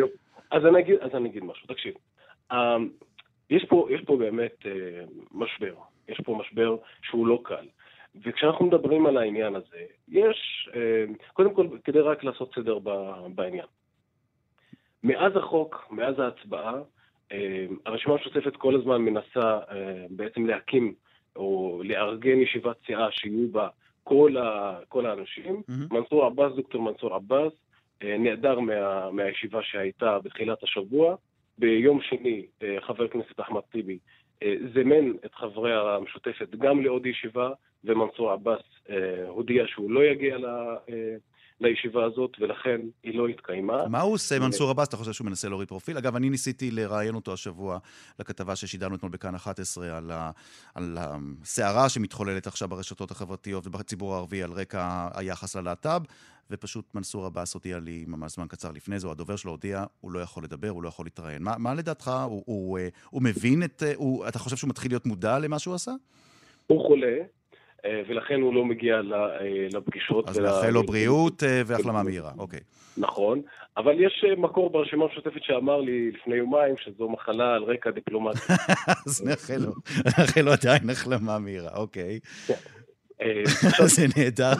אז 0.51 0.65
אני 0.65 0.79
אגיד, 0.79 0.95
אז 1.01 1.15
אני 1.15 1.29
אגיד 1.29 1.43
משהו, 1.43 1.67
תקשיב. 1.67 1.93
Um, 2.51 2.55
יש, 3.49 3.65
פה, 3.69 3.87
יש 3.91 4.01
פה 4.05 4.17
באמת 4.17 4.55
uh, 4.61 4.67
משבר. 5.31 5.73
יש 6.09 6.21
פה 6.25 6.37
משבר 6.39 6.75
שהוא 7.01 7.27
לא 7.27 7.39
קל. 7.43 7.65
וכשאנחנו 8.25 8.65
מדברים 8.65 9.05
על 9.05 9.17
העניין 9.17 9.55
הזה, 9.55 9.77
יש, 10.07 10.69
אה, 10.75 11.05
קודם 11.33 11.53
כל, 11.53 11.67
כדי 11.83 11.99
רק 11.99 12.23
לעשות 12.23 12.53
סדר 12.55 12.79
בעניין. 13.35 13.65
מאז 15.03 15.31
החוק, 15.35 15.87
מאז 15.91 16.19
ההצבעה, 16.19 16.73
אה, 17.31 17.65
הרשימה 17.85 18.13
המשותפת 18.13 18.55
כל 18.55 18.75
הזמן 18.75 19.01
מנסה 19.01 19.59
בעצם 20.09 20.45
להקים 20.45 20.93
או 21.37 21.81
לארגן 21.85 22.41
ישיבת 22.41 22.75
סיעה 22.85 23.11
שיהיו 23.11 23.51
בה 23.51 23.67
כל, 24.03 24.37
ה, 24.37 24.79
כל 24.87 25.05
האנשים. 25.05 25.55
Mm-hmm. 25.55 25.93
מנסור 25.93 26.25
עבאס, 26.25 26.53
דוקטור 26.55 26.81
מנסור 26.81 27.15
עבאס, 27.15 27.53
נעדר 28.03 28.59
מה, 28.59 29.11
מהישיבה 29.11 29.59
שהייתה 29.63 30.19
בתחילת 30.19 30.63
השבוע. 30.63 31.15
ביום 31.59 32.01
שני 32.01 32.45
חבר 32.79 33.03
הכנסת 33.03 33.39
אחמד 33.39 33.61
טיבי 33.61 33.97
זימן 34.73 35.11
את 35.25 35.35
חברי 35.35 35.73
המשותפת 35.73 36.49
גם 36.49 36.81
לעוד 36.81 37.05
ישיבה, 37.05 37.49
ומנסור 37.83 38.31
עבאס 38.31 38.61
אה, 38.89 39.27
הודיע 39.27 39.63
שהוא 39.67 39.91
לא 39.91 40.05
יגיע 40.05 40.37
ל, 40.37 40.45
אה, 40.45 41.15
לישיבה 41.61 42.05
הזאת, 42.05 42.31
ולכן 42.39 42.81
היא 43.03 43.17
לא 43.17 43.27
התקיימה. 43.27 43.87
מה 43.87 44.01
הוא 44.01 44.13
עושה, 44.13 44.39
מנסור 44.39 44.69
עבאס? 44.69 44.87
אתה 44.87 44.97
חושב 44.97 45.11
שהוא 45.11 45.25
מנסה 45.25 45.49
להוריד 45.49 45.67
פרופיל? 45.67 45.97
אגב, 45.97 46.15
אני 46.15 46.29
ניסיתי 46.29 46.71
לראיין 46.71 47.15
אותו 47.15 47.33
השבוע 47.33 47.77
לכתבה 48.19 48.55
ששידרנו 48.55 48.95
אתמול 48.95 49.11
בכאן 49.11 49.35
11 49.35 49.97
על, 49.97 50.11
ה, 50.11 50.31
על 50.75 50.97
הסערה 50.99 51.89
שמתחוללת 51.89 52.47
עכשיו 52.47 52.67
ברשתות 52.67 53.11
החברתיות 53.11 53.67
ובציבור 53.67 54.13
הערבי 54.13 54.43
על 54.43 54.51
רקע 54.51 55.07
היחס 55.13 55.55
ללהט"ב, 55.55 56.01
ופשוט 56.51 56.95
מנסור 56.95 57.25
עבאס 57.25 57.53
הודיע 57.53 57.79
לי 57.79 58.05
ממש 58.07 58.35
זמן 58.35 58.47
קצר 58.47 58.71
לפני 58.71 58.99
זה, 58.99 59.07
או 59.07 59.11
הדובר 59.11 59.35
שלו 59.35 59.51
הודיע, 59.51 59.83
הוא 60.01 60.11
לא 60.11 60.19
יכול 60.19 60.43
לדבר, 60.43 60.69
הוא 60.69 60.83
לא 60.83 60.87
יכול 60.87 61.05
להתראיין. 61.05 61.43
מה, 61.43 61.55
מה 61.57 61.73
לדעתך, 61.73 62.07
הוא, 62.07 62.23
הוא, 62.29 62.43
הוא, 62.45 62.79
הוא 63.09 63.23
מבין 63.23 63.63
את... 63.63 63.83
הוא, 63.95 64.27
אתה 64.27 64.39
חושב 64.39 64.55
שהוא 64.55 64.69
מתחיל 64.69 64.91
להיות 64.91 65.05
מודע 65.05 65.39
למה 65.39 65.59
שהוא 65.59 65.75
עשה? 65.75 65.91
הוא 66.67 66.87
חולה, 66.87 67.07
אה, 67.07 67.23
ולכן 67.85 68.41
הוא 68.41 68.53
לא 68.53 68.65
מגיע 68.65 68.95
אה, 68.95 69.67
לפגישות. 69.73 70.29
אז 70.29 70.39
נאחל 70.39 70.69
לו 70.69 70.83
בריאות 70.83 71.43
אה, 71.43 71.61
והחלמה 71.65 72.03
מהירה, 72.03 72.31
אוקיי. 72.37 72.59
נכון, 72.97 73.41
אבל 73.77 73.93
יש 73.99 74.25
מקור 74.37 74.69
ברשימה 74.69 75.05
המשותפת 75.05 75.43
שאמר 75.43 75.81
לי 75.81 76.11
לפני 76.11 76.35
יומיים 76.35 76.75
שזו 76.77 77.09
מחלה 77.09 77.55
על 77.55 77.63
רקע 77.63 77.91
דיפלומטי. 77.91 78.39
אז 79.07 79.25
נאחל 79.25 79.57
לו, 79.57 79.71
נאחל 80.05 80.41
לו 80.41 80.51
עדיין 80.51 80.89
החלמה 80.89 81.39
מהירה, 81.39 81.75
אוקיי. 81.75 82.19
כן. 83.17 83.25
אה, 83.25 83.87
זה 83.95 84.05
נהדר, 84.17 84.53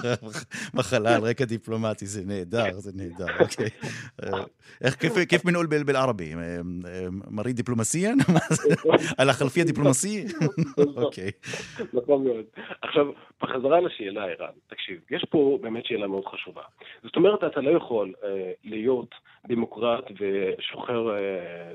מחלה 0.73 1.15
על 1.15 1.21
רקע 1.21 1.45
דיפלומטי, 1.45 2.05
זה 2.05 2.21
נהדר, 2.25 2.71
זה 2.71 2.91
נהדר, 2.95 3.25
אוקיי. 3.39 3.69
איך, 4.81 4.95
כיף 5.29 5.45
מנעול 5.45 5.65
בלערבי? 5.65 6.33
מרי 7.31 7.53
דיפלומסיין? 7.53 8.17
על 9.17 9.29
החלפי 9.29 9.61
הדיפלומסי? 9.61 10.25
אוקיי. 10.97 11.31
נכון 11.93 12.23
מאוד. 12.23 12.45
עכשיו, 12.81 13.05
בחזרה 13.41 13.79
לשאלה, 13.79 14.25
ערן, 14.25 14.53
תקשיב, 14.67 14.99
יש 15.11 15.25
פה 15.29 15.59
באמת 15.61 15.85
שאלה 15.85 16.07
מאוד 16.07 16.25
חשובה. 16.25 16.63
זאת 17.03 17.15
אומרת, 17.15 17.43
אתה 17.43 17.61
לא 17.61 17.77
יכול 17.77 18.13
להיות 18.63 19.15
דמוקרט 19.47 20.03
ושוחר 20.11 21.07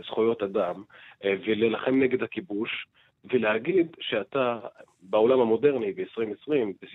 זכויות 0.06 0.42
אדם 0.42 0.82
ולהילחם 1.24 2.00
נגד 2.02 2.22
הכיבוש. 2.22 2.86
ולהגיד 3.24 3.86
שאתה 4.00 4.58
בעולם 5.02 5.40
המודרני 5.40 5.92
ב-2020, 5.92 6.52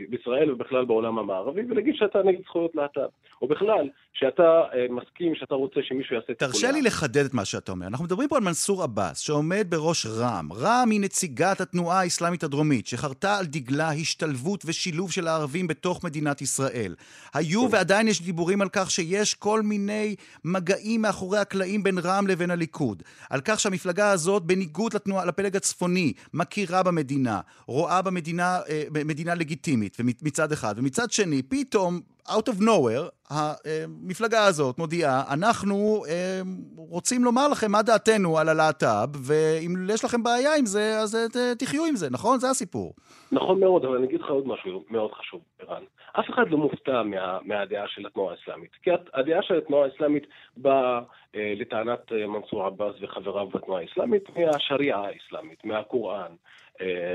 בישראל 0.10 0.52
ובכלל 0.52 0.86
בעולם 0.86 1.20
המערבי, 1.20 1.62
ולהגיד 1.70 1.96
שאתה 1.96 2.24
נגד 2.24 2.40
זכויות 2.44 2.76
להט"ב. 2.76 3.08
או 3.42 3.48
בכלל, 3.48 3.90
שאתה 4.14 4.62
אה, 4.74 4.86
מסכים, 4.90 5.36
שאתה 5.36 5.56
רוצה 5.56 5.80
שמישהו 5.84 6.16
יעשה 6.16 6.34
את 6.34 6.40
תרשה 6.40 6.72
לי 6.72 6.82
לחדד 6.82 7.26
את 7.26 7.34
מה 7.34 7.46
שאתה 7.46 7.72
אומר. 7.72 7.88
אנחנו 7.88 8.06
מדברים 8.06 8.30
פה 8.30 8.38
על 8.38 8.44
מנסור 8.44 8.84
עבאס, 8.84 9.20
שעומד 9.20 9.68
בראש 9.70 10.06
רע"מ. 10.06 10.54
רע"מ 10.54 10.90
היא 10.90 11.02
נציגת 11.02 11.62
התנועה 11.62 12.00
האסלאמית 12.00 12.44
הדרומית, 12.44 12.88
שחרתה 12.88 13.38
על 13.38 13.46
דגלה 13.46 13.90
השתלבות 13.92 14.64
ושילוב 14.66 15.12
של 15.12 15.28
הערבים 15.28 15.68
בתוך 15.68 16.04
מדינת 16.04 16.42
ישראל. 16.42 16.96
היו 17.34 17.62
כן. 17.62 17.68
ועדיין 17.72 18.08
יש 18.08 18.22
דיבורים 18.22 18.62
על 18.62 18.70
כך 18.72 18.92
שיש 18.92 19.34
כל 19.34 19.62
מיני 19.62 20.16
מגעים 20.46 21.02
מאחורי 21.02 21.40
הקלעים 21.40 21.84
בין 21.84 21.98
רע"מ 21.98 22.28
לבין 22.28 22.52
הליכוד. 22.52 23.04
על 23.30 23.42
כך 23.46 23.60
שהמפלגה 23.60 24.12
הזאת, 24.12 24.44
בניגוד 24.44 24.94
לתנועה, 24.94 25.26
לפלג 25.26 25.56
הצפוני, 25.56 26.14
מכירה 26.34 26.84
במדינה, 26.84 27.40
רואה 27.68 27.97
במדינה 28.02 28.60
אה, 28.70 28.84
מדינה 29.06 29.36
לגיטימית, 29.36 29.98
מצד 30.24 30.52
אחד. 30.52 30.74
ומצד 30.78 31.12
שני, 31.12 31.42
פתאום, 31.44 32.00
out 32.28 32.50
of 32.50 32.62
nowhere, 32.62 33.30
המפלגה 33.30 34.46
הזאת 34.46 34.78
מודיעה, 34.78 35.24
אנחנו 35.34 36.04
אה, 36.10 36.42
רוצים 36.78 37.24
לומר 37.24 37.48
לכם 37.48 37.72
מה 37.72 37.82
דעתנו 37.82 38.38
על 38.38 38.50
הלהט"ב, 38.50 39.10
ואם 39.28 39.76
יש 39.90 40.06
לכם 40.06 40.24
בעיה 40.24 40.56
עם 40.56 40.66
זה, 40.66 41.00
אז 41.00 41.16
אה, 41.16 41.56
תחיו 41.56 41.86
עם 41.86 41.96
זה, 41.96 42.10
נכון? 42.12 42.40
זה 42.40 42.50
הסיפור. 42.50 42.94
נכון 43.32 43.60
מאוד, 43.60 43.86
אבל 43.86 43.96
אני 43.96 44.08
אגיד 44.08 44.22
לך 44.22 44.30
עוד 44.30 44.48
משהו 44.48 44.84
מאוד 44.90 45.12
חשוב, 45.12 45.42
ערן. 45.60 45.84
אף 46.20 46.30
אחד 46.30 46.50
לא 46.50 46.58
מופתע 46.58 47.04
מה, 47.04 47.40
מהדעה 47.46 47.88
של 47.88 48.06
התנועה 48.06 48.36
האסלאמית. 48.36 48.72
כי 48.84 48.90
הדעה 49.14 49.42
של 49.42 49.58
התנועה 49.58 49.86
האסלאמית 49.86 50.24
באה 50.58 51.02
אה, 51.36 51.54
לטענת 51.56 52.12
אה, 52.12 52.28
מנסור 52.28 52.64
עבאס 52.64 52.96
וחבריו 53.02 53.48
בתנועה 53.48 53.82
האסלאמית 53.82 54.24
מהשריעה 54.38 55.08
האסלאמית, 55.08 55.66
מהקוראן 55.66 56.32
אה, 56.32 56.36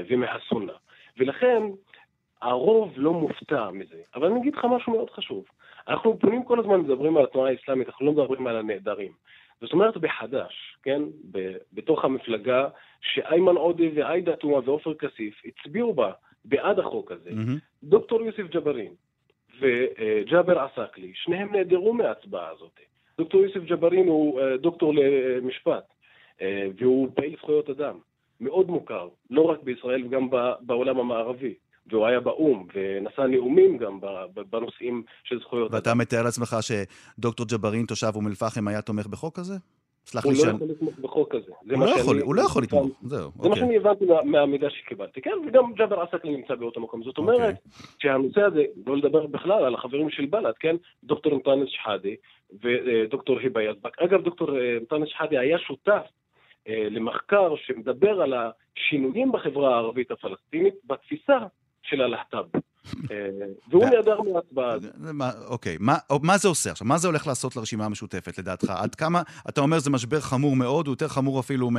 ומהסונה. 0.08 0.72
ולכן 1.18 1.62
הרוב 2.42 2.92
לא 2.96 3.12
מופתע 3.12 3.70
מזה. 3.70 3.96
אבל 4.14 4.26
אני 4.26 4.40
אגיד 4.40 4.54
לך 4.54 4.64
משהו 4.64 4.92
מאוד 4.92 5.10
חשוב. 5.10 5.44
אנחנו 5.88 6.18
פונים 6.18 6.44
כל 6.44 6.60
הזמן, 6.60 6.80
מדברים 6.80 7.16
על 7.16 7.24
התנועה 7.24 7.50
האסלאמית, 7.50 7.88
אנחנו 7.88 8.06
לא 8.06 8.12
מדברים 8.12 8.46
על 8.46 8.56
הנעדרים. 8.56 9.12
זאת 9.60 9.72
אומרת 9.72 9.96
בחד"ש, 9.96 10.76
כן, 10.82 11.02
ב- 11.30 11.56
בתוך 11.72 12.04
המפלגה, 12.04 12.68
שאיימן 13.00 13.56
עודה 13.56 13.84
ועאידה 13.94 14.36
תומא 14.36 14.60
ועופר 14.64 14.94
כסיף 14.94 15.42
הצביעו 15.44 15.94
בה 15.94 16.12
בעד 16.44 16.78
החוק 16.78 17.12
הזה, 17.12 17.30
mm-hmm. 17.30 17.84
דוקטור 17.84 18.22
יוסף 18.22 18.50
ג'בארין 18.50 18.94
וג'אבר 19.60 20.58
עסאקלי, 20.58 21.12
שניהם 21.14 21.56
נעדרו 21.56 21.94
מההצבעה 21.94 22.48
הזאת. 22.50 22.80
דוקטור 23.18 23.42
יוסף 23.42 23.60
ג'בארין 23.60 24.08
הוא 24.08 24.40
אה, 24.40 24.56
דוקטור 24.56 24.94
למשפט, 24.94 25.84
אה, 26.40 26.66
והוא 26.76 27.08
פעיל 27.14 27.36
זכויות 27.36 27.70
אדם, 27.70 27.98
מאוד 28.42 28.70
מוכר, 28.70 29.08
לא 29.30 29.42
רק 29.42 29.62
בישראל, 29.62 30.04
וגם 30.06 30.28
בעולם 30.60 30.98
המערבי. 30.98 31.54
והוא 31.86 32.06
היה 32.06 32.20
באו"ם, 32.20 32.66
ונשא 32.74 33.20
נאומים 33.20 33.78
גם 33.78 33.98
בנושאים 34.50 35.02
של 35.24 35.40
זכויות. 35.40 35.72
ואתה 35.74 35.94
מתאר 35.94 36.22
לעצמך 36.22 36.56
שדוקטור 36.60 37.46
ג'בארין, 37.46 37.86
תושב 37.86 38.12
אום 38.14 38.26
אל-פחם, 38.26 38.68
היה 38.68 38.82
תומך 38.82 39.06
בחוק 39.06 39.38
הזה? 39.38 39.54
סלח 40.06 40.26
לי 40.26 40.34
שאני... 40.34 40.50
הוא 40.50 40.58
לא 40.58 40.64
יכול 40.64 40.68
לתמוך 40.70 40.98
בחוק 40.98 41.34
הזה. 41.34 41.52
הוא 41.70 41.86
לא 41.86 41.90
יכול, 41.90 42.20
הוא 42.20 42.34
לא 42.34 42.42
יכול 42.42 42.62
לתמוך, 42.62 42.86
זהו, 43.02 43.18
זה 43.18 43.18
מה 43.18 43.48
אוקיי. 43.48 43.60
שאני 43.60 43.76
הבנתי 43.76 44.04
מהמידע 44.24 44.70
שקיבלתי, 44.70 45.20
כן, 45.20 45.30
וגם 45.46 45.72
ג'אבר 45.74 46.00
עסקלי 46.00 46.36
נמצא 46.36 46.54
באותו 46.54 46.80
מקום. 46.80 47.02
זאת 47.02 47.18
אומרת, 47.18 47.40
אוקיי. 47.40 47.54
שהנושא 47.98 48.40
הזה, 48.40 48.64
לא 48.86 48.96
לדבר 48.96 49.26
בכלל 49.26 49.64
על 49.64 49.74
החברים 49.74 50.10
של 50.10 50.26
בל"ד, 50.26 50.52
כן, 50.60 50.76
דוקטור 51.04 51.34
אנטאנס 51.34 51.68
שחאדה 51.68 52.08
ודוקטור 52.62 53.38
היבה 53.38 53.62
יזבק. 53.62 54.02
אגב, 54.02 54.22
דוקטור 54.22 54.58
אה, 54.58 54.76
אנטאנס 54.80 55.08
שחאדה 55.08 55.40
היה 55.40 55.58
שותף 55.58 55.90
אה, 55.90 56.02
למחקר 56.66 57.54
שמדבר 57.56 58.22
על 58.22 58.34
השינויים 58.34 59.32
בחברה 59.32 59.74
הערבית 59.74 60.10
הפלסטינית 60.10 60.74
בתפיסה 60.84 61.38
של 61.82 62.00
הלהט"ב. 62.00 62.58
אה, 63.10 63.28
והוא 63.70 63.84
נעדר 63.84 64.20
מההצבעה 64.20 64.72
הזאת. 64.72 64.92
אוקיי, 65.48 65.76
מה 66.22 66.36
זה 66.36 66.48
עושה 66.48 66.70
עכשיו? 66.70 66.86
מה 66.86 66.98
זה 66.98 67.08
הולך 67.08 67.26
לעשות 67.26 67.56
לרשימה 67.56 67.84
המשותפת, 67.84 68.38
לדעתך? 68.38 68.70
עד 68.70 68.94
כמה, 68.94 69.22
אתה 69.48 69.60
אומר 69.60 69.78
זה 69.78 69.90
משבר 69.90 70.20
חמור 70.20 70.56
מאוד, 70.56 70.86
הוא 70.86 70.92
יותר 70.92 71.08
חמור 71.08 71.40
אפילו 71.40 71.70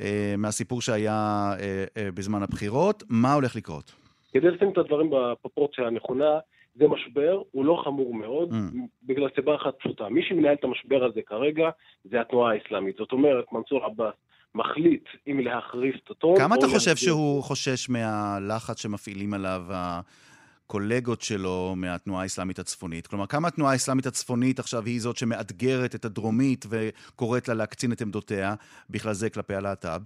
אה, 0.00 0.34
מהסיפור 0.38 0.80
שהיה 0.80 1.52
אה, 1.96 2.08
בזמן 2.14 2.42
הבחירות. 2.42 3.02
מה 3.08 3.34
הולך 3.34 3.56
לקרות? 3.56 3.92
כדי 4.32 4.50
לשים 4.50 4.72
את 4.72 4.78
הדברים 4.78 5.10
בפרופורציה 5.10 5.86
הנכונה, 5.86 6.38
זה 6.74 6.88
משבר, 6.88 7.42
הוא 7.50 7.64
לא 7.64 7.82
חמור 7.84 8.14
מאוד, 8.14 8.50
mm. 8.50 8.78
בגלל 9.02 9.28
סיבה 9.34 9.54
אחת 9.54 9.74
פשוטה. 9.78 10.08
מי 10.08 10.22
שמנהל 10.22 10.54
את 10.54 10.64
המשבר 10.64 11.04
הזה 11.04 11.20
כרגע 11.26 11.70
זה 12.04 12.20
התנועה 12.20 12.52
האסלאמית. 12.52 12.96
זאת 12.96 13.12
אומרת, 13.12 13.44
מנסור 13.52 13.84
עבאס 13.84 14.14
מחליט 14.54 15.04
אם 15.26 15.40
להחריף 15.40 15.96
את 16.04 16.10
הטון. 16.10 16.36
כמה 16.36 16.54
אתה 16.54 16.66
חושב 16.66 16.96
שהוא 16.96 17.42
חושש 17.42 17.88
מהלחץ 17.88 18.82
שמפעילים 18.82 19.34
עליו 19.34 19.62
הקולגות 19.70 21.22
שלו 21.22 21.72
מהתנועה 21.76 22.22
האסלאמית 22.22 22.58
הצפונית? 22.58 23.06
כלומר, 23.06 23.26
כמה 23.26 23.48
התנועה 23.48 23.72
האסלאמית 23.72 24.06
הצפונית 24.06 24.58
עכשיו 24.58 24.84
היא 24.84 25.00
זאת 25.00 25.16
שמאתגרת 25.16 25.94
את 25.94 26.04
הדרומית 26.04 26.64
וקוראת 26.70 27.48
לה 27.48 27.54
להקצין 27.54 27.92
את 27.92 28.00
עמדותיה, 28.00 28.54
בכלל 28.90 29.12
זה 29.12 29.30
כלפי 29.30 29.54
הלהט"ב? 29.54 30.00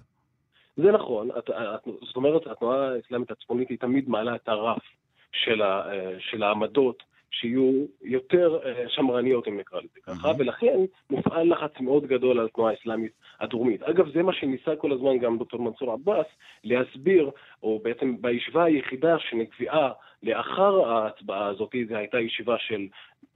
זה 0.76 0.92
נכון, 0.92 1.28
זאת 2.06 2.16
אומרת, 2.16 2.46
התנועה 2.46 2.88
האסלאמית 2.88 3.30
הצפונית 3.30 3.68
היא 3.68 3.78
תמיד 3.78 4.08
מעלה 4.08 4.34
את 4.34 4.48
הרף 4.48 4.82
של, 5.32 5.62
של 6.18 6.42
העמדות 6.42 7.02
שיהיו 7.30 7.86
יותר 8.02 8.58
אה, 8.64 8.84
שמרניות, 8.88 9.48
אם 9.48 9.58
נקרא 9.58 9.80
לזה 9.80 10.00
ככה, 10.06 10.32
ולכן 10.38 10.78
מופעל 11.10 11.52
לחץ 11.52 11.80
מאוד 11.80 12.06
גדול 12.06 12.38
על 12.40 12.46
התנועה 12.46 12.72
האסלאמית 12.72 13.12
הדרומית. 13.40 13.82
אגב, 13.82 14.12
זה 14.12 14.22
מה 14.22 14.32
שניסה 14.32 14.76
כל 14.76 14.92
הזמן 14.92 15.18
גם 15.18 15.38
דוקטור 15.38 15.62
מנסור 15.62 15.92
עבאס 15.92 16.26
להסביר, 16.64 17.30
או 17.62 17.80
בעצם 17.84 18.16
בישיבה 18.20 18.64
היחידה 18.64 19.18
שנקבעה 19.18 19.92
לאחר 20.22 20.88
ההצבעה 20.88 21.46
הזאת, 21.46 21.74
זו 21.88 21.96
הייתה 21.96 22.20
ישיבה 22.20 22.56
של 22.58 22.86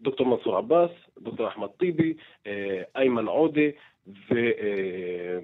דוקטור 0.00 0.26
מנסור 0.26 0.56
עבאס, 0.56 0.90
דוקטור 1.18 1.48
אחמד 1.48 1.68
טיבי, 1.68 2.14
אה, 2.46 2.82
איימן 2.96 3.26
עודה, 3.26 3.68
ו, 4.06 4.34
אה, 4.34 5.38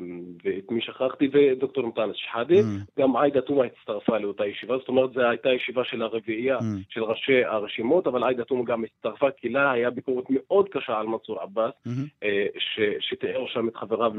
ואת 0.44 0.70
מי 0.70 0.80
שכחתי, 0.80 1.28
ודוקטור 1.32 1.86
אנטאנס 1.86 2.16
שחאדה. 2.16 2.54
Mm. 2.54 3.00
גם 3.00 3.16
עאידה 3.16 3.40
תומא 3.40 3.64
הצטרפה 3.64 4.18
לאותה 4.18 4.46
ישיבה, 4.46 4.78
זאת 4.78 4.88
אומרת, 4.88 5.12
זו 5.12 5.20
הייתה 5.20 5.48
ישיבה 5.48 5.84
של 5.84 6.02
הרביעייה 6.02 6.58
mm. 6.58 6.62
של 6.88 7.04
ראשי 7.04 7.44
הרשימות, 7.44 8.06
אבל 8.06 8.24
עאידה 8.24 8.44
תומא 8.44 8.64
גם 8.64 8.84
הצטרפה, 8.84 9.30
כי 9.36 9.48
לה 9.48 9.70
היה 9.70 9.90
ביקורת 9.90 10.24
מאוד 10.30 10.68
קשה 10.68 10.98
על 10.98 11.06
מנסור 11.06 11.40
עבאס, 11.40 11.72
mm-hmm. 11.86 12.26
ש, 12.58 12.80
שתיאר 13.00 13.46
שם 13.46 13.68
את 13.68 13.76
חבריו 13.76 14.12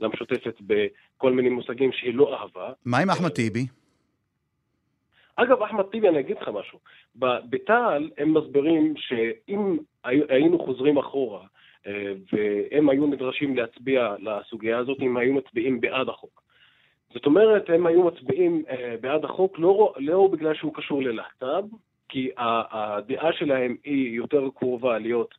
למשותפת 0.00 0.54
בכל 0.60 1.32
מיני 1.32 1.48
מושגים 1.48 1.92
שהיא 1.92 2.14
לא 2.14 2.40
אהבה. 2.40 2.72
מה 2.84 2.98
עם 2.98 3.10
אחמד 3.10 3.28
טיבי? 3.28 3.66
אגב, 5.36 5.62
אחמד 5.62 5.84
טיבי, 5.84 6.08
אני 6.08 6.20
אגיד 6.20 6.36
לך 6.40 6.48
משהו. 6.48 6.78
בתע"ל 7.50 8.10
הם 8.18 8.34
מסבירים 8.34 8.94
שאם 8.96 9.76
היינו 10.04 10.58
חוזרים 10.58 10.98
אחורה, 10.98 11.40
אה, 11.40 11.46
והם 12.32 12.88
היו 12.88 13.06
נדרשים 13.06 13.56
להצביע 13.56 14.14
לסוגיה 14.18 14.78
הזאת 14.78 14.98
אם 15.00 15.16
היו 15.16 15.34
מצביעים 15.34 15.80
בעד 15.80 16.08
החוק. 16.08 16.42
זאת 17.14 17.26
אומרת, 17.26 17.70
הם 17.70 17.86
היו 17.86 18.04
מצביעים 18.04 18.62
אה, 18.68 18.94
בעד 19.00 19.24
החוק 19.24 19.58
לא, 19.58 19.94
לא 19.96 20.28
בגלל 20.32 20.54
שהוא 20.54 20.74
קשור 20.74 21.02
ללהט"ב, 21.02 21.64
כי 22.08 22.30
הדעה 22.36 23.32
שלהם 23.32 23.76
היא 23.84 24.16
יותר 24.16 24.48
קרובה 24.56 24.98
להיות 24.98 25.34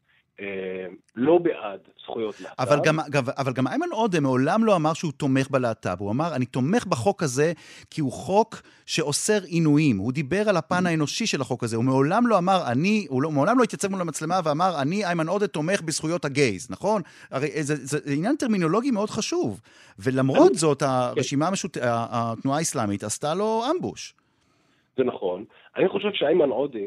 לא 1.15 1.37
בעד 1.37 1.79
זכויות 2.03 2.41
להט"ב. 2.41 2.61
אבל 2.61 2.79
גם, 2.83 2.99
אבל 3.37 3.53
גם 3.53 3.67
איימן 3.67 3.87
עודה 3.91 4.19
מעולם 4.19 4.63
לא 4.63 4.75
אמר 4.75 4.93
שהוא 4.93 5.11
תומך 5.11 5.49
בלהט"ב. 5.49 5.95
הוא 5.99 6.11
אמר, 6.11 6.35
אני 6.35 6.45
תומך 6.45 6.85
בחוק 6.85 7.23
הזה 7.23 7.53
כי 7.89 8.01
הוא 8.01 8.11
חוק 8.11 8.61
שאוסר 8.85 9.43
עינויים. 9.43 9.97
הוא 9.97 10.13
דיבר 10.13 10.49
על 10.49 10.57
הפן 10.57 10.85
האנושי 10.85 11.27
של 11.27 11.41
החוק 11.41 11.63
הזה. 11.63 11.75
הוא 11.75 11.83
מעולם 11.83 12.27
לא 12.27 12.37
אמר, 12.37 12.71
אני, 12.71 13.05
הוא 13.09 13.21
לא, 13.21 13.31
מעולם 13.31 13.57
לא 13.57 13.63
התייצב 13.63 13.87
מול 13.87 14.01
המצלמה 14.01 14.39
ואמר, 14.43 14.81
אני, 14.81 15.05
איימן 15.05 15.27
עודה, 15.27 15.47
תומך 15.47 15.81
בזכויות 15.81 16.25
הגייז, 16.25 16.71
נכון? 16.71 17.01
הרי 17.31 17.63
זה, 17.63 17.75
זה, 17.75 17.97
זה 18.03 18.13
עניין 18.13 18.35
טרמינולוגי 18.35 18.91
מאוד 18.91 19.09
חשוב. 19.09 19.61
ולמרות 19.99 20.55
זאת, 20.55 20.81
הרשימה 20.81 21.47
המשות... 21.47 21.77
התנועה 21.81 22.57
האסלאמית 22.57 23.03
עשתה 23.03 23.33
לו 23.33 23.63
אמבוש. 23.75 24.13
זה 24.97 25.03
נכון. 25.03 25.45
אני 25.77 25.89
חושב 25.89 26.09
שאיימן 26.13 26.49
עודה... 26.49 26.79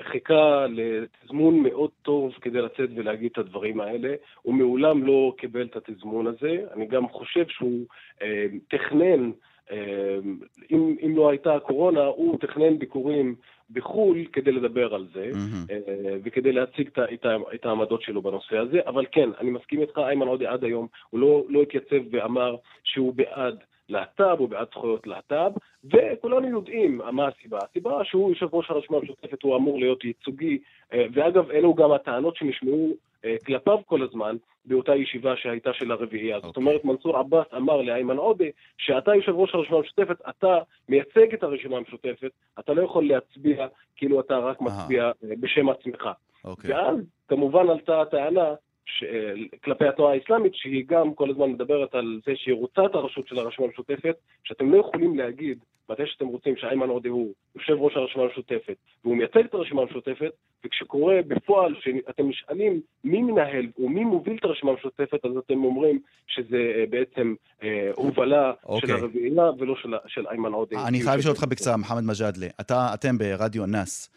חיכה 0.00 0.66
לתזמון 0.68 1.62
מאוד 1.62 1.90
טוב 2.02 2.32
כדי 2.40 2.62
לצאת 2.62 2.90
ולהגיד 2.96 3.30
את 3.32 3.38
הדברים 3.38 3.80
האלה. 3.80 4.14
הוא 4.42 4.54
מעולם 4.54 5.06
לא 5.06 5.34
קיבל 5.38 5.62
את 5.62 5.76
התזמון 5.76 6.26
הזה. 6.26 6.62
אני 6.72 6.86
גם 6.86 7.08
חושב 7.08 7.44
שהוא 7.48 7.86
תכנן 8.68 9.30
אם, 10.70 10.96
אם 11.06 11.16
לא 11.16 11.30
הייתה 11.30 11.54
הקורונה, 11.54 12.04
הוא 12.04 12.38
תכנן 12.38 12.78
ביקורים 12.78 13.34
בחו"ל 13.70 14.24
כדי 14.32 14.52
לדבר 14.52 14.94
על 14.94 15.06
זה, 15.12 15.30
mm-hmm. 15.32 15.72
וכדי 16.24 16.52
להציג 16.52 16.88
את, 16.88 17.26
את 17.54 17.66
העמדות 17.66 18.02
שלו 18.02 18.22
בנושא 18.22 18.58
הזה, 18.58 18.80
אבל 18.86 19.06
כן, 19.12 19.30
אני 19.40 19.50
מסכים 19.50 19.80
איתך, 19.80 19.98
איימן 19.98 20.28
עודה 20.28 20.52
עד 20.52 20.64
היום, 20.64 20.86
הוא 21.10 21.20
לא, 21.20 21.44
לא 21.48 21.62
התייצב 21.62 21.96
ואמר 22.10 22.56
שהוא 22.84 23.14
בעד 23.14 23.58
להט"ב, 23.90 24.34
הוא 24.38 24.48
בעד 24.48 24.66
זכויות 24.72 25.06
להט"ב, 25.06 25.52
וכולנו 25.84 26.48
יודעים 26.48 27.00
מה 27.12 27.28
הסיבה. 27.28 27.58
הסיבה 27.62 28.04
שהוא 28.04 28.30
יושב 28.30 28.46
ראש 28.52 28.70
הרשימה 28.70 28.98
המשותפת, 28.98 29.42
הוא 29.42 29.56
אמור 29.56 29.78
להיות 29.78 30.04
ייצוגי, 30.04 30.58
אה, 30.92 31.06
ואגב, 31.12 31.50
אלו 31.50 31.74
גם 31.74 31.92
הטענות 31.92 32.36
שנשמעו 32.36 32.94
אה, 33.24 33.36
כלפיו 33.46 33.78
כל 33.86 34.02
הזמן 34.02 34.36
באותה 34.64 34.96
ישיבה 34.96 35.36
שהייתה 35.36 35.72
של 35.72 35.92
הרביעייה. 35.92 36.36
Okay. 36.36 36.40
זאת 36.40 36.56
אוקיי. 36.56 36.62
אומרת, 36.62 36.84
מנסור 36.84 37.16
עבאס 37.16 37.46
אמר 37.56 37.82
לאיימן 37.82 38.16
עודה, 38.16 38.44
שאתה 38.78 39.14
יושב 39.14 39.32
ראש 39.34 39.54
הרשימה 39.54 39.78
המשותפת, 39.78 40.16
אתה 40.28 40.58
מייצג 40.88 41.34
את 41.34 41.42
הרשימה 41.42 41.76
המשותפת, 41.76 42.30
אתה 42.58 42.72
לא 42.72 42.82
יכול 42.82 43.08
להצביע 43.08 43.66
כאילו 43.96 44.20
אתה 44.20 44.38
רק 44.38 44.60
מצביע 44.60 45.04
אה, 45.04 45.10
בשם 45.40 45.68
עצמך. 45.68 46.02
Okay. 46.02 46.48
אוקיי. 46.48 46.74
ואז 46.74 46.96
כמובן 47.28 47.70
עלתה 47.70 48.00
הטענה 48.00 48.54
ש... 48.86 49.04
כלפי 49.64 49.88
התנועה 49.88 50.14
האסלאמית, 50.14 50.54
שהיא 50.54 50.84
גם 50.88 51.14
כל 51.14 51.30
הזמן 51.30 51.50
מדברת 51.50 51.94
על 51.94 52.20
זה 52.26 52.32
שהיא 52.36 52.54
רוצה 52.54 52.86
את 52.86 52.94
הרשות 52.94 53.28
של 53.28 53.38
הרשימה 53.38 53.66
המשותפת, 53.66 54.16
שאתם 54.44 54.72
לא 54.72 54.78
יכולים 54.78 55.18
להגיד 55.18 55.58
מתי 55.90 56.02
שאתם 56.06 56.26
רוצים 56.26 56.56
שאיימן 56.56 56.88
עודה 56.88 57.08
הוא 57.08 57.32
יושב 57.56 57.72
ראש 57.72 57.96
הרשימה 57.96 58.24
המשותפת, 58.24 58.76
והוא 59.04 59.16
מייצג 59.16 59.44
את 59.44 59.54
הרשימה 59.54 59.82
המשותפת, 59.82 60.30
וכשקורה 60.64 61.14
בפועל 61.28 61.74
שאתם 61.80 62.28
נשאלים 62.28 62.80
מי 63.04 63.22
מנהל 63.22 63.66
ומי 63.78 64.04
מוביל 64.04 64.36
את 64.36 64.44
הרשימה 64.44 64.72
המשותפת, 64.72 65.24
אז 65.24 65.30
אתם 65.46 65.64
אומרים 65.64 66.00
שזה 66.26 66.56
אה, 66.56 66.84
בעצם 66.90 67.34
אה, 67.62 67.90
הובלה 67.94 68.52
okay. 68.52 68.66
של 68.66 68.68
אוקיי. 68.68 68.94
הרביעייה 68.94 69.50
ולא 69.58 69.74
של, 69.82 69.94
של 70.06 70.26
איימן 70.26 70.52
עודה. 70.52 70.88
אני 70.88 71.02
חייב 71.02 71.18
לשאול 71.18 71.34
אותך 71.34 71.44
בקצרה, 71.44 71.76
מוחמד 71.76 72.02
מג'אדלה. 72.04 72.46
אתם 72.94 73.18
ברדיו 73.18 73.66
נאס. 73.66 74.10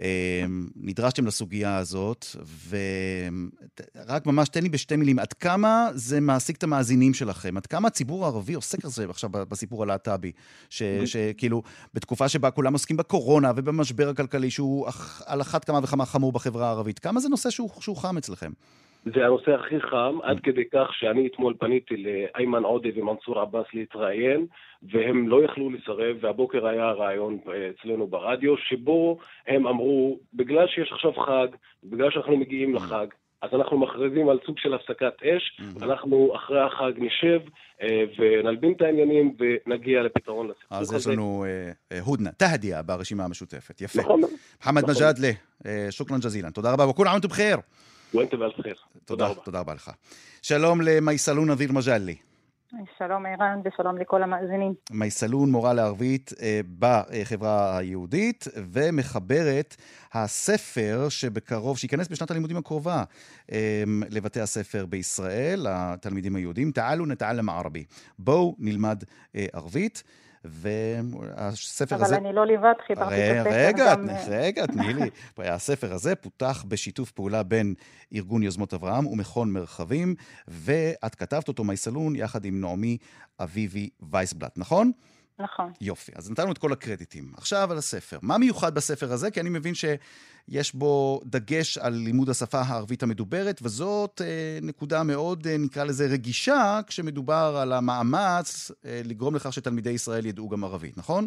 אמ, 0.00 0.68
נדרשתם 0.76 1.26
לסוגיה 1.26 1.76
הזאת, 1.76 2.26
ורק 2.68 4.26
ממש 4.26 4.48
תן 4.48 4.62
לי 4.62 4.68
בשתי 4.68 4.96
מילים, 4.96 5.18
עד 5.18 5.32
כמה 5.32 5.88
זה 5.94 6.20
מעסיק 6.20 6.56
את 6.56 6.62
המאזינים 6.62 7.14
שלכם? 7.14 7.56
עד 7.56 7.66
כמה 7.66 7.88
הציבור 7.88 8.24
הערבי 8.24 8.54
עוסק 8.54 8.84
על 8.84 8.90
זה 8.90 9.06
עכשיו 9.10 9.30
בסיפור 9.30 9.82
הלהט"בי? 9.82 10.32
שכאילו, 10.70 11.62
בתקופה 11.94 12.28
שבה 12.28 12.50
כולם 12.50 12.72
עוסקים 12.72 12.96
בקורונה 12.96 13.52
ובמשבר 13.56 14.08
הכלכלי, 14.08 14.50
שהוא 14.50 14.88
על 15.26 15.40
אחת 15.40 15.64
כמה 15.64 15.80
וכמה 15.82 16.06
חמור 16.06 16.32
בחברה 16.32 16.66
הערבית, 16.66 16.98
כמה 16.98 17.20
זה 17.20 17.28
נושא 17.28 17.50
שהוא, 17.50 17.70
שהוא 17.80 17.96
חם 17.96 18.16
אצלכם? 18.16 18.52
זה 19.14 19.24
הנושא 19.26 19.50
הכי 19.54 19.80
חם, 19.80 20.18
עד 20.22 20.40
כדי 20.40 20.64
כך 20.72 20.88
שאני 20.92 21.26
אתמול 21.26 21.54
פניתי 21.58 21.94
לאיימן 21.96 22.62
עודה 22.62 22.88
ומנסור 22.96 23.40
עבאס 23.40 23.66
להתראיין, 23.74 24.46
והם 24.82 25.28
לא 25.28 25.44
יכלו 25.44 25.70
לסרב, 25.70 26.16
והבוקר 26.20 26.66
היה 26.66 26.90
רעיון 26.90 27.38
אצלנו 27.70 28.06
ברדיו, 28.06 28.56
שבו 28.56 29.18
הם 29.46 29.66
אמרו, 29.66 30.18
בגלל 30.34 30.66
שיש 30.68 30.92
עכשיו 30.92 31.12
חג, 31.12 31.46
בגלל 31.84 32.10
שאנחנו 32.10 32.36
מגיעים 32.36 32.74
לחג, 32.74 33.06
אז 33.42 33.50
אנחנו 33.52 33.78
מכריזים 33.78 34.28
על 34.28 34.38
סוג 34.46 34.58
של 34.58 34.74
הפסקת 34.74 35.22
אש, 35.22 35.60
אנחנו 35.82 36.32
אחרי 36.36 36.60
החג 36.60 36.92
נשב 36.96 37.40
אה, 37.82 38.04
ונלבין 38.18 38.72
את 38.76 38.82
העניינים 38.82 39.36
ונגיע 39.38 40.02
לפתרון 40.02 40.48
לסיפור 40.48 40.78
הזה. 40.78 40.96
אז 40.96 41.00
יש 41.00 41.06
לנו 41.06 41.44
אה, 41.92 42.00
הודנה, 42.00 42.32
תהדיה 42.32 42.82
ברשימה 42.82 43.24
המשותפת, 43.24 43.80
יפה. 43.80 44.00
נכון. 44.00 44.20
מוחמד 44.20 44.82
נכון. 44.82 44.94
מג'אדלה, 44.94 45.30
אה, 45.66 45.86
שוכרן 45.90 46.18
ג'זילן, 46.18 46.50
תודה 46.50 46.72
רבה, 46.72 46.88
וכול 46.88 47.08
עמתם 47.08 47.28
בחיר. 47.28 47.56
ואינתם 48.14 48.38
באלף 48.38 48.60
חיר. 48.62 48.74
תודה, 49.04 49.34
תודה 49.34 49.60
רבה 49.60 49.74
לך. 49.74 49.90
שלום 50.42 50.80
למייסלון 50.80 51.50
אוויר 51.50 51.72
מג'לי. 51.72 52.16
שלום 52.98 53.26
ערן 53.26 53.60
ושלום 53.64 53.98
לכל 53.98 54.22
המאזינים. 54.22 54.74
מייסלון 54.90 55.50
מורה 55.50 55.74
לערבית 55.74 56.32
אה, 56.42 56.60
בחברה 56.78 57.78
היהודית 57.78 58.44
ומחברת 58.72 59.76
הספר 60.12 61.08
שבקרוב, 61.08 61.78
שייכנס 61.78 62.08
בשנת 62.08 62.30
הלימודים 62.30 62.56
הקרובה 62.56 63.04
אה, 63.52 63.84
לבתי 64.10 64.40
הספר 64.40 64.86
בישראל, 64.86 65.66
התלמידים 65.68 66.36
היהודים, 66.36 66.70
תעלו 66.70 67.06
נתעלם 67.06 67.48
ערבי. 67.48 67.84
בואו 68.18 68.56
נלמד 68.58 69.02
אה, 69.36 69.46
ערבית. 69.52 70.02
והספר 70.48 71.96
אבל 71.96 72.04
הזה... 72.04 72.16
אבל 72.16 72.26
אני 72.26 72.34
לא 72.34 72.46
לבד, 72.46 72.72
חיברתי 72.86 73.14
את 73.14 73.36
הספר 73.36 73.50
רגע, 73.50 73.94
גם... 73.94 74.06
רגע, 74.28 74.66
תני 74.72 74.94
לי. 74.94 75.10
הספר 75.38 75.92
הזה 75.92 76.14
פותח 76.14 76.64
בשיתוף 76.68 77.10
פעולה 77.10 77.42
בין 77.42 77.74
ארגון 78.14 78.42
יוזמות 78.42 78.74
אברהם 78.74 79.06
ומכון 79.06 79.52
מרחבים, 79.52 80.14
ואת 80.48 81.14
כתבת 81.14 81.48
אותו, 81.48 81.64
מייסלון, 81.64 82.16
יחד 82.16 82.44
עם 82.44 82.60
נעמי 82.60 82.98
אביבי 83.40 83.90
וייסבלט, 84.10 84.58
נכון? 84.58 84.92
נכון. 85.38 85.72
יופי, 85.80 86.12
אז 86.16 86.30
נתנו 86.30 86.52
את 86.52 86.58
כל 86.58 86.72
הקרדיטים. 86.72 87.24
עכשיו 87.36 87.68
על 87.70 87.78
הספר. 87.78 88.18
מה 88.22 88.38
מיוחד 88.38 88.74
בספר 88.74 89.12
הזה? 89.12 89.30
כי 89.30 89.40
אני 89.40 89.48
מבין 89.48 89.74
שיש 89.74 90.74
בו 90.74 91.20
דגש 91.24 91.78
על 91.78 91.92
לימוד 91.92 92.28
השפה 92.28 92.60
הערבית 92.60 93.02
המדוברת, 93.02 93.60
וזאת 93.62 94.20
אה, 94.24 94.58
נקודה 94.62 95.02
מאוד, 95.02 95.46
אה, 95.46 95.56
נקרא 95.58 95.84
לזה, 95.84 96.06
רגישה, 96.12 96.80
כשמדובר 96.86 97.58
על 97.62 97.72
המאמץ 97.72 98.70
אה, 98.84 99.00
לגרום 99.04 99.34
לכך 99.34 99.52
שתלמידי 99.52 99.90
ישראל 99.90 100.26
ידעו 100.26 100.48
גם 100.48 100.64
ערבית, 100.64 100.98
נכון? 100.98 101.26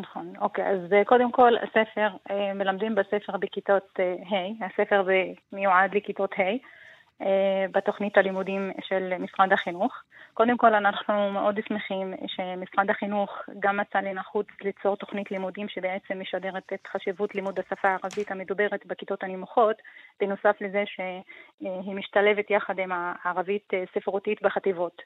נכון, 0.00 0.32
אוקיי, 0.40 0.64
אז 0.66 0.92
אה, 0.92 1.04
קודם 1.04 1.32
כל, 1.32 1.52
הספר, 1.56 2.08
אה, 2.30 2.54
מלמדים 2.54 2.94
בספר 2.94 3.36
בכיתות 3.36 3.88
אה, 3.98 4.14
ה', 4.30 4.64
הספר 4.66 5.06
מיועד 5.52 5.94
לכיתות 5.94 6.32
ה'. 6.32 6.79
אה, 7.22 7.66
בתוכנית 7.72 8.18
הלימודים 8.18 8.72
של 8.88 9.18
משרד 9.18 9.52
החינוך. 9.52 10.02
קודם 10.34 10.56
כל 10.56 10.74
אנחנו 10.74 11.30
מאוד 11.32 11.60
שמחים 11.68 12.14
שמשרד 12.26 12.90
החינוך 12.90 13.30
גם 13.58 13.76
מצא 13.76 13.98
לנחות 14.00 14.46
ליצור 14.62 14.96
תוכנית 14.96 15.30
לימודים 15.30 15.68
שבעצם 15.68 16.20
משדרת 16.20 16.72
את 16.74 16.86
חשיבות 16.86 17.34
לימוד 17.34 17.58
השפה 17.58 17.88
הערבית 17.88 18.30
המדוברת 18.30 18.86
בכיתות 18.86 19.22
הנמוכות, 19.22 19.76
בנוסף 20.20 20.56
לזה 20.60 20.84
שהיא 20.86 21.94
משתלבת 21.94 22.50
יחד 22.50 22.78
עם 22.78 22.90
הערבית 22.92 23.70
ספרותית 23.94 24.42
בחטיבות. 24.42 25.02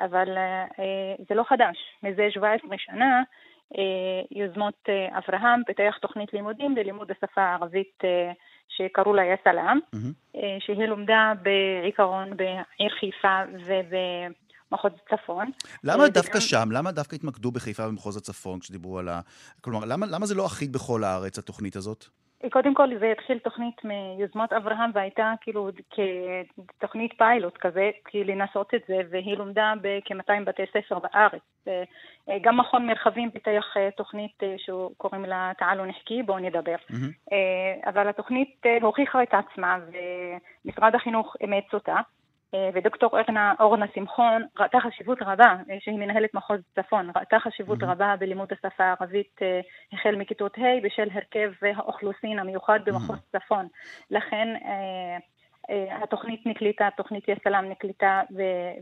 אבל 0.00 0.38
אה, 0.38 0.64
זה 1.28 1.34
לא 1.34 1.44
חדש, 1.48 1.76
מזה 2.02 2.28
17 2.30 2.78
שנה 2.78 3.22
יוזמות 4.30 4.88
אברהם 5.18 5.64
פיתח 5.66 5.98
תוכנית 6.00 6.32
לימודים 6.32 6.76
ללימוד 6.76 7.10
השפה 7.10 7.42
הערבית 7.42 8.02
שקראו 8.68 9.14
לה 9.14 9.22
יסלאם, 9.24 9.78
mm-hmm. 9.94 10.38
שהיא 10.60 10.86
לומדה 10.86 11.32
בעיקרון 11.42 12.36
בעיר 12.36 12.90
חיפה 13.00 13.42
ובמחוז 13.66 14.92
צפון. 15.10 15.50
למה 15.84 16.04
אה, 16.04 16.08
דווקא. 16.08 16.40
שם? 16.40 16.68
למה 16.72 16.92
דווקא 16.92 17.16
התמקדו 17.16 17.50
בחיפה 17.50 17.86
ובמחוז 17.86 18.16
הצפון 18.16 18.60
כשדיברו 18.60 18.98
על 18.98 19.08
ה... 19.08 19.20
כלומר, 19.60 19.84
למה, 19.84 20.06
למה 20.06 20.26
זה 20.26 20.34
לא 20.34 20.46
אחיד 20.46 20.72
בכל 20.72 21.04
הארץ, 21.04 21.38
התוכנית 21.38 21.76
הזאת? 21.76 22.06
קודם 22.50 22.74
כל 22.74 22.98
זה 22.98 23.12
התחיל 23.12 23.38
תוכנית 23.38 23.84
מיוזמות 23.84 24.52
אברהם 24.52 24.90
והייתה 24.94 25.32
כאילו 25.40 25.70
כתוכנית 26.78 27.12
פיילוט 27.18 27.56
כזה, 27.56 27.90
כי 28.04 28.24
לנסות 28.24 28.74
את 28.74 28.80
זה, 28.88 29.00
והיא 29.10 29.36
לומדה 29.36 29.72
בכ-200 29.82 30.44
בתי 30.44 30.62
ספר 30.72 30.98
בארץ. 30.98 31.42
אה, 31.68 32.38
גם 32.40 32.56
מכון 32.56 32.86
מרחבים 32.86 33.30
פיתח 33.30 33.64
אה, 33.76 33.90
תוכנית 33.96 34.42
אה, 34.42 34.54
שקוראים 34.58 35.24
לה 35.24 35.52
תעלו 35.58 35.84
נחכי, 35.84 36.22
בואו 36.22 36.38
נדבר. 36.38 36.76
Mm-hmm. 36.90 37.34
אבל 37.88 38.08
התוכנית 38.08 38.62
הוכיחה 38.82 39.22
את 39.22 39.34
עצמה 39.34 39.78
ומשרד 40.64 40.94
החינוך 40.94 41.36
אימץ 41.40 41.74
אותה. 41.74 41.96
אה, 42.54 42.70
ודוקטור 42.74 43.10
אורנה, 43.12 43.54
אורנה 43.60 43.86
שמחון 43.94 44.42
ראתה 44.58 44.78
חשיבות 44.80 45.18
רבה, 45.22 45.56
אה, 45.70 45.76
שהיא 45.80 45.98
מנהלת 45.98 46.34
מחוז 46.34 46.60
צפון, 46.74 47.10
ראתה 47.16 47.38
חשיבות 47.40 47.82
mm-hmm. 47.82 47.86
רבה 47.86 48.14
בלימוד 48.18 48.48
השפה 48.52 48.84
הערבית 48.84 49.38
אה, 49.42 49.60
החל 49.92 50.16
מכיתות 50.16 50.58
ה' 50.58 50.80
בשל 50.82 51.08
הרכב 51.12 51.52
האוכלוסין 51.76 52.38
המיוחד 52.38 52.80
במחוז 52.86 53.18
mm-hmm. 53.18 53.38
צפון. 53.38 53.68
לכן 54.10 54.48
התוכנית 56.02 56.46
נקליטה, 56.46 56.88
תוכנית 56.96 57.24
יסלם 57.28 57.64
נקליטה 57.70 58.22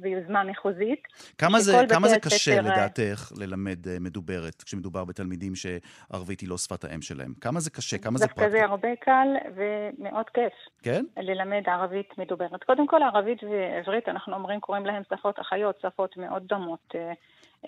ביוזמה 0.00 0.44
מחוזית. 0.44 1.02
כמה 1.38 1.60
זה, 1.60 1.72
כמה 1.88 2.08
זה 2.08 2.20
קשה 2.20 2.52
ספר... 2.52 2.60
לדעתך 2.60 3.32
ללמד 3.36 3.88
אה, 3.88 3.96
מדוברת, 4.00 4.62
כשמדובר 4.62 5.04
בתלמידים 5.04 5.52
שערבית 5.54 6.40
היא 6.40 6.48
לא 6.48 6.58
שפת 6.58 6.84
האם 6.84 7.02
שלהם? 7.02 7.34
כמה 7.40 7.60
זה 7.60 7.70
קשה? 7.70 7.98
כמה 7.98 8.18
זה 8.18 8.28
פרקטי? 8.28 8.40
דווקא 8.40 8.58
זה 8.58 8.64
הרבה 8.64 8.88
קל 9.00 9.28
ומאוד 9.56 10.26
כיף. 10.34 10.52
כן? 10.82 11.04
ללמד 11.16 11.62
ערבית 11.66 12.18
מדוברת. 12.18 12.64
קודם 12.64 12.86
כל, 12.86 13.02
ערבית 13.02 13.38
ועברית, 13.42 14.08
אנחנו 14.08 14.34
אומרים, 14.34 14.60
קוראים 14.60 14.86
להם 14.86 15.02
שפות 15.14 15.40
אחיות, 15.40 15.78
שפות 15.82 16.16
מאוד 16.16 16.42
דומות. 16.46 16.94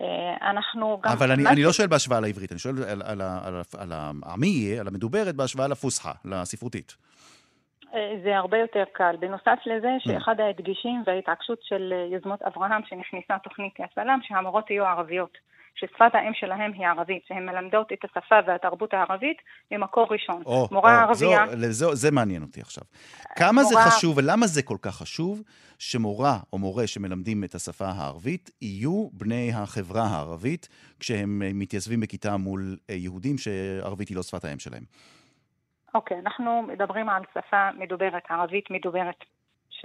אה, 0.00 0.50
אנחנו 0.50 1.00
גם... 1.02 1.12
אבל 1.12 1.32
אני, 1.32 1.46
אני 1.46 1.62
לא 1.62 1.72
שואל 1.72 1.88
בהשוואה 1.88 2.20
לעברית, 2.20 2.52
אני 2.52 2.58
שואל 2.58 2.74
על, 2.82 3.02
על, 3.04 3.20
על, 3.20 3.62
על 3.78 3.92
העמי, 3.92 4.78
על 4.80 4.88
המדוברת, 4.88 5.34
בהשוואה 5.34 5.68
לפוסחה, 5.68 6.12
לספרותית. 6.24 7.07
אה, 7.94 8.14
זה 8.24 8.36
הרבה 8.36 8.58
יותר 8.58 8.84
קל. 8.92 9.16
בנוסף 9.20 9.58
לזה, 9.66 9.88
mm. 9.98 10.08
שאחד 10.08 10.40
ההדגישים 10.40 11.02
וההתעקשות 11.06 11.58
של 11.62 11.92
אה, 11.92 12.06
יוזמות 12.12 12.42
אברהם, 12.42 12.82
שנכנסה 12.88 13.38
תוכנית 13.44 13.74
סלאם, 13.94 14.18
שהמורות 14.22 14.70
יהיו 14.70 14.84
ערביות. 14.84 15.38
ששפת 15.80 16.10
האם 16.14 16.32
שלהם 16.34 16.72
היא 16.72 16.86
ערבית, 16.86 17.22
שהן 17.28 17.46
מלמדות 17.46 17.92
את 17.92 17.98
השפה 18.04 18.36
והתרבות 18.46 18.94
הערבית 18.94 19.36
ממקור 19.70 20.06
ראשון. 20.10 20.42
או, 20.46 20.68
מורה 20.72 21.04
או, 21.04 21.08
ערבייה... 21.08 21.46
זו, 21.56 21.72
זו, 21.72 21.94
זה 21.94 22.10
מעניין 22.10 22.42
אותי 22.42 22.60
עכשיו. 22.60 22.84
כמה 23.36 23.62
מורה... 23.62 23.64
זה 23.84 23.90
חשוב 23.90 24.18
ולמה 24.18 24.46
זה 24.46 24.62
כל 24.62 24.76
כך 24.82 24.94
חשוב 24.94 25.42
שמורה 25.78 26.38
או 26.52 26.58
מורה 26.58 26.86
שמלמדים 26.86 27.44
את 27.44 27.54
השפה 27.54 27.86
הערבית 27.86 28.50
יהיו 28.62 29.08
בני 29.12 29.52
החברה 29.54 30.02
הערבית 30.02 30.68
כשהם 31.00 31.42
מתייצבים 31.54 32.00
בכיתה 32.00 32.36
מול 32.36 32.76
יהודים 32.88 33.38
שערבית 33.38 34.08
היא 34.08 34.16
לא 34.16 34.22
שפת 34.22 34.44
האם 34.44 34.58
שלהם? 34.58 34.82
אוקיי, 35.94 36.16
okay, 36.16 36.20
אנחנו 36.20 36.62
מדברים 36.62 37.08
על 37.08 37.22
שפה 37.34 37.70
מדוברת, 37.72 38.30
ערבית 38.30 38.70
מדוברת, 38.70 39.24
ש... 39.70 39.84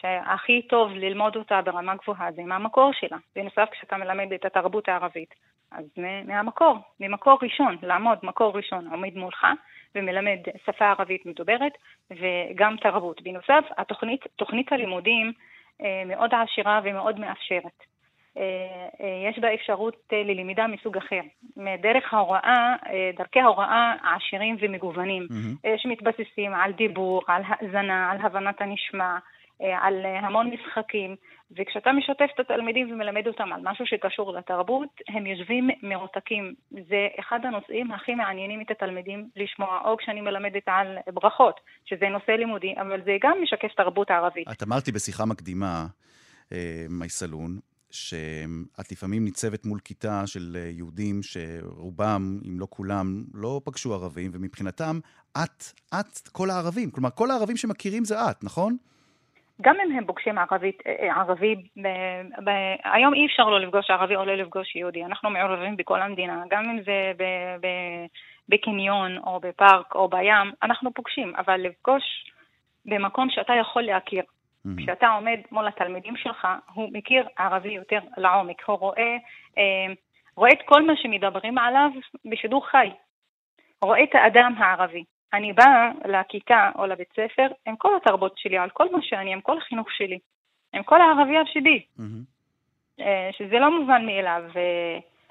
שהכי 0.00 0.62
טוב 0.62 0.90
ללמוד 0.92 1.36
אותה 1.36 1.62
ברמה 1.62 1.94
גבוהה 1.94 2.32
זה 2.32 2.42
מהמקור 2.42 2.92
שלה. 2.92 3.16
בנוסף, 3.36 3.68
כשאתה 3.70 3.96
מלמד 3.96 4.32
את 4.32 4.44
התרבות 4.44 4.88
הערבית, 4.88 5.34
אז 5.70 5.84
מהמקור, 6.24 6.76
ממקור 7.00 7.38
ראשון, 7.42 7.76
לעמוד 7.82 8.18
מקור 8.22 8.56
ראשון 8.56 8.86
עומד 8.86 9.16
מולך 9.16 9.46
ומלמד 9.94 10.38
שפה 10.66 10.84
ערבית 10.84 11.26
מדוברת 11.26 11.72
וגם 12.10 12.76
תרבות. 12.76 13.22
בנוסף, 13.22 13.64
התוכנית, 13.78 14.24
תוכנית 14.36 14.72
הלימודים 14.72 15.32
אה, 15.80 16.02
מאוד 16.06 16.30
עשירה 16.34 16.80
ומאוד 16.84 17.20
מאפשרת. 17.20 17.93
אה, 18.38 18.42
אה, 19.00 19.30
יש 19.30 19.38
בה 19.38 19.54
אפשרות 19.54 19.96
ללמידה 20.12 20.66
מסוג 20.66 20.96
אחר. 20.96 21.20
דרך 21.82 22.14
ההוראה, 22.14 22.76
דרכי 23.16 23.40
ההוראה 23.40 23.94
עשירים 24.16 24.56
ומגוונים, 24.60 25.26
mm-hmm. 25.30 25.68
שמתבססים 25.76 26.54
על 26.54 26.72
דיבור, 26.72 27.22
על 27.26 27.42
האזנה, 27.46 28.10
על 28.10 28.18
הבנת 28.22 28.60
הנשמע, 28.60 29.18
אה, 29.62 29.86
על 29.86 29.94
אה, 30.04 30.26
המון 30.26 30.50
משחקים, 30.50 31.16
וכשאתה 31.58 31.92
משתף 31.92 32.28
את 32.34 32.40
התלמידים 32.40 32.92
ומלמד 32.92 33.26
אותם 33.26 33.52
על 33.52 33.60
משהו 33.64 33.86
שקשור 33.86 34.32
לתרבות, 34.32 34.88
הם 35.08 35.26
יושבים 35.26 35.70
מרותקים. 35.82 36.54
זה 36.70 37.08
אחד 37.20 37.38
הנושאים 37.44 37.92
הכי 37.92 38.14
מעניינים 38.14 38.60
את 38.60 38.70
התלמידים 38.70 39.28
לשמוע, 39.36 39.80
או 39.84 39.96
כשאני 39.96 40.20
מלמדת 40.20 40.62
על 40.66 40.98
ברכות, 41.14 41.60
שזה 41.84 42.08
נושא 42.08 42.30
לימודי, 42.30 42.74
אבל 42.80 43.00
זה 43.04 43.16
גם 43.22 43.38
משקף 43.42 43.74
תרבות 43.76 44.10
ערבית. 44.10 44.48
את 44.52 44.62
אמרתי 44.62 44.92
בשיחה 44.92 45.24
מקדימה, 45.24 45.86
אה, 46.52 46.86
מייסלון, 46.90 47.58
שאת 47.94 48.92
לפעמים 48.92 49.24
ניצבת 49.24 49.66
מול 49.66 49.78
כיתה 49.84 50.26
של 50.26 50.56
יהודים 50.70 51.20
שרובם, 51.22 52.38
אם 52.48 52.60
לא 52.60 52.66
כולם, 52.70 53.24
לא 53.34 53.60
פגשו 53.64 53.94
ערבים, 53.94 54.30
ומבחינתם, 54.34 54.98
את, 55.32 55.64
את 56.00 56.28
כל 56.32 56.50
הערבים. 56.50 56.90
כלומר, 56.90 57.10
כל 57.10 57.30
הערבים 57.30 57.56
שמכירים 57.56 58.04
זה 58.04 58.14
את, 58.30 58.44
נכון? 58.44 58.76
גם 59.62 59.76
אם 59.84 59.96
הם 59.96 60.06
פוגשים 60.06 60.38
ערבית, 60.38 60.82
אה, 60.86 60.92
אה, 61.00 61.20
ערבי, 61.20 61.54
ב, 61.54 61.88
ב, 62.44 62.50
היום 62.84 63.14
אי 63.14 63.26
אפשר 63.26 63.42
לא 63.42 63.60
לפגוש 63.60 63.90
ערבי 63.90 64.16
או 64.16 64.24
לא 64.24 64.34
לפגוש 64.34 64.76
יהודי, 64.76 65.04
אנחנו 65.04 65.30
מעורבים 65.30 65.76
בכל 65.76 66.02
המדינה, 66.02 66.42
גם 66.50 66.64
אם 66.64 66.82
זה 66.82 67.12
ב, 67.16 67.24
ב, 67.60 67.68
בקניון 68.48 69.18
או 69.18 69.40
בפארק 69.40 69.94
או 69.94 70.08
בים, 70.08 70.52
אנחנו 70.62 70.94
פוגשים, 70.94 71.32
אבל 71.36 71.60
לפגוש 71.60 72.02
במקום 72.86 73.30
שאתה 73.30 73.52
יכול 73.60 73.82
להכיר. 73.82 74.22
Mm-hmm. 74.66 74.82
כשאתה 74.82 75.08
עומד 75.08 75.38
מול 75.52 75.68
התלמידים 75.68 76.16
שלך, 76.16 76.48
הוא 76.74 76.88
מכיר 76.92 77.26
ערבי 77.38 77.72
יותר 77.72 77.98
לעומק, 78.16 78.62
הוא 78.66 78.76
רואה, 78.76 79.16
אה, 79.58 79.92
רואה 80.36 80.50
את 80.50 80.58
כל 80.64 80.86
מה 80.86 80.92
שמדברים 80.96 81.58
עליו 81.58 81.90
בשידור 82.30 82.66
חי, 82.66 82.90
רואה 83.82 84.02
את 84.02 84.14
האדם 84.14 84.54
הערבי. 84.58 85.04
אני 85.32 85.52
באה 85.52 85.90
לכיתה 86.04 86.70
או 86.78 86.86
לבית 86.86 87.08
ספר 87.12 87.46
עם 87.66 87.76
כל 87.76 87.96
התרבות 87.96 88.32
שלי, 88.36 88.58
על 88.58 88.70
כל 88.70 88.92
מה 88.92 88.98
שאני, 89.02 89.32
עם 89.32 89.40
כל 89.40 89.58
החינוך 89.58 89.92
שלי, 89.92 90.18
עם 90.74 90.82
כל 90.82 91.00
הערבייה 91.00 91.42
שבי, 91.46 91.84
mm-hmm. 91.98 93.02
שזה 93.38 93.58
לא 93.58 93.80
מובן 93.80 94.06
מאליו. 94.06 94.42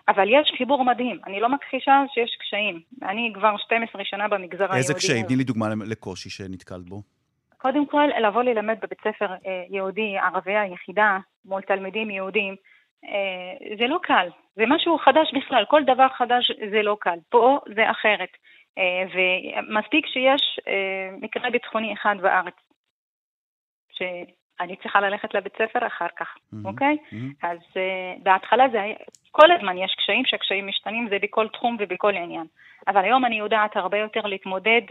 אבל 0.07 0.27
יש 0.29 0.53
חיבור 0.57 0.85
מדהים, 0.85 1.19
אני 1.27 1.39
לא 1.39 1.49
מכחישה 1.49 2.03
שיש 2.13 2.37
קשיים. 2.39 2.81
אני 3.01 3.31
כבר 3.35 3.57
12 3.57 4.01
שנה 4.05 4.27
במגזר 4.27 4.63
היהודי. 4.63 4.77
איזה 4.77 4.93
קשיים? 4.93 5.25
תני 5.25 5.35
לי 5.35 5.43
דוגמה 5.43 5.67
לקושי 5.85 6.29
שנתקלת 6.29 6.89
בו. 6.89 7.01
קודם 7.63 7.85
כל, 7.85 8.07
לבוא 8.21 8.43
ללמד 8.43 8.77
בבית 8.81 8.99
ספר 9.03 9.31
אה, 9.31 9.63
יהודי, 9.69 10.17
ערבייה 10.17 10.65
יחידה, 10.65 11.17
מול 11.45 11.61
תלמידים 11.61 12.09
יהודים, 12.09 12.55
אה, 13.05 13.75
זה 13.77 13.87
לא 13.87 13.99
קל. 14.03 14.29
זה 14.55 14.63
משהו 14.67 14.97
חדש 14.97 15.33
בכלל, 15.33 15.65
כל 15.69 15.83
דבר 15.83 16.07
חדש 16.17 16.51
זה 16.71 16.81
לא 16.81 16.97
קל. 16.99 17.17
פה 17.29 17.59
זה 17.75 17.91
אחרת. 17.91 18.29
אה, 18.77 19.03
ומספיק 19.13 20.05
שיש 20.07 20.59
מקרה 21.21 21.49
ביטחוני 21.49 21.93
אחד 21.93 22.15
בארץ, 22.21 22.55
שאני 23.91 24.75
צריכה 24.75 25.01
ללכת 25.01 25.33
לבית 25.33 25.53
ספר 25.53 25.87
אחר 25.87 26.07
כך, 26.17 26.35
mm-hmm. 26.35 26.57
אוקיי? 26.65 26.97
Mm-hmm. 26.97 27.47
אז 27.47 27.57
בהתחלה 28.23 28.69
זה 28.71 28.81
היה, 28.81 28.95
כל 29.31 29.51
הזמן 29.51 29.77
יש 29.77 29.95
קשיים, 29.97 30.25
שהקשיים 30.25 30.67
משתנים, 30.67 31.09
זה 31.09 31.17
בכל 31.21 31.47
תחום 31.47 31.77
ובכל 31.79 32.15
עניין. 32.15 32.45
אבל 32.87 33.03
היום 33.03 33.25
אני 33.25 33.35
יודעת 33.39 33.75
הרבה 33.75 33.97
יותר 33.97 34.21
להתמודד 34.21 34.81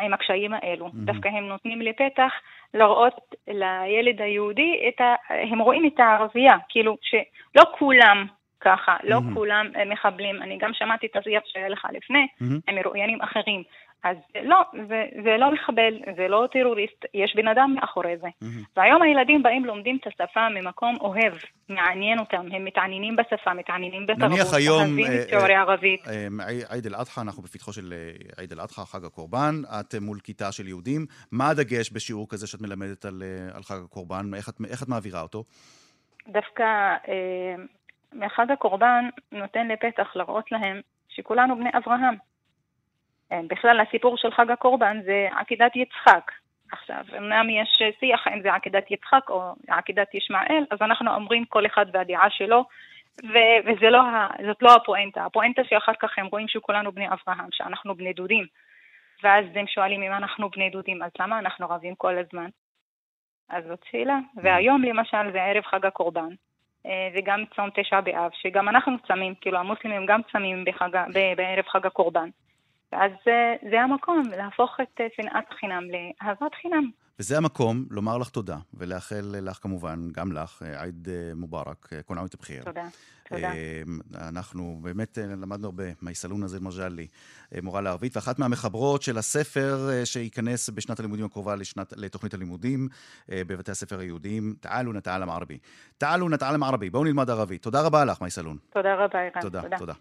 עם 0.00 0.14
הקשיים 0.14 0.52
האלו. 0.54 0.86
Mm-hmm. 0.86 0.90
דווקא 1.04 1.28
הם 1.28 1.48
נותנים 1.48 1.80
לי 1.80 1.92
פתח 1.92 2.32
לראות 2.74 3.34
לילד 3.48 4.22
היהודי, 4.22 4.90
ה... 5.00 5.14
הם 5.52 5.58
רואים 5.58 5.86
את 5.86 6.00
הערבייה, 6.00 6.56
כאילו 6.68 6.96
שלא 7.02 7.64
כולם 7.78 8.26
ככה, 8.60 8.96
לא 9.02 9.16
mm-hmm. 9.16 9.34
כולם 9.34 9.66
מחבלים. 9.86 10.42
אני 10.42 10.58
גם 10.58 10.70
שמעתי 10.74 11.06
את 11.06 11.16
השיח 11.16 11.42
שהיה 11.46 11.68
לך 11.68 11.86
לפני, 11.92 12.26
mm-hmm. 12.26 12.60
עם 12.68 12.74
מרואיינים 12.74 13.22
אחרים. 13.22 13.62
אז 14.04 14.16
לא, 14.42 14.56
זה, 14.88 15.04
זה 15.24 15.36
לא 15.38 15.52
מחבל, 15.52 15.94
זה 16.16 16.28
לא 16.28 16.48
טרוריסט, 16.52 17.04
יש 17.14 17.32
בן 17.36 17.48
אדם 17.48 17.74
מאחורי 17.74 18.16
זה. 18.16 18.26
Mm-hmm. 18.26 18.66
והיום 18.76 19.02
הילדים 19.02 19.42
באים 19.42 19.64
לומדים 19.64 19.98
את 20.00 20.06
השפה 20.06 20.48
ממקום 20.48 20.96
אוהב, 21.00 21.32
מעניין 21.68 22.18
אותם, 22.18 22.46
הם 22.52 22.64
מתעניינים 22.64 23.16
בשפה, 23.16 23.54
מתעניינים 23.54 24.06
בתרבות, 24.06 24.38
נניח 24.38 24.54
היום, 24.54 24.82
אוהבים 24.82 25.06
את 25.06 25.28
שיעורי 25.28 25.54
ערבית. 25.54 26.08
אה, 26.08 26.26
אה, 26.40 26.74
עיד 26.74 26.86
אל-אדחא, 26.86 27.20
אנחנו 27.20 27.42
בפתחו 27.42 27.72
של 27.72 27.94
עיד 28.38 28.52
אל-אדחא, 28.52 28.84
חג 28.84 29.04
הקורבן, 29.04 29.54
את 29.80 29.94
מול 30.00 30.18
כיתה 30.18 30.52
של 30.52 30.68
יהודים, 30.68 31.06
מה 31.32 31.48
הדגש 31.48 31.92
בשיעור 31.92 32.28
כזה 32.28 32.46
שאת 32.46 32.60
מלמדת 32.60 33.04
על, 33.04 33.22
על 33.54 33.62
חג 33.62 33.78
הקורבן, 33.84 34.34
איך 34.34 34.48
את, 34.48 34.54
איך 34.70 34.82
את 34.82 34.88
מעבירה 34.88 35.22
אותו? 35.22 35.44
דווקא 36.28 36.64
מחג 38.12 38.50
הקורבן 38.50 39.04
נותן 39.32 39.68
לפתח 39.68 40.16
להראות 40.16 40.52
להם 40.52 40.80
שכולנו 41.08 41.56
בני 41.56 41.70
אברהם. 41.78 42.31
אה, 43.32 43.40
בכלל 43.46 43.80
הסיפור 43.80 44.16
של 44.16 44.30
חג 44.30 44.50
הקורבן 44.50 45.00
זה 45.04 45.28
עקידת 45.32 45.76
יצחק. 45.76 46.32
עכשיו, 46.72 47.04
אמנם 47.18 47.50
יש 47.50 47.82
שיח 48.00 48.28
אם 48.28 48.42
זה 48.42 48.54
עקידת 48.54 48.90
יצחק 48.90 49.30
או 49.30 49.54
עקידת 49.68 50.14
ישמעאל, 50.14 50.64
אז 50.70 50.78
אנחנו 50.82 51.14
אומרים 51.14 51.44
כל 51.44 51.66
אחד 51.66 51.86
והדעה 51.92 52.30
שלו, 52.30 52.64
ו- 53.24 53.60
וזאת 53.66 53.82
לא, 53.82 54.02
לא 54.62 54.74
הפואנטה. 54.74 55.24
הפואנטה 55.24 55.62
שאחר 55.64 55.92
כך 56.00 56.18
הם 56.18 56.26
רואים 56.26 56.48
שכולנו 56.48 56.92
בני 56.92 57.06
אברהם, 57.08 57.48
שאנחנו 57.52 57.94
בני 57.94 58.12
דודים. 58.12 58.44
ואז 59.22 59.44
הם 59.54 59.66
שואלים 59.66 60.02
אם 60.02 60.12
אנחנו 60.12 60.50
בני 60.50 60.70
דודים, 60.70 61.02
אז 61.02 61.10
למה 61.20 61.38
אנחנו 61.38 61.66
רבים 61.70 61.94
כל 61.94 62.18
הזמן? 62.18 62.48
אז 63.48 63.64
זאת 63.64 63.84
שאלה. 63.90 64.18
והיום 64.36 64.82
למשל 64.82 65.32
זה 65.32 65.42
ערב 65.42 65.64
חג 65.64 65.86
הקורבן, 65.86 66.28
אה, 66.86 67.08
וגם 67.14 67.44
צום 67.56 67.70
תשע 67.74 68.00
באב, 68.00 68.30
שגם 68.34 68.68
אנחנו 68.68 68.96
צמים, 69.08 69.34
כאילו 69.40 69.58
המוסלמים 69.58 70.06
גם 70.06 70.20
צמים 70.32 70.64
בחג, 70.64 70.88
בערב 71.36 71.64
חג 71.68 71.86
הקורבן. 71.86 72.28
אז 72.92 73.12
אה, 73.28 73.70
זה 73.70 73.80
המקום 73.80 74.22
להפוך 74.36 74.76
את 74.82 75.00
אה, 75.00 75.06
שנאת 75.16 75.44
חינם 75.60 75.82
לאהבת 75.90 76.54
חינם. 76.62 76.90
וזה 77.18 77.36
המקום 77.36 77.84
לומר 77.90 78.18
לך 78.18 78.28
תודה, 78.28 78.56
ולאחל 78.74 79.22
לך 79.22 79.58
כמובן, 79.62 80.08
גם 80.12 80.32
לך, 80.32 80.62
עיד 80.62 81.08
מובארק, 81.34 81.88
כל 82.06 82.18
עמית 82.18 82.34
בחיר. 82.40 82.62
תודה. 82.62 82.84
תודה. 83.28 83.52
אנחנו 84.28 84.78
באמת 84.82 85.18
למדנו 85.18 85.66
הרבה, 85.66 85.84
מייסלון 86.02 86.42
נזיר 86.44 86.60
מג'לי, 86.60 87.06
מורה 87.62 87.80
לערבית, 87.80 88.16
ואחת 88.16 88.38
מהמחברות 88.38 89.02
של 89.02 89.18
הספר 89.18 89.88
שייכנס 90.04 90.70
בשנת 90.70 91.00
הלימודים 91.00 91.24
הקרובה 91.24 91.56
לשנת, 91.56 91.92
לתוכנית 91.96 92.34
הלימודים 92.34 92.88
בבתי 93.28 93.70
הספר 93.70 93.98
היהודיים, 93.98 94.54
תעלו 94.60 94.92
נתעלם 94.92 95.30
ערבי. 95.30 95.58
תעלו 95.98 96.28
נתעלם 96.28 96.62
ערבי, 96.62 96.90
בואו 96.90 97.04
נלמד 97.04 97.30
ערבית. 97.30 97.62
תודה 97.62 97.82
רבה 97.82 98.04
לך, 98.04 98.20
מייסלון. 98.20 98.56
תודה 98.70 98.94
רבה, 98.94 99.18
ערן. 99.18 99.40
תודה, 99.40 99.62
תודה. 99.62 99.78
תודה. 99.78 99.94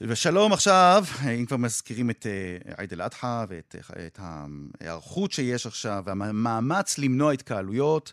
ושלום 0.00 0.52
עכשיו, 0.52 1.04
אם 1.38 1.46
כבר 1.46 1.56
מזכירים 1.56 2.10
את 2.10 2.26
עיד 2.78 2.92
אל-אדחא 2.92 3.44
ואת 3.48 3.76
את 4.06 4.18
ההיערכות 4.22 5.32
שיש 5.32 5.66
עכשיו 5.66 6.02
והמאמץ 6.06 6.98
למנוע 6.98 7.32
התקהלויות, 7.32 8.12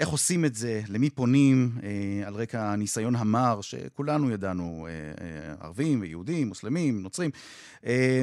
איך 0.00 0.08
עושים 0.08 0.44
את 0.44 0.54
זה, 0.54 0.80
למי 0.88 1.10
פונים, 1.10 1.78
אה, 1.82 2.28
על 2.28 2.34
רקע 2.34 2.72
הניסיון 2.72 3.16
המר 3.16 3.60
שכולנו 3.60 4.30
ידענו, 4.30 4.86
אה, 4.88 4.92
אה, 5.24 5.54
ערבים 5.60 6.00
ויהודים, 6.00 6.48
מוסלמים, 6.48 7.02
נוצרים. 7.02 7.30
אה, 7.86 8.22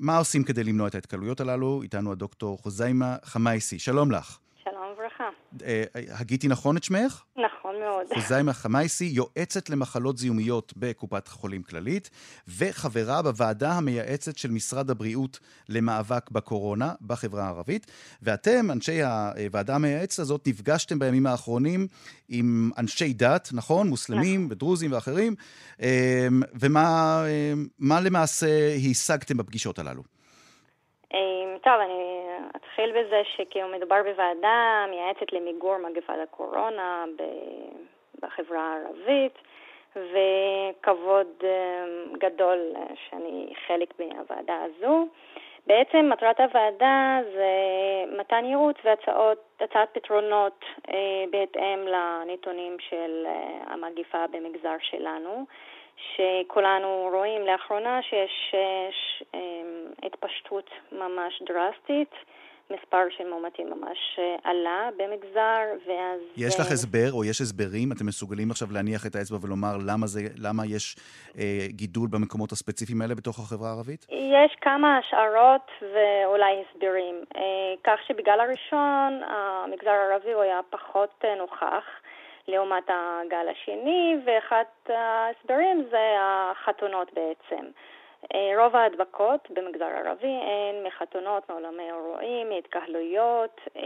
מה 0.00 0.18
עושים 0.18 0.44
כדי 0.44 0.64
למנוע 0.64 0.88
את 0.88 0.94
ההתקהלויות 0.94 1.40
הללו? 1.40 1.82
איתנו 1.82 2.12
הדוקטור 2.12 2.58
חוזיימה 2.58 3.16
חמייסי. 3.24 3.78
שלום 3.78 4.10
לך. 4.10 4.38
וברכה. 5.52 5.66
אה, 5.66 5.84
הגיתי 6.20 6.48
נכון 6.48 6.76
את 6.76 6.84
שמך? 6.84 7.24
נכון 7.36 7.74
מאוד. 7.80 8.06
חוזיימה 8.14 8.52
חמייסי, 8.52 9.04
יועצת 9.04 9.70
למחלות 9.70 10.18
זיהומיות 10.18 10.72
בקופת 10.76 11.28
חולים 11.28 11.62
כללית, 11.62 12.10
וחברה 12.48 13.22
בוועדה 13.22 13.72
המייעצת 13.72 14.38
של 14.38 14.50
משרד 14.50 14.90
הבריאות 14.90 15.38
למאבק 15.68 16.30
בקורונה 16.30 16.92
בחברה 17.06 17.44
הערבית. 17.44 17.86
ואתם, 18.22 18.70
אנשי 18.70 19.02
הוועדה 19.02 19.74
המייעצת 19.74 20.18
הזאת, 20.18 20.48
נפגשתם 20.48 20.98
בימים 20.98 21.26
האחרונים 21.26 21.86
עם 22.28 22.70
אנשי 22.78 23.12
דת, 23.12 23.48
נכון? 23.52 23.88
מוסלמים 23.88 24.40
נכון. 24.40 24.52
ודרוזים 24.52 24.92
ואחרים. 24.92 25.34
אמ, 25.80 25.86
ומה 26.60 28.00
למעשה 28.00 28.46
השגתם 28.90 29.36
בפגישות 29.36 29.78
הללו? 29.78 30.02
טוב, 31.66 31.74
אני 31.84 32.25
אתחיל 32.56 32.92
בזה 32.92 33.22
שכאילו 33.24 33.68
מדובר 33.68 34.02
בוועדה 34.02 34.86
מייעצת 34.90 35.32
למיגור 35.32 35.76
מגפת 35.76 36.14
הקורונה 36.22 37.04
בחברה 38.22 38.74
הערבית, 38.74 39.38
וכבוד 39.96 41.26
אמ, 41.42 42.16
גדול 42.18 42.58
שאני 42.94 43.52
חלק 43.66 43.94
מהוועדה 44.00 44.58
הזו. 44.62 45.06
בעצם 45.66 46.10
מטרת 46.12 46.40
הוועדה 46.40 47.18
זה 47.34 47.50
מתן 48.18 48.44
ייעוץ 48.44 48.76
והצעת 48.84 49.88
פתרונות 49.92 50.64
אה, 50.88 51.24
בהתאם 51.30 51.86
לנתונים 51.86 52.76
של 52.78 53.26
אה, 53.26 53.72
המגיפה 53.72 54.26
במגזר 54.30 54.76
שלנו. 54.80 55.46
שכולנו 55.96 57.08
רואים 57.12 57.42
לאחרונה 57.42 58.00
שיש 58.02 59.22
אמ, 59.34 59.86
התפשטות 60.02 60.70
ממש 60.92 61.42
דרסטית. 61.48 62.14
מספר 62.70 63.02
של 63.16 63.24
מאומתים 63.30 63.66
ממש 63.70 63.98
אה, 64.18 64.50
עלה 64.50 64.88
במגזר, 64.96 65.62
ואז... 65.86 66.20
יש 66.36 66.60
לך 66.60 66.66
הסבר 66.66 67.12
או 67.12 67.24
יש 67.24 67.40
הסברים? 67.40 67.92
אתם 67.92 68.06
מסוגלים 68.06 68.50
עכשיו 68.50 68.68
להניח 68.72 69.06
את 69.06 69.14
האצבע 69.16 69.38
ולומר 69.42 69.76
למה, 69.86 70.06
זה, 70.06 70.20
למה 70.36 70.66
יש 70.66 70.96
אה, 71.38 71.66
גידול 71.68 72.08
במקומות 72.12 72.52
הספציפיים 72.52 73.02
האלה 73.02 73.14
בתוך 73.14 73.38
החברה 73.38 73.68
הערבית? 73.68 74.06
יש 74.10 74.56
כמה 74.60 74.98
השערות 74.98 75.70
ואולי 75.80 76.62
הסברים. 76.62 77.14
אה, 77.36 77.42
כך 77.84 77.98
שבגל 78.08 78.40
הראשון 78.40 79.22
המגזר 79.22 79.90
הערבי 79.90 80.32
הוא 80.32 80.42
היה 80.42 80.60
פחות 80.70 81.24
אה, 81.24 81.34
נוכח. 81.34 81.84
לעומת 82.48 82.84
הגל 82.88 83.48
השני, 83.48 84.16
ואחד 84.24 84.64
ההסברים 84.88 85.84
זה 85.90 86.16
החתונות 86.20 87.12
בעצם. 87.14 87.66
אה, 88.34 88.64
רוב 88.64 88.76
ההדבקות 88.76 89.48
במגזר 89.50 89.84
הערבי 89.84 90.26
הן 90.26 90.86
מחתונות, 90.86 91.50
מעולמי 91.50 91.82
אירועים, 91.82 92.48
מהתקהלויות, 92.48 93.60
אה, 93.76 93.82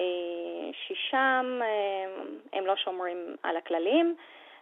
ששם 0.72 1.60
אה, 1.62 2.22
הם 2.52 2.66
לא 2.66 2.76
שומרים 2.76 3.36
על 3.42 3.56
הכללים, 3.56 4.14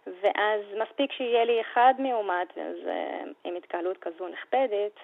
ואז 0.07 0.61
מספיק 0.81 1.11
שיהיה 1.11 1.45
לי 1.45 1.61
אחד 1.61 1.93
מאומת, 1.99 2.57
אז 2.57 2.77
עם 3.43 3.55
התקהלות 3.55 3.97
כזו 3.97 4.27
נכבדת, 4.27 4.99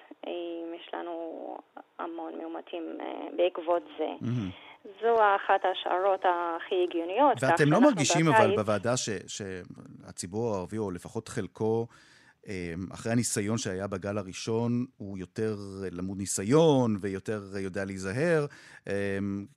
יש 0.76 0.94
לנו 0.94 1.56
המון 1.98 2.32
מאומתים 2.38 2.98
בעקבות 3.36 3.82
זה. 3.98 4.08
Mm-hmm. 4.20 4.75
זו 5.02 5.16
אחת 5.36 5.64
ההשערות 5.64 6.20
הכי 6.24 6.74
הגיוניות. 6.88 7.42
ואתם 7.42 7.72
לא 7.72 7.80
מרגישים. 7.80 8.28
אבל 8.28 8.56
בוועדה 8.56 8.96
ש, 8.96 9.08
שהציבור 9.26 10.54
הערבי, 10.54 10.78
או 10.78 10.90
לפחות 10.90 11.28
חלקו, 11.28 11.86
אמ, 12.46 12.86
אחרי 12.92 13.12
הניסיון 13.12 13.58
שהיה 13.58 13.86
בגל 13.86 14.18
הראשון, 14.18 14.86
הוא 14.96 15.18
יותר 15.18 15.56
למוד 15.92 16.18
ניסיון 16.18 16.96
ויותר 17.00 17.42
יודע 17.58 17.84
להיזהר, 17.84 18.46
אמ, 18.86 18.92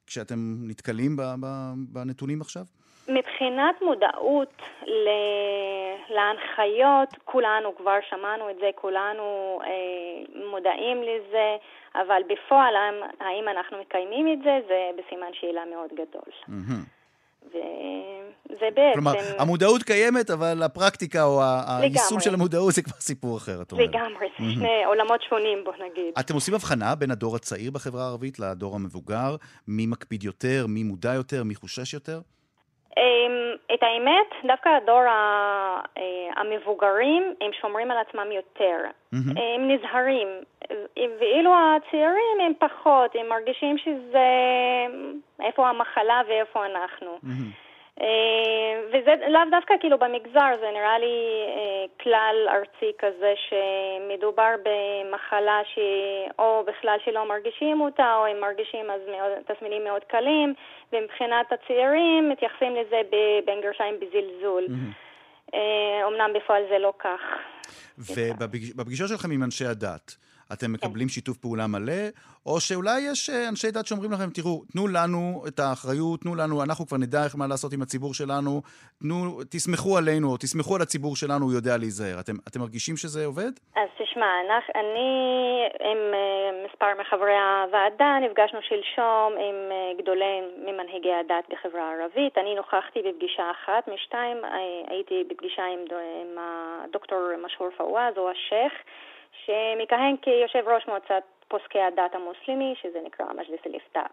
כשאתם 0.08 0.58
נתקלים 0.62 1.18
בנתונים 1.78 2.42
עכשיו? 2.42 2.66
מבחינת 3.10 3.82
מודעות 3.82 4.62
להנחיות, 6.10 7.10
כולנו 7.26 7.76
כבר 7.78 7.98
שמענו 8.10 8.50
את 8.50 8.56
זה, 8.56 8.70
כולנו 8.76 9.60
אה, 9.64 9.70
מודעים 10.52 11.02
לזה, 11.02 11.56
אבל 11.96 12.22
בפועל, 12.30 12.74
האם 13.20 13.48
אנחנו 13.48 13.78
מקיימים 13.82 14.34
את 14.34 14.44
זה, 14.44 14.60
זה 14.68 14.90
בסימן 14.98 15.28
שאלה 15.34 15.62
מאוד 15.72 15.90
גדול. 15.94 16.60
וזה 17.46 18.68
בעצם... 18.76 18.94
כלומר, 18.94 19.14
המודעות 19.40 19.84
קיימת, 19.84 20.30
אבל 20.30 20.64
הפרקטיקה 20.64 21.24
או 21.24 21.42
היישום 21.68 22.20
של 22.20 22.34
המודעות 22.34 22.74
זה 22.74 22.82
כבר 22.82 22.98
סיפור 23.00 23.38
אחר, 23.38 23.62
את 23.62 23.72
אומרת. 23.72 23.90
לגמרי, 23.90 24.28
זה 24.40 24.46
שני 24.54 24.86
עולמות 24.86 25.22
שונים, 25.30 25.64
בוא 25.64 25.74
נגיד. 25.74 26.14
אתם 26.20 26.34
עושים 26.34 26.54
הבחנה 26.54 26.96
בין 26.96 27.12
הדור 27.12 27.36
הצעיר 27.36 27.72
בחברה 27.72 28.04
הערבית 28.04 28.40
לדור 28.40 28.76
המבוגר? 28.76 29.36
מי 29.68 29.86
מקפיד 29.88 30.24
יותר, 30.24 30.66
מי 30.68 30.84
מודע 30.84 31.14
יותר, 31.14 31.44
מי 31.44 31.56
חושש 31.56 31.94
יותר? 31.94 32.20
אמ, 32.98 33.56
את 33.74 33.84
האמת, 33.84 34.48
דווקא 34.48 34.70
הדור 34.70 35.02
אה, 35.02 35.82
המבוגרים, 36.36 37.34
הם 37.42 37.52
שומרים 37.62 37.92
על 37.92 37.98
עצמם 37.98 38.32
יותר. 38.32 38.78
הם 39.14 39.72
נזהרים. 39.72 40.28
ואילו 41.20 41.52
הצעירים 41.56 42.40
הם 42.42 42.54
פחות, 42.60 43.16
הם 43.16 43.30
מרגישים 43.30 43.78
שזה... 43.78 44.28
איפה 45.46 45.70
המחלה 45.70 46.22
ואיפה 46.28 46.66
אנחנו. 46.66 47.08
אה, 47.08 47.69
וזה 48.90 49.14
לאו 49.28 49.42
דווקא 49.52 49.74
כאילו 49.80 49.98
במגזר, 49.98 50.52
זה 50.60 50.70
נראה 50.74 51.00
לי 51.00 51.16
אה, 51.48 51.86
כלל 52.04 52.36
ארצי 52.50 52.92
כזה 53.00 53.34
שמדובר 53.48 54.52
במחלה 54.66 55.60
שאו 55.74 56.64
בכלל 56.68 56.98
שלא 57.06 57.28
מרגישים 57.28 57.82
אותה, 57.82 58.16
או 58.16 58.26
הם 58.26 58.40
מרגישים 58.42 58.86
אז 58.92 59.02
מאוד, 59.12 59.32
תסמינים 59.48 59.84
מאוד 59.84 60.04
קלים, 60.04 60.54
ומבחינת 60.94 61.46
הצעירים 61.52 62.30
מתייחסים 62.30 62.76
לזה 62.76 63.02
בין 63.46 63.62
גרשיים 63.62 63.96
בזלזול. 64.00 64.66
אומנם 66.04 66.30
בפועל 66.36 66.64
זה 66.70 66.80
לא 66.80 66.94
כך. 67.00 67.22
ובפגישות 67.98 69.10
שלכם 69.10 69.32
עם 69.32 69.44
אנשי 69.44 69.66
הדת, 69.66 70.16
אתם 70.54 70.74
מקבלים 70.74 71.08
כן. 71.08 71.14
שיתוף 71.14 71.38
פעולה 71.38 71.68
מלא, 71.68 72.04
או 72.46 72.60
שאולי 72.60 73.02
יש 73.12 73.30
אה, 73.30 73.50
אנשי 73.50 73.72
דת 73.72 73.86
שאומרים 73.88 74.12
לכם, 74.12 74.30
תראו, 74.30 74.62
תנו 74.72 74.88
לנו 74.88 75.44
את 75.48 75.60
האחריות, 75.60 76.20
תנו 76.22 76.36
לנו, 76.36 76.64
אנחנו 76.64 76.88
כבר 76.88 76.98
נדע 76.98 77.24
איך 77.24 77.36
מה 77.36 77.48
לעשות 77.48 77.74
עם 77.74 77.82
הציבור 77.82 78.14
שלנו, 78.14 78.62
תנו, 79.02 79.40
תסמכו 79.52 79.98
עלינו, 79.98 80.28
או 80.32 80.38
תסמכו 80.38 80.76
על 80.76 80.82
הציבור 80.82 81.16
שלנו, 81.16 81.46
הוא 81.46 81.54
יודע 81.54 81.78
להיזהר. 81.78 82.20
אתם, 82.20 82.36
אתם 82.48 82.60
מרגישים 82.60 82.96
שזה 82.98 83.26
עובד? 83.26 83.52
אז 83.76 83.90
תשמע, 83.98 84.32
אני 84.76 85.10
עם 85.90 86.02
אה, 86.14 86.66
מספר 86.66 86.92
מחברי 87.02 87.38
הוועדה 87.38 88.12
נפגשנו 88.26 88.60
שלשום 88.62 89.30
עם 89.46 89.58
אה, 89.72 89.92
גדולי 90.00 90.36
ממנהיגי 90.66 91.14
הדת 91.14 91.46
בחברה 91.52 91.84
הערבית. 91.90 92.38
אני 92.38 92.56
נוכחתי 92.56 93.00
בפגישה 93.06 93.52
אחת 93.52 93.84
משתיים, 93.94 94.38
הייתי 94.88 95.24
בפגישה 95.30 95.64
עם, 95.74 95.80
עם 96.22 96.38
הדוקטור 96.38 97.20
משהור 97.46 97.70
פוואז, 97.78 98.14
או 98.18 98.30
השייח'. 98.30 98.78
שמכהן 99.46 100.16
כיושב 100.22 100.68
ראש 100.68 100.88
מועצת 100.88 101.24
פוסקי 101.48 101.82
הדת 101.82 102.16
המוסלמי, 102.16 102.74
שזה 102.82 103.00
נקרא 103.06 103.26
מג'לס 103.34 103.60
אל-איפתא. 103.68 104.06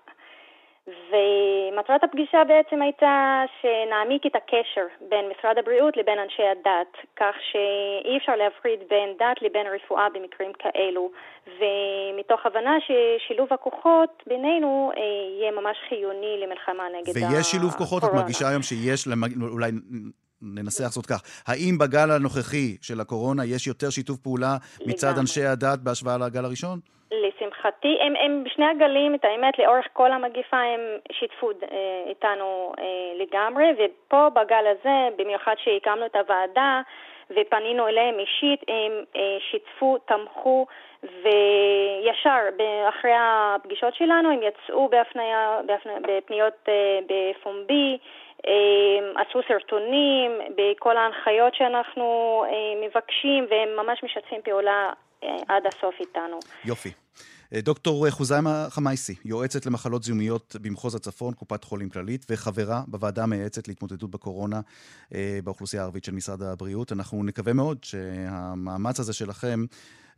ומטרת 0.86 2.04
הפגישה 2.04 2.42
בעצם 2.48 2.82
הייתה 2.82 3.42
שנעמיק 3.60 4.26
את 4.26 4.36
הקשר 4.36 4.86
בין 5.08 5.24
משרד 5.30 5.58
הבריאות 5.58 5.96
לבין 5.96 6.18
אנשי 6.18 6.42
הדת, 6.42 6.92
כך 7.16 7.34
שאי 7.50 8.16
אפשר 8.16 8.36
להפריד 8.36 8.80
בין 8.88 9.08
דת 9.18 9.42
לבין 9.42 9.66
רפואה 9.74 10.06
במקרים 10.14 10.52
כאלו, 10.52 11.10
ומתוך 11.46 12.46
הבנה 12.46 12.76
ששילוב 12.86 13.52
הכוחות 13.52 14.22
בינינו 14.26 14.92
אה, 14.96 15.02
יהיה 15.38 15.52
ממש 15.52 15.76
חיוני 15.88 16.36
למלחמה 16.42 16.84
נגד 16.88 17.08
הקורונה. 17.08 17.36
ויש 17.36 17.46
שילוב 17.46 17.72
כוחות? 17.72 18.04
את 18.04 18.08
מרגישה 18.14 18.48
היום 18.48 18.62
שיש, 18.62 19.08
אולי 19.52 19.70
ננסח 20.42 20.88
זאת 20.88 21.06
כך, 21.06 21.20
האם 21.46 21.78
בגל 21.78 22.10
הנוכחי 22.10 22.76
של 22.82 23.00
הקורונה 23.00 23.44
יש 23.44 23.66
יותר 23.66 23.90
שיתוף 23.90 24.18
פעולה 24.18 24.56
מצד 24.86 25.06
לגמרי. 25.06 25.20
אנשי 25.20 25.44
הדת 25.44 25.78
בהשוואה 25.78 26.18
לגל 26.18 26.44
הראשון? 26.44 26.78
לשמחתי, 27.10 27.98
הם, 28.00 28.16
הם 28.16 28.44
בשני 28.44 28.64
הגלים, 28.66 29.14
את 29.14 29.24
האמת, 29.24 29.58
לאורך 29.58 29.86
כל 29.92 30.12
המגיפה 30.12 30.56
הם 30.56 30.80
שיתפו 31.12 31.50
אה, 31.50 32.04
איתנו 32.06 32.72
אה, 32.78 32.84
לגמרי, 33.20 33.66
ופה 33.78 34.28
בגל 34.30 34.64
הזה, 34.66 35.08
במיוחד 35.18 35.54
שהקמנו 35.64 36.06
את 36.06 36.16
הוועדה 36.16 36.80
ופנינו 37.30 37.88
אליהם 37.88 38.14
אישית, 38.18 38.60
הם 38.68 38.92
אה, 39.16 39.36
שיתפו, 39.50 39.98
תמכו, 39.98 40.66
וישר 41.02 42.38
אחרי 42.88 43.12
הפגישות 43.14 43.94
שלנו 43.94 44.30
הם 44.30 44.40
יצאו 44.42 44.88
בהפניה, 44.88 45.60
בהפניה, 45.66 45.96
בפניות 46.08 46.54
אה, 46.68 46.98
בפומבי, 47.08 47.98
עשו 49.16 49.40
סרטונים 49.48 50.30
בכל 50.56 50.96
ההנחיות 50.96 51.54
שאנחנו 51.54 52.04
אה, 52.46 52.88
מבקשים, 52.88 53.46
והם 53.50 53.68
ממש 53.86 54.00
משתפים 54.04 54.40
פעולה 54.44 54.92
אה, 55.22 55.36
עד 55.48 55.62
הסוף 55.66 55.94
איתנו. 56.00 56.38
יופי. 56.64 56.90
דוקטור 57.54 58.10
חוזיימה 58.10 58.66
חמייסי, 58.70 59.14
יועצת 59.24 59.66
למחלות 59.66 60.02
זיהומיות 60.02 60.56
במחוז 60.62 60.94
הצפון, 60.94 61.34
קופת 61.34 61.64
חולים 61.64 61.88
כללית, 61.88 62.26
וחברה 62.30 62.82
בוועדה 62.86 63.22
המייעצת 63.22 63.68
להתמודדות 63.68 64.10
בקורונה 64.10 64.60
באוכלוסייה 65.44 65.82
הערבית 65.82 66.04
של 66.04 66.12
משרד 66.12 66.42
הבריאות. 66.42 66.92
אנחנו 66.92 67.24
נקווה 67.24 67.52
מאוד 67.52 67.78
שהמאמץ 67.84 69.00
הזה 69.00 69.12
שלכם 69.12 69.64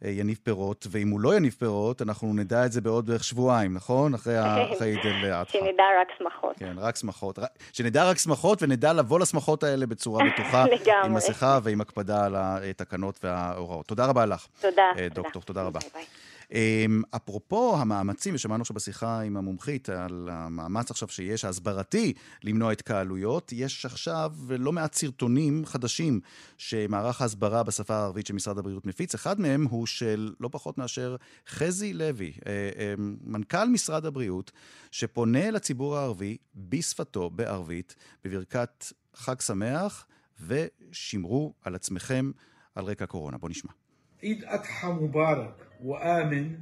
יניב 0.03 0.39
פירות, 0.43 0.87
ואם 0.91 1.09
הוא 1.09 1.21
לא 1.21 1.35
יניב 1.37 1.57
פירות, 1.59 2.03
אנחנו 2.03 2.35
נדע 2.35 2.67
את 2.67 2.73
זה 2.73 2.81
בעוד 2.81 3.07
בערך 3.07 3.25
שבועיים, 3.25 3.75
נכון? 3.75 4.15
אחרי 4.15 4.39
עיד 4.81 4.99
אל-אדחא. 5.05 5.53
שנדע 5.59 5.85
רק 6.01 6.09
שמחות. 6.19 6.57
כן, 6.59 6.75
רק 6.77 6.97
שמחות. 6.97 7.39
שנדע 7.73 8.11
רק 8.11 8.19
שמחות 8.19 8.63
ונדע 8.63 8.93
לבוא 8.93 9.21
לשמחות 9.21 9.63
האלה 9.63 9.87
בצורה 9.87 10.25
בטוחה. 10.25 10.65
לגמרי. 10.75 10.93
עם 11.05 11.15
מסכה 11.15 11.59
ועם 11.63 11.81
הקפדה 11.81 12.25
על 12.25 12.37
התקנות 12.37 13.21
וההוראות. 13.25 13.87
תודה 13.87 14.07
רבה 14.07 14.27
לך. 14.27 14.47
תודה. 14.61 14.91
דוקטור, 15.15 15.43
תודה 15.43 15.63
רבה. 15.63 15.81
ביי. 15.95 16.05
אמ, 16.53 17.03
אפרופו 17.17 17.77
המאמצים, 17.77 18.35
ושמענו 18.35 18.63
עכשיו 18.63 18.77
בשיחה 18.77 19.21
עם 19.21 19.37
המומחית 19.37 19.89
על 19.89 20.29
המאמץ 20.33 20.91
עכשיו 20.91 21.09
שיש, 21.09 21.45
ההסברתי, 21.45 22.13
למנוע 22.45 22.73
התקהלויות, 22.73 23.53
יש 23.53 23.87
עכשיו 23.87 24.33
לא 24.49 24.73
מעט 24.73 24.95
סרטונים 24.95 25.67
חדשים 25.67 26.21
שמערך 26.59 27.23
ההסברה 27.23 27.63
בשפה 27.63 27.95
הערבית 27.95 28.27
של 28.27 28.35
משרד 28.35 28.59
הבריאות 28.59 28.87
מפיץ. 28.87 29.15
אחד 29.15 29.41
מהם 29.41 29.65
הוא 29.65 29.87
של 29.87 30.35
לא 30.41 30.49
פחות 30.53 30.79
מאשר 30.79 31.17
חזי 31.49 31.93
לוי, 31.93 32.33
אה, 32.47 32.53
אה, 32.53 32.95
מנכ"ל 33.25 33.69
משרד 33.69 34.07
הבריאות, 34.07 34.53
שפונה 34.91 35.51
לציבור 35.51 35.97
הערבי 35.97 36.37
בשפתו, 36.55 37.31
בערבית, 37.31 37.97
בברכת 38.25 38.93
חג 39.15 39.41
שמח 39.41 40.07
ושמרו 40.47 41.55
על 41.63 41.75
עצמכם 41.75 42.31
על 42.75 42.85
רקע 42.85 43.07
קורונה. 43.07 43.39
בואו 43.39 43.51
נשמע. 43.51 43.73
עיד 44.21 44.45
אדחה 44.45 44.89
מובארק. 44.89 45.68
وآمن 45.85 46.59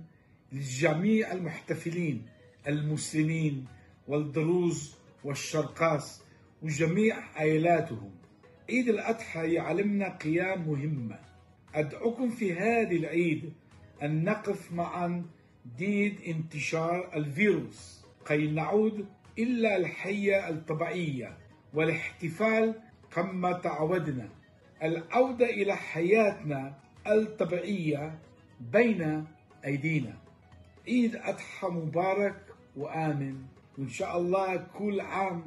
لجميع 0.53 1.33
المحتفلين 1.33 2.27
المسلمين 2.69 3.67
والدروز 4.09 4.95
والشرقاس 5.25 6.23
وجميع 6.63 7.17
عائلاتهم. 7.35 8.11
عيد 8.71 8.89
الأضحى 8.89 9.53
يعلمنا 9.53 10.17
قيام 10.17 10.69
مهمة. 10.69 11.19
أدعوكم 11.75 12.31
في 12.31 12.53
هذه 12.55 12.97
العيد 12.97 13.53
أن 14.03 14.25
نقف 14.25 14.73
معا 14.73 15.25
ضد 15.79 16.15
انتشار 16.27 17.11
الفيروس. 17.17 18.05
كي 18.27 18.47
نعود 18.47 19.07
إلى 19.39 19.77
الحياة 19.77 20.51
الطبيعية 20.51 21.37
والاحتفال 21.75 22.75
كما 23.13 23.53
تعودنا. 23.53 24.29
العودة 24.83 25.47
إلى 25.47 25.77
حياتنا 25.77 26.75
الطبيعية 27.07 28.19
بين 28.61 29.25
أيدينا. 29.65 30.15
عيد 30.89 31.17
أضحى 31.17 31.69
مبارك 31.69 32.45
وآمن. 32.77 33.43
وإن 33.79 33.89
شاء 33.89 34.19
الله 34.19 34.57
كل 34.57 35.01
عام 35.01 35.43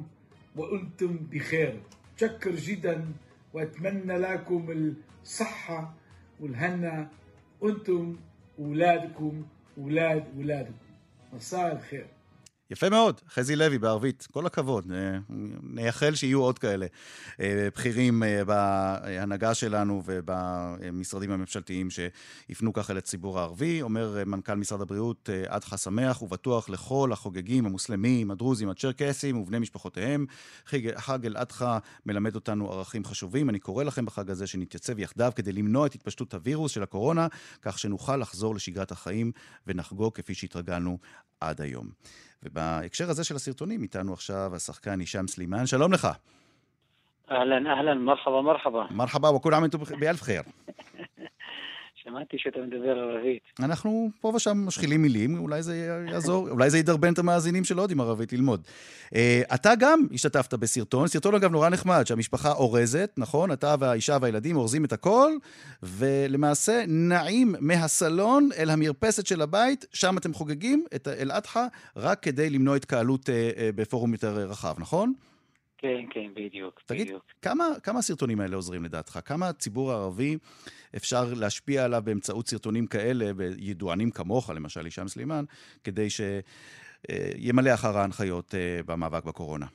وأنتم 0.56 1.16
بخير. 1.16 1.80
شكر 2.16 2.50
جدا 2.54 3.12
وأتمنى 3.54 4.18
لكم 4.18 4.94
الصحة 5.22 5.94
والهنا 6.40 7.08
أنتم 7.64 8.16
أولادكم 8.58 9.44
أولاد 9.78 10.24
أولادكم. 10.36 10.74
مساء 11.32 11.76
الخير. 11.76 12.06
יפה 12.70 12.90
מאוד, 12.90 13.20
חזי 13.28 13.56
לוי 13.56 13.78
בערבית, 13.78 14.28
כל 14.30 14.46
הכבוד. 14.46 14.92
אה, 14.92 15.18
נייחל 15.62 16.14
שיהיו 16.14 16.42
עוד 16.42 16.58
כאלה 16.58 16.86
אה, 17.40 17.68
בכירים 17.76 18.22
אה, 18.22 18.44
בהנהגה 18.44 19.54
שלנו 19.54 20.02
ובמשרדים 20.04 21.30
הממשלתיים 21.30 21.88
שיפנו 21.90 22.72
ככה 22.72 22.92
לציבור 22.92 23.38
הערבי. 23.38 23.82
אומר 23.82 24.22
מנכ"ל 24.26 24.54
משרד 24.54 24.80
הבריאות, 24.80 25.28
עד 25.48 25.62
שמח 25.76 26.22
ובטוח 26.22 26.68
לכל 26.68 27.12
החוגגים, 27.12 27.66
המוסלמים, 27.66 28.30
הדרוזים, 28.30 28.70
הצ'רקסים 28.70 29.36
ובני 29.36 29.58
משפחותיהם. 29.58 30.26
חג 30.96 31.26
אל-אדחא 31.26 31.78
מלמד 32.06 32.34
אותנו 32.34 32.72
ערכים 32.72 33.04
חשובים. 33.04 33.50
אני 33.50 33.58
קורא 33.58 33.84
לכם 33.84 34.04
בחג 34.04 34.30
הזה 34.30 34.46
שנתייצב 34.46 34.98
יחדיו 34.98 35.32
כדי 35.36 35.52
למנוע 35.52 35.86
את 35.86 35.94
התפשטות 35.94 36.34
הווירוס 36.34 36.72
של 36.72 36.82
הקורונה, 36.82 37.26
כך 37.62 37.78
שנוכל 37.78 38.16
לחזור 38.16 38.54
לשגרת 38.54 38.92
החיים 38.92 39.32
ונחגוג 39.66 40.14
כפי 40.14 40.34
שהתרגלנו 40.34 40.98
עד 41.40 41.60
היום. 41.60 41.90
ובהקשר 42.42 43.10
הזה 43.10 43.24
של 43.24 43.36
הסרטונים, 43.36 43.82
איתנו 43.82 44.12
עכשיו 44.12 44.50
השחקן 44.54 45.00
הישאם 45.00 45.26
סלימאן, 45.28 45.66
שלום 45.66 45.92
לך. 45.92 46.08
אהלן, 47.30 47.66
אהלן, 47.66 47.98
מרחבה, 47.98 48.42
מרחבה. 48.42 48.86
מרחבה, 48.90 49.30
וכול 49.30 49.54
עאם 49.54 49.64
אנתום 49.64 49.80
באלף 50.00 50.22
חיר. 50.22 50.42
שמעתי 52.04 52.36
שאתה 52.38 52.58
מדבר 52.60 52.98
ערבית. 52.98 53.42
אנחנו 53.60 54.10
פה 54.20 54.32
ושם 54.36 54.66
משחילים 54.66 55.02
מילים, 55.02 55.38
אולי 55.38 55.62
זה 55.62 56.04
יעזור, 56.10 56.50
אולי 56.50 56.70
זה 56.70 56.78
ידרבן 56.78 57.12
את 57.12 57.18
המאזינים 57.18 57.64
שלא 57.64 57.82
יודעים 57.82 58.00
ערבית 58.00 58.32
ללמוד. 58.32 58.62
Uh, 59.06 59.14
אתה 59.54 59.72
גם 59.78 60.06
השתתפת 60.12 60.54
בסרטון, 60.54 61.08
סרטון 61.08 61.34
אגב 61.34 61.52
נורא 61.52 61.68
נחמד, 61.68 62.06
שהמשפחה 62.06 62.52
אורזת, 62.52 63.10
נכון? 63.16 63.52
אתה 63.52 63.74
והאישה 63.78 64.16
והילדים 64.20 64.56
אורזים 64.56 64.84
את 64.84 64.92
הכל, 64.92 65.32
ולמעשה 65.82 66.84
נעים 66.88 67.54
מהסלון 67.60 68.48
אל 68.58 68.70
המרפסת 68.70 69.26
של 69.26 69.42
הבית, 69.42 69.86
שם 69.92 70.18
אתם 70.18 70.34
חוגגים 70.34 70.84
את 70.94 71.08
אל-אדחא, 71.08 71.66
רק 71.96 72.22
כדי 72.22 72.50
למנוע 72.50 72.76
התקהלות 72.76 73.22
uh, 73.22 73.28
uh, 73.28 73.32
בפורום 73.74 74.12
יותר 74.12 74.32
רחב, 74.32 74.74
נכון? 74.78 75.12
כן, 75.80 76.04
כן, 76.10 76.30
בדיוק. 76.34 76.80
תגיד, 76.86 77.06
בדיוק. 77.06 77.24
כמה, 77.42 77.64
כמה 77.82 77.98
הסרטונים 77.98 78.40
האלה 78.40 78.56
עוזרים 78.56 78.84
לדעתך? 78.84 79.18
כמה 79.24 79.48
הציבור 79.48 79.92
הערבי 79.92 80.36
אפשר 80.96 81.24
להשפיע 81.36 81.84
עליו 81.84 82.02
באמצעות 82.04 82.46
סרטונים 82.46 82.86
כאלה, 82.86 83.24
וידוענים 83.36 84.10
כמוך, 84.10 84.50
למשל 84.50 84.84
הישאם 84.84 85.08
סלימאן, 85.08 85.44
כדי 85.84 86.08
שימלא 86.10 87.74
אחר 87.74 87.98
ההנחיות 87.98 88.54
במאבק 88.86 89.24
בקורונה? 89.24 89.66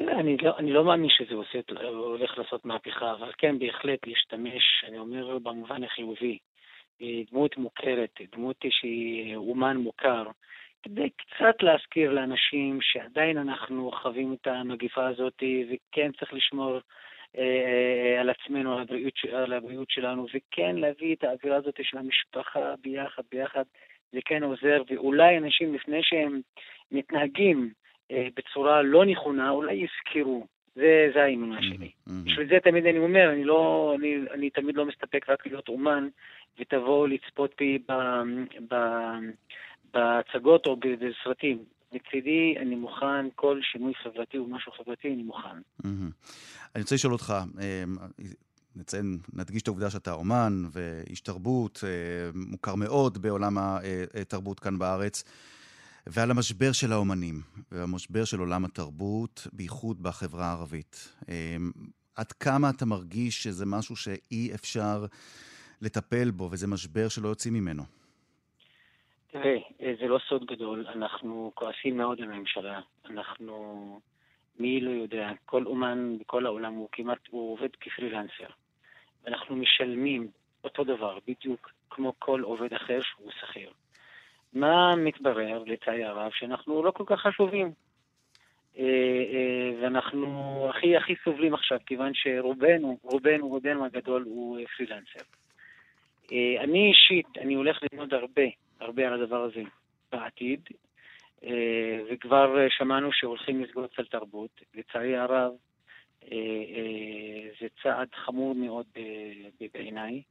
אני 0.00 0.36
לא, 0.36 0.58
אני 0.58 0.72
לא 0.72 0.84
מאמין 0.84 1.10
שזה 1.10 1.34
עושה, 1.34 1.58
הולך 1.88 2.38
לעשות 2.38 2.64
מהפכה, 2.64 3.12
אבל 3.12 3.32
כן, 3.38 3.58
בהחלט 3.58 4.06
להשתמש, 4.06 4.84
אני 4.88 4.98
אומר 4.98 5.38
במובן 5.38 5.84
החיובי, 5.84 6.38
דמות 7.30 7.56
מוכרת, 7.56 8.20
דמות 8.32 8.56
שהיא 8.70 9.36
אומן 9.36 9.76
מוכר, 9.76 10.24
כדי 10.82 11.10
קצת 11.10 11.62
להזכיר 11.62 12.10
לאנשים 12.12 12.78
שעדיין 12.82 13.38
אנחנו 13.38 13.90
חווים 14.02 14.36
את 14.40 14.46
המגיפה 14.46 15.06
הזאת, 15.06 15.42
וכן 15.68 16.10
צריך 16.12 16.32
לשמור 16.32 16.78
אה, 17.38 18.20
על 18.20 18.30
עצמנו, 18.30 18.74
על 18.74 18.80
הבריאות, 18.80 19.14
על 19.32 19.52
הבריאות 19.52 19.90
שלנו, 19.90 20.26
וכן 20.34 20.76
להביא 20.76 21.14
את 21.14 21.24
האווירה 21.24 21.56
הזאת 21.56 21.80
של 21.82 21.98
המשפחה 21.98 22.74
ביחד, 22.82 23.22
ביחד, 23.32 23.64
זה 24.12 24.20
כן 24.24 24.42
עוזר, 24.42 24.82
ואולי 24.90 25.38
אנשים 25.38 25.74
לפני 25.74 26.00
שהם 26.02 26.40
מתנהגים 26.92 27.72
אה, 28.10 28.28
בצורה 28.36 28.82
לא 28.82 29.04
נכונה, 29.04 29.50
אולי 29.50 29.74
יזכרו. 29.74 30.46
זה, 30.74 31.10
זה 31.14 31.22
האמונה 31.22 31.58
mm-hmm, 31.58 31.76
שלי. 31.76 31.90
Mm-hmm. 32.08 32.12
בשביל 32.24 32.48
זה 32.48 32.58
תמיד 32.64 32.86
אני 32.86 32.98
אומר, 32.98 33.32
אני, 33.32 33.44
לא, 33.44 33.94
אני, 33.98 34.16
אני 34.30 34.50
תמיד 34.50 34.76
לא 34.76 34.86
מסתפק 34.86 35.28
רק 35.28 35.46
להיות 35.46 35.68
אומן, 35.68 36.08
ותבואו 36.58 37.06
לצפות 37.06 37.54
בי 37.58 37.78
ב, 37.88 37.92
ב, 38.68 38.74
בהצגות 39.94 40.66
או 40.66 40.76
בסרטים. 40.76 41.64
מצידי, 41.92 42.54
אני 42.60 42.74
מוכן, 42.74 43.30
כל 43.34 43.60
שינוי 43.62 43.92
חברתי 43.94 44.38
או 44.38 44.46
משהו 44.46 44.72
חברתי, 44.72 45.08
אני 45.14 45.22
מוכן. 45.22 45.60
אני 46.74 46.82
רוצה 46.82 46.94
לשאול 46.94 47.12
אותך, 47.12 47.34
אה, 47.60 47.84
נציין, 48.76 49.18
נדגיש 49.32 49.62
את 49.62 49.68
העובדה 49.68 49.90
שאתה 49.90 50.12
אומן 50.12 50.52
ואיש 50.72 51.20
תרבות, 51.20 51.84
אה, 51.84 51.90
מוכר 52.34 52.74
מאוד 52.74 53.22
בעולם 53.22 53.58
התרבות 53.58 54.60
כאן 54.60 54.78
בארץ, 54.78 55.24
ועל 56.06 56.30
המשבר 56.30 56.72
של 56.72 56.92
האומנים, 56.92 57.40
והמשבר 57.72 58.24
של 58.24 58.38
עולם 58.38 58.64
התרבות, 58.64 59.46
בייחוד 59.52 60.02
בחברה 60.02 60.46
הערבית. 60.46 61.08
אה, 61.28 61.56
עד 62.16 62.32
כמה 62.32 62.70
אתה 62.70 62.86
מרגיש 62.86 63.42
שזה 63.42 63.66
משהו 63.66 63.96
שאי 63.96 64.54
אפשר 64.54 65.06
לטפל 65.80 66.30
בו, 66.30 66.48
וזה 66.52 66.66
משבר 66.66 67.08
שלא 67.08 67.28
יוצאים 67.28 67.54
ממנו? 67.54 68.01
תראה, 69.32 69.58
זה 70.00 70.08
לא 70.08 70.18
סוד 70.28 70.44
גדול, 70.44 70.86
אנחנו 70.88 71.52
כועסים 71.54 71.96
מאוד 71.96 72.20
על 72.20 72.32
הממשלה. 72.32 72.80
אנחנו, 73.10 74.00
מי 74.58 74.80
לא 74.80 74.90
יודע, 74.90 75.30
כל 75.46 75.66
אומן 75.66 76.18
בכל 76.20 76.46
העולם 76.46 76.74
הוא 76.74 76.88
כמעט, 76.92 77.18
הוא 77.30 77.52
עובד 77.52 77.68
כפרילנסר. 77.80 78.46
ואנחנו 79.24 79.56
משלמים 79.56 80.28
אותו 80.64 80.84
דבר, 80.84 81.18
בדיוק 81.28 81.70
כמו 81.90 82.12
כל 82.18 82.40
עובד 82.40 82.74
אחר 82.74 83.00
שהוא 83.02 83.30
שכיר. 83.40 83.70
מה 84.52 84.96
מתברר, 84.96 85.62
לצערי 85.66 86.04
הרב, 86.04 86.30
שאנחנו 86.34 86.82
לא 86.82 86.90
כל 86.90 87.04
כך 87.06 87.20
חשובים. 87.20 87.72
אה, 88.78 88.84
אה, 88.84 89.70
ואנחנו 89.80 90.66
הכי 90.70 90.96
הכי 90.96 91.14
סובלים 91.24 91.54
עכשיו, 91.54 91.78
כיוון 91.86 92.12
שרובנו, 92.14 92.98
רובנו, 93.02 93.48
רובנו 93.48 93.84
הגדול 93.84 94.22
הוא 94.22 94.58
פרילנסר. 94.76 95.24
אה, 96.32 96.64
אני 96.64 96.88
אישית, 96.88 97.38
אני 97.38 97.54
הולך 97.54 97.78
ללמוד 97.82 98.14
הרבה 98.14 98.42
הרבה 98.82 99.06
על 99.06 99.22
הדבר 99.22 99.42
הזה 99.42 99.62
בעתיד, 100.12 100.60
אה, 101.44 101.98
וכבר 102.10 102.56
שמענו 102.68 103.12
שהולכים 103.12 103.62
לסגור 103.62 103.86
סל 103.96 104.04
תרבות. 104.04 104.60
לצערי 104.74 105.16
הרב, 105.16 105.30
אה, 105.30 105.46
אה, 105.48 105.71
זה 107.60 107.66
צעד 107.82 108.08
חמור 108.24 108.54
מאוד 108.54 108.86
בעיניי. 109.74 110.22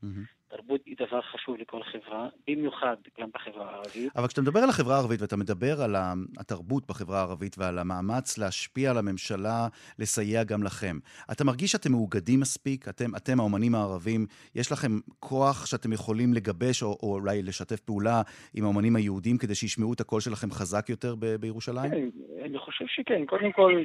תרבות 0.58 0.82
היא 0.86 0.96
דבר 1.00 1.22
חשוב 1.22 1.58
לכל 1.58 1.84
חברה, 1.84 2.28
במיוחד 2.48 2.96
גם 3.20 3.30
בחברה 3.34 3.70
הערבית. 3.70 4.16
אבל 4.16 4.28
כשאתה 4.28 4.42
מדבר 4.42 4.60
על 4.60 4.70
החברה 4.70 4.96
הערבית 4.96 5.22
ואתה 5.22 5.38
מדבר 5.38 5.82
על 5.82 5.96
התרבות 6.39 6.88
בחברה 6.88 7.20
הערבית 7.20 7.56
ועל 7.58 7.80
המאמץ 7.80 8.38
להשפיע 8.38 8.92
על 8.92 8.98
הממשלה, 8.98 9.68
לסייע 10.00 10.44
גם 10.44 10.64
לכם, 10.64 11.00
אתה 11.32 11.44
מרגיש 11.44 11.72
שאתם 11.72 11.92
מאוגדים 11.92 12.39
מספיק? 12.39 12.88
אתם, 12.88 13.16
אתם 13.16 13.39
האומנים 13.39 13.76
הערבים, 13.76 14.26
יש 14.56 14.72
לכם 14.72 14.92
כוח 15.20 15.66
שאתם 15.66 15.94
יכולים 15.94 16.34
לגבש 16.34 16.84
או, 16.84 16.98
או 17.04 17.14
אולי 17.14 17.42
לשתף 17.44 17.80
פעולה 17.80 18.22
עם 18.54 18.64
האומנים 18.64 18.96
היהודים 18.96 19.38
כדי 19.38 19.56
שישמעו 19.56 19.94
את 19.94 20.00
הקול 20.00 20.22
שלכם 20.22 20.52
חזק 20.52 20.89
יותר 20.89 21.16
ב- 21.20 21.36
בירושלים? 21.36 21.92
כן, 21.92 22.10
אני 22.46 22.58
חושב 22.60 22.86
שכן. 22.88 23.26
קודם 23.26 23.52
כל, 23.52 23.84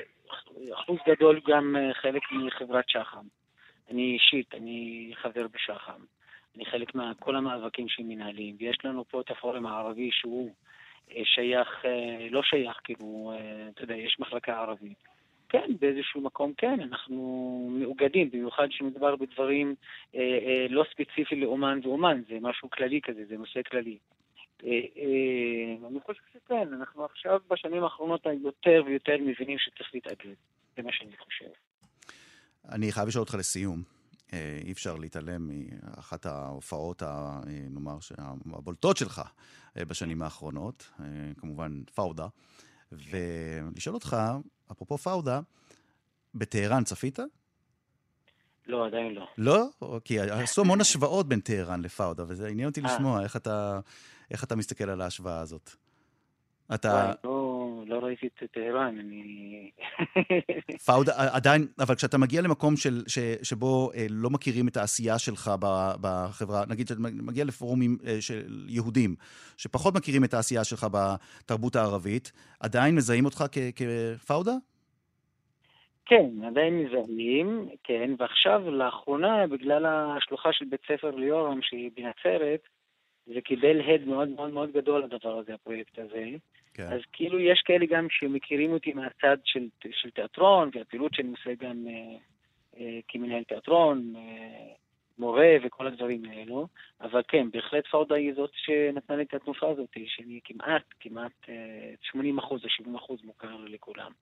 אחוז 0.75 0.99
גדול 1.09 1.41
גם 1.49 1.77
אה, 1.77 1.95
חלק 1.95 2.23
מחברת 2.33 2.89
שח"ם. 2.89 3.27
אני 3.91 4.13
אישית, 4.15 4.55
אני 4.55 5.11
חבר 5.15 5.47
בשח"ם. 5.49 6.05
אני 6.57 6.65
חלק 6.65 6.95
מכל 6.95 7.37
המאבקים 7.37 7.89
שמנהלים, 7.89 8.57
ויש 8.59 8.77
לנו 8.85 9.05
פה 9.05 9.21
את 9.21 9.31
הפורום 9.31 9.67
הערבי 9.67 10.11
שהוא 10.13 10.51
אה, 11.11 11.23
שייך, 11.25 11.85
אה, 11.85 12.29
לא 12.31 12.43
שייך, 12.43 12.81
כאילו, 12.85 13.33
אתה 13.75 13.85
יודע, 13.85 13.95
יש 13.95 14.17
מחלקה 14.21 14.61
ערבית. 14.61 15.17
כן, 15.49 15.73
באיזשהו 15.81 16.21
מקום 16.21 16.53
כן, 16.57 16.81
אנחנו 16.81 17.69
מאוגדים, 17.73 18.31
במיוחד 18.31 18.69
כשמדובר 18.69 19.17
בדברים 19.17 19.75
אה, 20.15 20.21
אה, 20.21 20.67
לא 20.71 20.85
ספציפיים 20.91 21.41
לאומן 21.43 21.81
ואומן, 21.83 22.23
זה 22.29 22.39
משהו 22.41 22.71
כללי 22.71 23.01
כזה, 23.01 23.25
זה 23.29 23.37
נושא 23.37 23.61
כללי. 23.63 23.99
אה, 24.65 24.71
אה, 24.71 25.89
אני 25.89 26.01
חושב 26.01 26.23
שכן, 26.33 26.75
אנחנו 26.75 27.05
עכשיו 27.05 27.41
בשנים 27.51 27.85
האחרונות 27.85 28.27
יותר 28.45 28.83
ויותר 28.87 29.17
מבינים 29.21 29.59
שצריך 29.59 29.91
להתאגד, 29.95 30.35
זה 30.77 30.83
מה 30.83 30.93
שאני 30.93 31.17
חושב. 31.17 31.51
אני 32.69 32.93
חייב 32.93 33.09
לשאול 33.09 33.21
אותך 33.21 33.35
לסיום. 33.35 33.83
אה, 34.33 34.61
אי 34.65 34.73
אפשר 34.73 34.97
להתעלם 34.97 35.51
מאחת 35.51 36.27
ההופעות, 36.27 37.03
ה, 37.03 37.41
נאמר, 37.71 37.97
הבולטות 38.53 38.97
שלך 38.97 39.23
בשנים 39.77 40.23
האחרונות, 40.23 40.91
כמובן 41.37 41.83
פאודה, 41.95 42.27
ולשאול 42.93 43.95
אותך, 43.95 44.17
אפרופו 44.73 44.99
פאודה, 44.99 45.41
בטהרן 46.35 46.85
צפית? 46.85 47.19
לא, 48.67 48.87
עדיין 48.87 49.15
לא. 49.15 49.27
לא? 49.39 49.69
כי 50.05 50.21
עשו 50.21 50.61
המון 50.61 50.81
השוואות 50.81 51.29
בין 51.29 51.41
טהרן 51.41 51.83
לפאודה, 51.83 52.25
וזה 52.29 52.49
עניין 52.49 52.69
אותי 52.69 52.81
לשמוע 52.81 53.23
איך 53.23 53.37
אתה, 53.37 53.81
איך 54.31 54.45
אתה 54.45 54.57
מסתכל 54.57 54.91
על 54.91 55.01
ההשוואה 55.01 55.41
הזאת. 55.41 55.71
אתה... 56.75 57.13
לא, 57.25 57.83
לא 57.87 57.99
ראיתי 57.99 58.27
את 58.27 58.43
טהרן, 58.53 58.99
אני... 58.99 59.71
פאודה, 60.87 61.13
עדיין, 61.17 61.67
אבל 61.79 61.95
כשאתה 61.95 62.19
מגיע 62.19 62.43
למקום 62.43 62.77
של, 62.77 63.03
ש, 63.07 63.19
שבו 63.43 63.91
אה, 63.95 64.07
לא 64.11 64.31
מכירים 64.31 64.69
את 64.69 64.77
העשייה 64.77 65.19
שלך 65.19 65.51
בחברה, 66.01 66.63
נגיד 66.69 66.89
שאתה 66.89 67.01
מגיע 67.01 67.45
לפורומים 67.45 67.97
אה, 68.07 68.21
של 68.21 68.65
יהודים, 68.69 69.15
שפחות 69.57 69.95
מכירים 69.95 70.25
את 70.25 70.35
העשייה 70.35 70.65
שלך 70.65 70.87
בתרבות 70.93 71.77
הערבית, 71.77 72.33
עדיין 72.61 72.95
מזהים 72.95 73.25
אותך 73.25 73.45
כפאודה? 73.77 74.53
כן, 76.07 76.27
עדיין 76.47 76.79
מזהים, 76.79 77.69
כן, 77.85 78.11
ועכשיו, 78.19 78.71
לאחרונה, 78.71 79.47
בגלל 79.47 79.87
השלוחה 79.87 80.49
של 80.53 80.65
בית 80.71 80.81
ספר 80.89 81.11
ליאורם, 81.11 81.59
שהיא 81.63 81.91
בנצרת, 81.97 82.61
זה 83.27 83.41
קיבל 83.41 83.81
הד 83.81 84.05
מאוד 84.05 84.29
מאוד 84.29 84.53
מאוד 84.53 84.73
גדול 84.73 85.05
הדבר 85.05 85.39
הזה, 85.39 85.55
הפרויקט 85.55 85.99
הזה. 85.99 86.25
כן. 86.75 86.93
אז 86.93 87.01
כאילו 87.13 87.41
יש 87.41 87.63
כאלה 87.65 87.87
גם 87.91 88.07
שמכירים 88.11 88.73
אותי 88.73 88.93
מהצד 88.93 89.37
של, 89.45 89.69
של 89.91 90.11
תיאטרון, 90.11 90.71
והפעילות 90.75 91.15
שאני 91.15 91.31
עושה 91.31 91.65
גם 91.65 91.87
אה, 91.89 92.17
אה, 92.81 92.99
כמנהל 93.09 93.45
תיאטרון, 93.45 94.13
אה, 94.17 94.75
מורה 95.19 95.57
וכל 95.65 95.87
הדברים 95.87 96.25
האלו. 96.25 96.69
אבל 97.01 97.23
כן, 97.29 97.51
בהחלט 97.51 97.87
פאודה 97.91 98.15
היא 98.15 98.35
זאת 98.37 98.51
שנתנה 98.55 99.17
לי 99.17 99.23
את 99.23 99.35
התנופה 99.35 99.71
הזאת, 99.71 99.97
שאני 100.07 100.41
כמעט, 100.45 100.83
כמעט 101.01 101.33
אה, 101.49 101.95
80 102.03 102.39
אחוז 102.39 102.65
או 102.65 102.71
70 102.71 102.95
אחוז 102.95 103.19
מוכר 103.25 103.57
לכולם. 103.69 104.13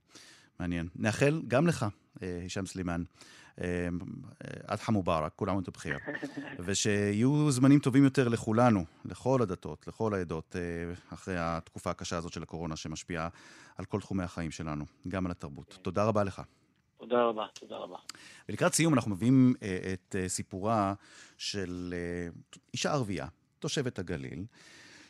מעניין. 0.60 0.86
נאחל 0.96 1.42
גם 1.48 1.66
לך, 1.66 1.86
אה, 2.22 2.38
הישאם 2.42 2.66
סלימאן. 2.66 3.02
אדחה 4.66 4.92
מובארק, 4.92 5.32
כול 5.36 5.48
עמוד 5.50 5.68
בחיר. 5.74 5.98
ושיהיו 6.58 7.50
זמנים 7.50 7.78
טובים 7.78 8.04
יותר 8.04 8.28
לכולנו, 8.28 8.84
לכל 9.04 9.42
הדתות, 9.42 9.88
לכל 9.88 10.14
העדות, 10.14 10.56
אה, 10.56 11.14
אחרי 11.14 11.34
התקופה 11.38 11.90
הקשה 11.90 12.16
הזאת 12.16 12.32
של 12.32 12.42
הקורונה 12.42 12.76
שמשפיעה 12.76 13.28
על 13.76 13.84
כל 13.84 14.00
תחומי 14.00 14.22
החיים 14.22 14.50
שלנו, 14.50 14.84
גם 15.08 15.26
על 15.26 15.32
התרבות. 15.32 15.78
תודה 15.82 16.04
רבה 16.04 16.24
לך. 16.24 16.42
תודה 16.96 17.22
רבה, 17.22 17.46
תודה 17.60 17.76
רבה. 17.76 17.96
ולקראת 18.48 18.74
סיום 18.74 18.94
אנחנו 18.94 19.10
מביאים 19.10 19.54
אה, 19.62 19.92
את 19.92 20.16
סיפורה 20.28 20.94
של 21.38 21.94
אישה 22.72 22.92
ערבייה, 22.92 23.26
תושבת 23.58 23.98
הגליל, 23.98 24.44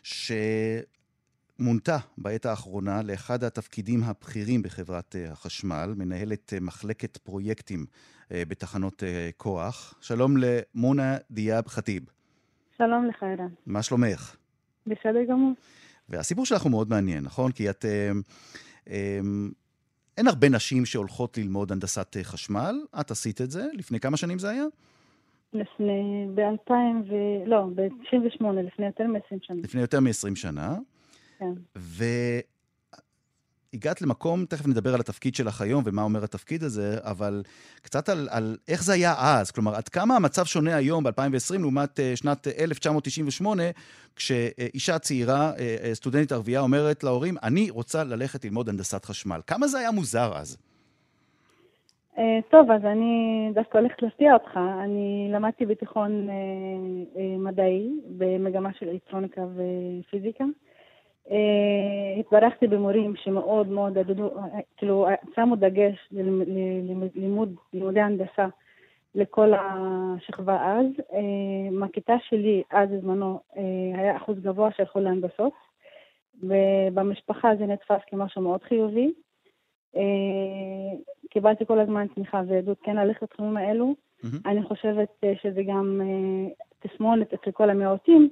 ש... 0.02 0.32
מונתה 1.58 1.96
בעת 2.18 2.46
האחרונה 2.46 3.02
לאחד 3.02 3.44
התפקידים 3.44 4.00
הבכירים 4.04 4.62
בחברת 4.62 5.16
אה, 5.16 5.32
החשמל, 5.32 5.94
מנהלת 5.96 6.52
אה, 6.54 6.60
מחלקת 6.60 7.16
פרויקטים 7.16 7.86
אה, 8.32 8.42
בתחנות 8.48 9.02
כוח. 9.36 9.94
שלום 10.00 10.34
למונה 10.36 11.16
דיאב 11.30 11.68
ח'טיב. 11.68 12.02
שלום 12.78 13.06
לך, 13.06 13.22
ערן. 13.22 13.48
מה 13.66 13.82
שלומך? 13.82 14.36
בסדר 14.86 15.24
גמור. 15.28 15.52
והסיפור 16.08 16.46
שלך 16.46 16.62
הוא 16.62 16.70
מאוד 16.70 16.90
מעניין, 16.90 17.24
נכון? 17.24 17.52
כי 17.52 17.70
את... 17.70 17.84
אין 20.16 20.26
הרבה 20.26 20.48
נשים 20.48 20.86
שהולכות 20.86 21.38
ללמוד 21.38 21.72
הנדסת 21.72 22.16
חשמל. 22.22 22.74
את 23.00 23.10
עשית 23.10 23.40
את 23.40 23.50
זה. 23.50 23.66
לפני 23.72 24.00
כמה 24.00 24.16
שנים 24.16 24.38
זה 24.38 24.50
היה? 24.50 24.64
לפני, 25.52 26.26
ב-2000 26.34 26.72
ו... 27.10 27.14
לא, 27.46 27.66
ב-98, 27.74 28.44
לפני 28.44 28.86
יותר 28.86 29.06
מ-20 29.06 29.36
שנה. 29.42 29.60
לפני 29.62 29.80
יותר 29.80 30.00
מ-20 30.00 30.34
שנה. 30.34 30.76
כן. 31.38 31.52
והגעת 33.74 34.02
למקום, 34.02 34.44
תכף 34.44 34.66
נדבר 34.66 34.94
על 34.94 35.00
התפקיד 35.00 35.34
שלך 35.34 35.60
היום 35.60 35.82
ומה 35.86 36.02
אומר 36.02 36.24
התפקיד 36.24 36.62
הזה, 36.62 36.96
אבל 37.02 37.42
קצת 37.82 38.08
על, 38.08 38.28
על 38.30 38.56
איך 38.68 38.84
זה 38.84 38.92
היה 38.92 39.14
אז. 39.18 39.50
כלומר, 39.50 39.74
עד 39.74 39.88
כמה 39.88 40.16
המצב 40.16 40.44
שונה 40.44 40.76
היום, 40.76 41.04
ב-2020, 41.04 41.58
לעומת 41.60 41.98
uh, 41.98 42.02
שנת 42.16 42.46
1998, 42.46 43.62
כשאישה 44.16 44.98
צעירה, 44.98 45.52
uh, 45.52 45.94
סטודנטית 45.94 46.32
ערבייה, 46.32 46.60
אומרת 46.60 47.04
להורים, 47.04 47.34
אני 47.42 47.70
רוצה 47.70 48.04
ללכת 48.04 48.44
ללמוד 48.44 48.68
הנדסת 48.68 49.04
חשמל. 49.04 49.40
כמה 49.46 49.66
זה 49.66 49.78
היה 49.78 49.90
מוזר 49.90 50.32
אז? 50.36 50.56
טוב, 52.50 52.70
אז 52.70 52.84
אני 52.84 53.50
דווקא 53.54 53.78
הולכת 53.78 54.02
להפתיע 54.02 54.34
אותך. 54.34 54.56
אני 54.84 55.30
למדתי 55.32 55.66
בתיכון 55.66 56.28
מדעי, 57.38 57.90
במגמה 58.18 58.70
של 58.78 58.88
אלקטרוניקה 58.88 59.42
ופיזיקה. 59.54 60.44
אה, 61.30 62.20
התברכתי 62.20 62.66
במורים 62.66 63.16
שמאוד 63.16 63.68
מאוד 63.68 63.98
עדדו, 63.98 64.30
כאילו 64.76 65.06
שמו 65.34 65.56
דגש 65.56 66.08
ללימוד, 66.12 67.54
לימודי 67.72 68.00
הנדסה 68.00 68.46
לכל 69.14 69.52
השכבה 69.54 70.78
אז. 70.78 70.86
מהכיתה 71.72 72.12
אה, 72.12 72.18
שלי 72.28 72.62
אז 72.70 72.90
בזמנו 72.90 73.40
אה, 73.56 74.00
היה 74.00 74.16
אחוז 74.16 74.38
גבוה 74.40 74.70
שהלכו 74.76 75.00
להנדסות, 75.00 75.52
ובמשפחה 76.42 77.56
זה 77.58 77.66
נתפס 77.66 78.00
כמשהו 78.06 78.42
מאוד 78.42 78.62
חיובי. 78.62 79.12
קיבלתי 81.30 81.66
כל 81.66 81.80
הזמן 81.80 82.06
תמיכה 82.14 82.42
ועדות 82.48 82.78
כן 82.82 82.96
ללכת 82.96 83.22
לתחומים 83.22 83.56
האלו. 83.56 83.94
Mm-hmm. 83.94 84.26
אני 84.46 84.62
חושבת 84.62 85.24
שזה 85.42 85.62
גם 85.62 86.00
תסמונת 86.78 87.32
אצל 87.32 87.50
כל 87.50 87.70
המיעוטים. 87.70 88.30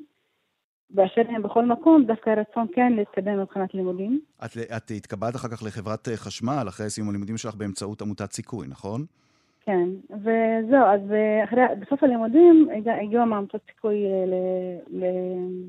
באשר 0.95 1.22
הם 1.28 1.43
בכל 1.43 1.66
מקום, 1.66 2.05
דווקא 2.05 2.30
הרצון 2.30 2.66
כן 2.74 2.93
להתקדם 2.93 3.40
מבחינת 3.40 3.74
לימודים. 3.74 4.20
את, 4.45 4.51
את 4.76 4.90
התקבלת 4.97 5.36
אחר 5.36 5.49
כך 5.49 5.62
לחברת 5.62 6.09
אה, 6.09 6.16
חשמל, 6.16 6.64
אחרי 6.68 6.90
סיום 6.90 7.09
הלימודים 7.09 7.36
שלך 7.36 7.55
באמצעות 7.55 8.03
עמותת 8.03 8.32
סיכוי, 8.32 8.66
נכון? 8.68 9.05
כן, 9.64 9.88
וזהו, 10.11 10.84
אז 10.84 11.12
אה, 11.12 11.45
אחרי, 11.45 11.61
בסוף 11.80 12.03
הלימודים 12.03 12.68
הגיעו 13.01 13.26
מעמותות 13.26 13.61
סיכוי 13.66 14.05
אה, 14.05 14.24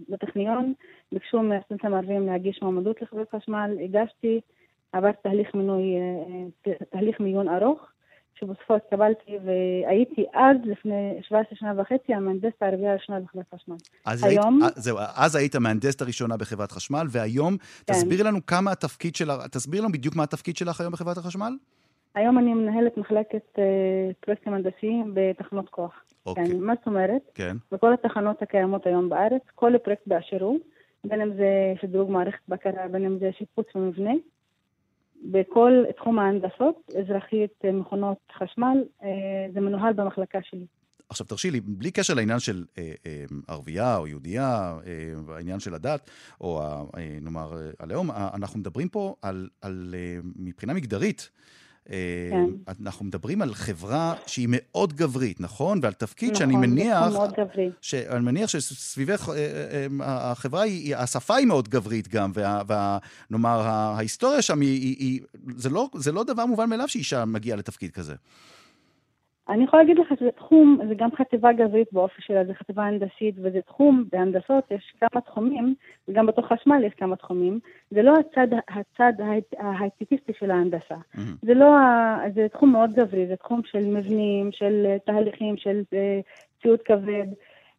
לטכניון, 0.09 0.73
ביקשו 1.11 1.43
מהסטודנטים 1.43 1.93
הערבים 1.93 2.27
להגיש 2.27 2.61
מועמדות 2.61 3.01
לחברת 3.01 3.35
חשמל, 3.35 3.77
הגשתי, 3.83 4.41
עברתי 4.91 5.17
תהליך 5.23 5.55
מינוי, 5.55 5.83
תהליך 6.89 7.19
מיון 7.19 7.49
ארוך, 7.49 7.92
שבסופו 8.43 8.75
התקבלתי 8.75 9.31
והייתי 9.45 10.25
אז, 10.33 10.57
לפני 10.63 11.19
17 11.21 11.57
שנה 11.57 11.81
וחצי, 11.81 12.13
המהנדסת 12.13 12.61
הערבייה 12.61 12.91
הראשונה 12.91 13.19
בחברת 13.19 13.45
חשמל. 13.55 13.75
אז 14.05 14.23
היום... 14.23 14.63
היית, 14.63 14.75
זהו, 14.75 14.97
אז 15.15 15.35
היית 15.35 15.55
המהנדסת 15.55 16.01
הראשונה 16.01 16.37
בחברת 16.37 16.71
חשמל, 16.71 17.07
והיום, 17.09 17.57
כן. 17.57 17.93
תסבירי 17.93 18.23
לנו 18.23 18.45
כמה 18.45 18.71
התפקיד 18.71 19.15
שלך, 19.15 19.47
תסבירי 19.47 19.81
לנו 19.81 19.91
בדיוק 19.91 20.15
מה 20.15 20.23
התפקיד 20.23 20.57
שלך 20.57 20.81
היום 20.81 20.93
בחברת 20.93 21.17
החשמל. 21.17 21.53
היום 22.15 22.37
אני 22.39 22.53
מנהלת 22.53 22.97
מחלקת 22.97 23.55
uh, 23.55 23.59
פרויקטים 24.19 24.53
הנדסיים 24.53 25.11
בתחנות 25.13 25.69
כוח. 25.69 26.03
אוקיי. 26.25 26.45
כן, 26.45 26.59
מה 26.59 26.73
זאת 26.79 26.87
אומרת? 26.87 27.21
כן. 27.33 27.57
בכל 27.71 27.93
התחנות 27.93 28.41
הקיימות 28.41 28.85
היום 28.85 29.09
בארץ, 29.09 29.41
כל 29.55 29.77
פרויקט 29.83 30.07
באשר 30.07 30.43
הוא, 30.43 30.59
בין 31.03 31.21
אם 31.21 31.33
זה 31.33 31.73
שדרוג 31.81 32.11
מערכת 32.11 32.39
בקרה, 32.49 32.87
בין 32.91 33.05
אם 33.05 33.19
זה 33.19 33.29
שיפוץ 33.37 33.65
במבנה, 33.75 34.11
בכל 35.31 35.83
תחום 35.97 36.19
ההנדסות, 36.19 36.91
אזרחית, 36.99 37.65
מכונות 37.73 38.17
חשמל, 38.37 38.83
זה 39.53 39.59
מנוהל 39.59 39.93
במחלקה 39.93 40.39
שלי. 40.41 40.65
עכשיו 41.09 41.27
תרשי 41.27 41.51
לי, 41.51 41.59
בלי 41.61 41.91
קשר 41.91 42.13
לעניין 42.13 42.39
של 42.39 42.63
אה, 42.77 42.91
אה, 43.05 43.25
ערבייה 43.47 43.97
או 43.97 44.07
יהודייה, 44.07 44.77
אה, 44.85 45.35
העניין 45.35 45.59
של 45.59 45.73
הדת, 45.73 46.09
או 46.41 46.61
ה, 46.63 46.83
אה, 46.97 47.17
נאמר 47.21 47.57
אה, 47.57 47.71
הלאום, 47.79 48.11
אה, 48.11 48.29
אנחנו 48.33 48.59
מדברים 48.59 48.89
פה 48.89 49.15
על, 49.21 49.49
על 49.61 49.95
אה, 49.97 50.19
מבחינה 50.35 50.73
מגדרית. 50.73 51.29
אה, 51.29 51.62
כן. 51.89 52.73
אנחנו 52.81 53.05
מדברים 53.05 53.41
על 53.41 53.53
חברה 53.53 54.13
שהיא 54.27 54.47
מאוד 54.51 54.93
גברית, 54.93 55.41
נכון? 55.41 55.79
ועל 55.83 55.93
תפקיד 55.93 56.29
נכון, 56.29 56.39
שאני 56.39 56.55
מניח... 56.55 56.97
נכון, 56.97 57.13
מאוד 57.13 57.33
גברי. 57.37 57.69
שאני 57.81 58.19
מניח 58.25 58.49
שסביבך, 58.49 59.29
אה, 59.29 59.87
החברה 60.01 60.61
היא, 60.61 60.95
השפה 60.95 61.35
היא 61.35 61.47
מאוד 61.47 61.69
גברית 61.69 62.07
גם, 62.07 62.31
ונאמר, 62.35 63.61
ההיסטוריה 63.61 64.41
שם 64.41 64.61
היא, 64.61 64.81
היא, 64.81 64.95
היא 64.99 65.21
זה, 65.57 65.69
לא, 65.69 65.89
זה 65.95 66.11
לא 66.11 66.23
דבר 66.23 66.45
מובן 66.45 66.69
מאליו 66.69 66.87
שאישה 66.87 67.25
מגיעה 67.25 67.57
לתפקיד 67.57 67.91
כזה. 67.91 68.13
אני 69.49 69.63
יכולה 69.63 69.83
להגיד 69.83 69.99
לך 69.99 70.19
שזה 70.19 70.31
תחום, 70.31 70.79
זה 70.87 70.95
גם 70.95 71.09
חטיבה 71.17 71.53
גברית 71.53 71.87
באופי 71.91 72.21
שלה, 72.21 72.45
זה 72.45 72.53
חטיבה 72.53 72.83
הנדסית, 72.83 73.35
וזה 73.37 73.59
תחום, 73.65 74.03
בהנדסות 74.11 74.71
יש 74.71 74.93
כמה 74.99 75.21
תחומים, 75.21 75.75
וגם 76.07 76.25
בתוך 76.25 76.45
חשמל 76.53 76.83
יש 76.83 76.93
כמה 76.93 77.15
תחומים. 77.15 77.59
זה 77.91 78.01
לא 78.01 78.13
הצד, 78.19 78.47
הצד 78.67 79.13
ההייטקיסטי 79.59 80.33
של 80.39 80.51
ההנדסה. 80.51 80.95
Mm-hmm. 80.95 81.19
זה 81.41 81.53
לא, 81.53 81.67
זה 82.35 82.47
תחום 82.53 82.71
מאוד 82.71 82.93
גברי, 82.93 83.27
זה 83.27 83.35
תחום 83.35 83.61
של 83.65 83.85
מבנים, 83.85 84.49
של 84.51 84.95
תהליכים, 85.05 85.57
של 85.57 85.81
אה, 85.93 86.19
ציוד 86.61 86.79
כבד. 86.85 87.27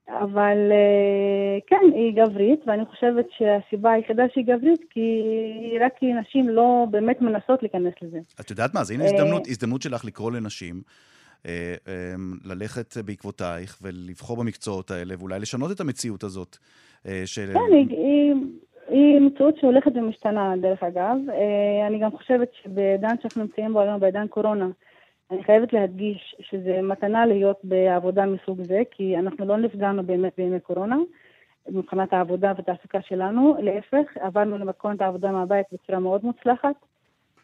אבל 0.08 0.58
אה, 0.70 1.58
כן, 1.66 1.90
היא 1.94 2.16
גברית, 2.16 2.60
ואני 2.66 2.84
חושבת 2.84 3.26
שהסיבה 3.30 3.92
היחידה 3.92 4.22
שהיא 4.32 4.44
גברית, 4.44 4.80
כי 4.90 5.22
רק 5.80 5.92
כי 5.98 6.12
נשים 6.12 6.48
לא 6.48 6.86
באמת 6.90 7.20
מנסות 7.20 7.62
להיכנס 7.62 7.94
לזה. 8.02 8.18
את 8.40 8.50
יודעת 8.50 8.74
מה, 8.74 8.80
אז 8.80 8.90
הנה 8.90 9.04
הזדמנות, 9.04 9.46
הזדמנות 9.46 9.82
שלך 9.82 10.04
לקרוא 10.04 10.32
לנשים. 10.32 10.82
אה, 11.47 11.74
אמ, 11.86 12.32
ללכת 12.45 12.97
בעקבותייך 13.05 13.78
ולבחור 13.82 14.36
במקצועות 14.36 14.90
האלה, 14.90 15.14
ואולי 15.18 15.38
לשנות 15.38 15.70
את 15.70 15.80
המציאות 15.80 16.22
הזאת. 16.24 16.57
אה, 17.07 17.22
של... 17.24 17.51
כן, 17.53 17.72
היא, 17.72 18.34
היא, 18.88 19.20
מציאות 19.20 19.57
שהולכת 19.61 19.92
ומשתנה, 19.95 20.55
דרך 20.61 20.82
אגב. 20.82 21.16
אה, 21.30 21.86
אני 21.86 21.99
גם 21.99 22.11
חושבת 22.11 22.49
שבעידן 22.62 23.14
שאנחנו 23.22 23.42
נמצאים 23.42 23.72
בו 23.72 23.80
היום, 23.80 24.01
בעידן 24.01 24.26
קורונה, 24.26 24.68
אני 25.30 25.45
חייבת 25.45 25.72
להדגיש 25.72 26.36
שזה 26.40 26.82
מתנה 26.82 27.26
להיות 27.26 27.61
בעבודה 27.64 28.26
מסוג 28.26 28.62
זה, 28.62 28.82
כי 28.90 29.16
אנחנו 29.18 29.47
לא 29.47 29.57
נפגענו 29.57 30.03
באמת 30.03 30.32
בימי 30.38 30.61
קורונה. 30.61 30.97
מבחינת 31.68 32.12
העבודה 32.12 32.53
והתעסוקה 32.57 33.03
שלנו, 33.03 33.57
להפך, 33.62 34.16
עברנו 34.20 34.59
למתכונת 34.59 35.01
העבודה 35.01 35.32
מהבית 35.32 35.66
בצורה 35.72 35.99
מאוד 35.99 36.24
מוצלחת. 36.24 36.74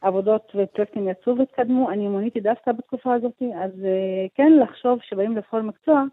עבודות 0.01 0.53
ופרויקטים 0.55 1.09
יצאו 1.09 1.39
והתקדמו, 1.39 1.91
אני 1.91 2.09
מוניתי 2.09 2.41
דווקא 2.41 2.73
בתקופה 2.73 3.15
הזאת, 3.15 3.43
אז 3.55 3.85
אה, 3.85 4.27
כן 4.35 4.53
לחשוב 4.63 4.99
שבאים 5.03 5.37
לבחור 5.37 5.61
מקצוע 5.61 6.05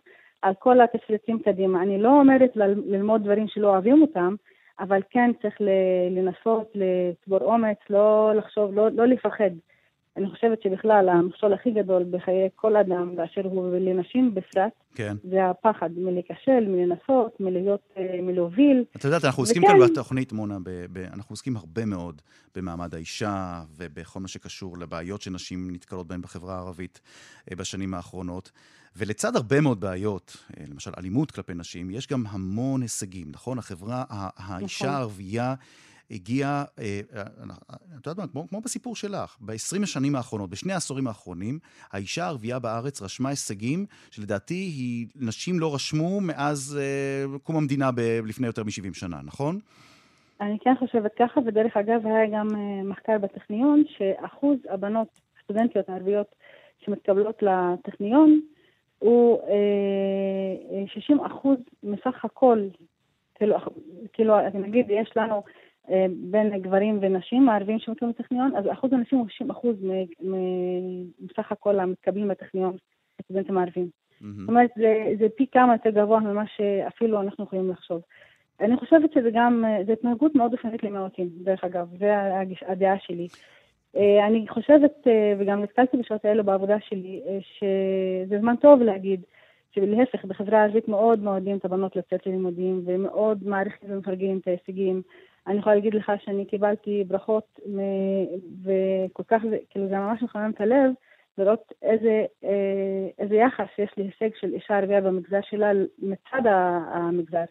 על 0.42 0.54
כל 0.60 0.82
התפריטים 0.82 1.40
קדימה. 1.40 1.82
אני 1.82 2.02
לא 2.02 2.10
אומרת 2.10 2.52
ללמוד 2.86 3.24
דברים 3.24 3.48
שלא 3.48 3.70
אוהבים 3.70 4.02
אותם, 4.02 4.36
אבל 4.80 5.02
כן 5.10 5.32
צריך 5.42 5.56
לנסות 6.12 6.72
לצבור 6.76 7.40
אומץ, 7.40 7.78
לא 7.90 8.32
לחשוב, 8.36 8.74
לא, 8.74 8.90
לא 8.90 9.06
לפחד. 9.06 9.50
אני 10.18 10.30
חושבת 10.30 10.62
שבכלל 10.62 11.10
המכשול 11.10 11.54
הכי 11.54 11.72
גדול 11.72 12.04
בחיי 12.12 12.50
כל 12.56 12.76
אדם 12.76 13.16
באשר 13.16 13.42
הוא 13.44 13.62
ולנשים 13.62 14.36
בפרט, 14.36 14.72
כן. 14.96 15.16
זה 15.32 15.50
הפחד 15.50 15.90
מלהיכשל, 15.98 16.66
מלנסות, 16.68 17.40
מלהיות, 17.40 17.80
אה, 17.98 18.22
מלהוביל. 18.22 18.84
את 18.96 19.04
יודעת, 19.04 19.26
אנחנו 19.26 19.44
עוסקים 19.44 19.64
וכן... 19.64 19.72
כאן 19.72 19.88
בתוכנית, 19.88 20.32
מונה, 20.32 20.58
ב- 20.64 20.86
ב- 20.94 20.98
אנחנו 21.14 21.34
עוסקים 21.34 21.58
הרבה 21.58 21.86
מאוד 21.86 22.22
במעמד 22.56 22.96
האישה 22.96 23.62
ובכל 23.78 24.20
מה 24.20 24.28
שקשור 24.28 24.78
לבעיות 24.78 25.22
שנשים 25.22 25.72
נתקלות 25.72 26.08
בהן 26.08 26.22
בחברה 26.22 26.56
הערבית 26.56 27.02
אה, 27.52 27.56
בשנים 27.56 27.94
האחרונות. 27.94 28.52
ולצד 28.96 29.36
הרבה 29.36 29.62
מאוד 29.62 29.80
בעיות, 29.80 30.38
אה, 30.58 30.64
למשל 30.68 30.92
אלימות 30.98 31.32
כלפי 31.32 31.54
נשים, 31.54 31.92
יש 31.92 32.08
גם 32.08 32.24
המון 32.30 32.82
הישגים, 32.82 33.28
נכון? 33.32 33.58
החברה, 33.58 34.04
האישה 34.10 34.86
נכון. 34.86 34.96
הערבייה... 34.96 35.56
הגיע, 36.12 36.64
אה, 36.80 37.02
אה, 37.16 37.22
את 38.00 38.08
יודעת 38.08 38.18
מה, 38.18 38.28
כמו, 38.28 38.48
כמו 38.48 38.62
בסיפור 38.62 38.96
שלך, 38.96 39.38
ב-20 39.42 39.84
השנים 39.84 40.16
האחרונות, 40.16 40.50
בשני 40.50 40.74
העשורים 40.74 41.08
האחרונים, 41.08 41.60
האישה 41.92 42.24
הערבייה 42.24 42.60
בארץ 42.60 43.02
רשמה 43.02 43.30
הישגים 43.30 43.86
שלדעתי 44.12 44.54
היא, 44.54 45.08
נשים 45.16 45.60
לא 45.60 45.76
רשמו 45.76 46.22
מאז 46.22 46.80
אה, 46.82 47.38
קום 47.44 47.56
המדינה 47.56 47.92
ב- 47.92 48.26
לפני 48.26 48.48
יותר 48.48 48.64
מ-70 48.64 48.94
שנה, 48.94 49.18
נכון? 49.26 49.60
אני 50.42 50.58
כן 50.60 50.74
חושבת 50.80 51.12
ככה, 51.20 51.40
ודרך 51.46 51.78
אגב 51.78 52.06
היה 52.06 52.30
גם 52.34 52.48
מחקר 52.90 53.18
בטכניון, 53.18 53.84
שאחוז 53.98 54.58
הבנות, 54.70 55.08
סטודנטיות 55.44 55.90
ערביות 55.90 56.36
שמתקבלות 56.86 57.44
לטכניון, 57.44 58.42
הוא 59.00 59.40
60 60.88 61.20
אחוז 61.20 61.58
מסך 61.84 62.26
הכל, 62.26 62.68
כאילו, 63.36 63.56
כאילו, 64.14 64.36
נגיד, 64.54 64.86
יש 64.90 65.12
לנו 65.16 65.36
אה, 65.36 65.42
בין 66.10 66.62
גברים 66.62 67.00
ונשים 67.02 67.50
הערבים 67.50 67.80
שמתקבלים 67.80 68.14
לטכניון, 68.20 68.56
אז 68.56 68.66
אחוז 68.72 68.94
הנשים 68.94 69.20
הוא 69.20 69.28
60 69.30 69.50
אחוז 69.52 69.76
מסך 71.20 71.52
הכל 71.52 71.80
המתקבלים 71.80 72.30
לטכניון, 72.30 72.76
הסטודנטים 73.20 73.58
הערבים. 73.58 73.90
זאת 74.22 74.50
אומרת, 74.50 74.70
זה, 74.78 75.04
זה 75.20 75.28
פי 75.38 75.46
כמה 75.52 75.74
יותר 75.74 75.90
גבוה 75.90 76.20
ממה 76.20 76.44
שאפילו 76.48 77.22
אנחנו 77.22 77.44
יכולים 77.44 77.70
לחשוב. 77.70 78.02
אני 78.60 78.78
חושבת 78.78 79.14
שזה 79.14 79.30
גם, 79.34 79.64
זה 79.86 79.94
התנהגות 79.94 80.36
מאוד 80.36 80.54
אופנית 80.54 80.84
למיעוטים, 80.84 81.30
דרך 81.44 81.64
אגב, 81.64 81.88
זה 82.00 82.14
הדעה 82.68 83.00
שלי. 83.00 83.28
אה, 83.96 84.28
אני 84.28 84.46
חושבת, 84.50 85.08
אה, 85.08 85.34
וגם 85.40 85.64
נתקלתי 85.64 85.98
בשעות 85.98 86.26
האלו 86.26 86.44
בעבודה 86.44 86.80
שלי, 86.80 87.22
שזה 87.42 88.40
זמן 88.40 88.56
טוב 88.56 88.82
להגיד, 88.82 89.22
שלהפך, 89.72 90.26
בחברה 90.26 90.60
הערבית 90.60 90.88
מאוד 90.88 91.24
מעודדים 91.24 91.58
את 91.58 91.66
הבנות 91.66 91.96
לצאת 91.96 92.28
ללימודים, 92.28 92.82
ומאוד 92.86 93.48
מעריכים 93.48 93.90
ומפרגנים 93.92 94.38
את 94.38 94.48
ההישגים. 94.48 95.02
אני 95.48 95.60
יכולה 95.60 95.76
להגיד 95.76 95.94
לך 95.94 96.12
שאני 96.26 96.46
קיבלתי 96.46 97.04
ברכות, 97.08 97.60
וכל 98.64 99.24
כך, 99.28 99.42
כאילו 99.70 99.88
זה 99.88 99.96
ממש 99.96 100.24
מחמם 100.24 100.52
את 100.56 100.62
הלב, 100.62 100.92
לראות 101.38 101.74
איזה, 101.82 102.26
אה, 102.44 103.08
איזה 103.20 103.36
יחס 103.36 103.68
יש 103.78 103.92
להישג 103.98 104.36
של 104.40 104.54
אישה 104.54 104.78
ערבייה 104.78 105.02
במגזר 105.02 105.40
שלה 105.50 105.72
מצד 106.00 106.42
המגזר. 106.94 107.44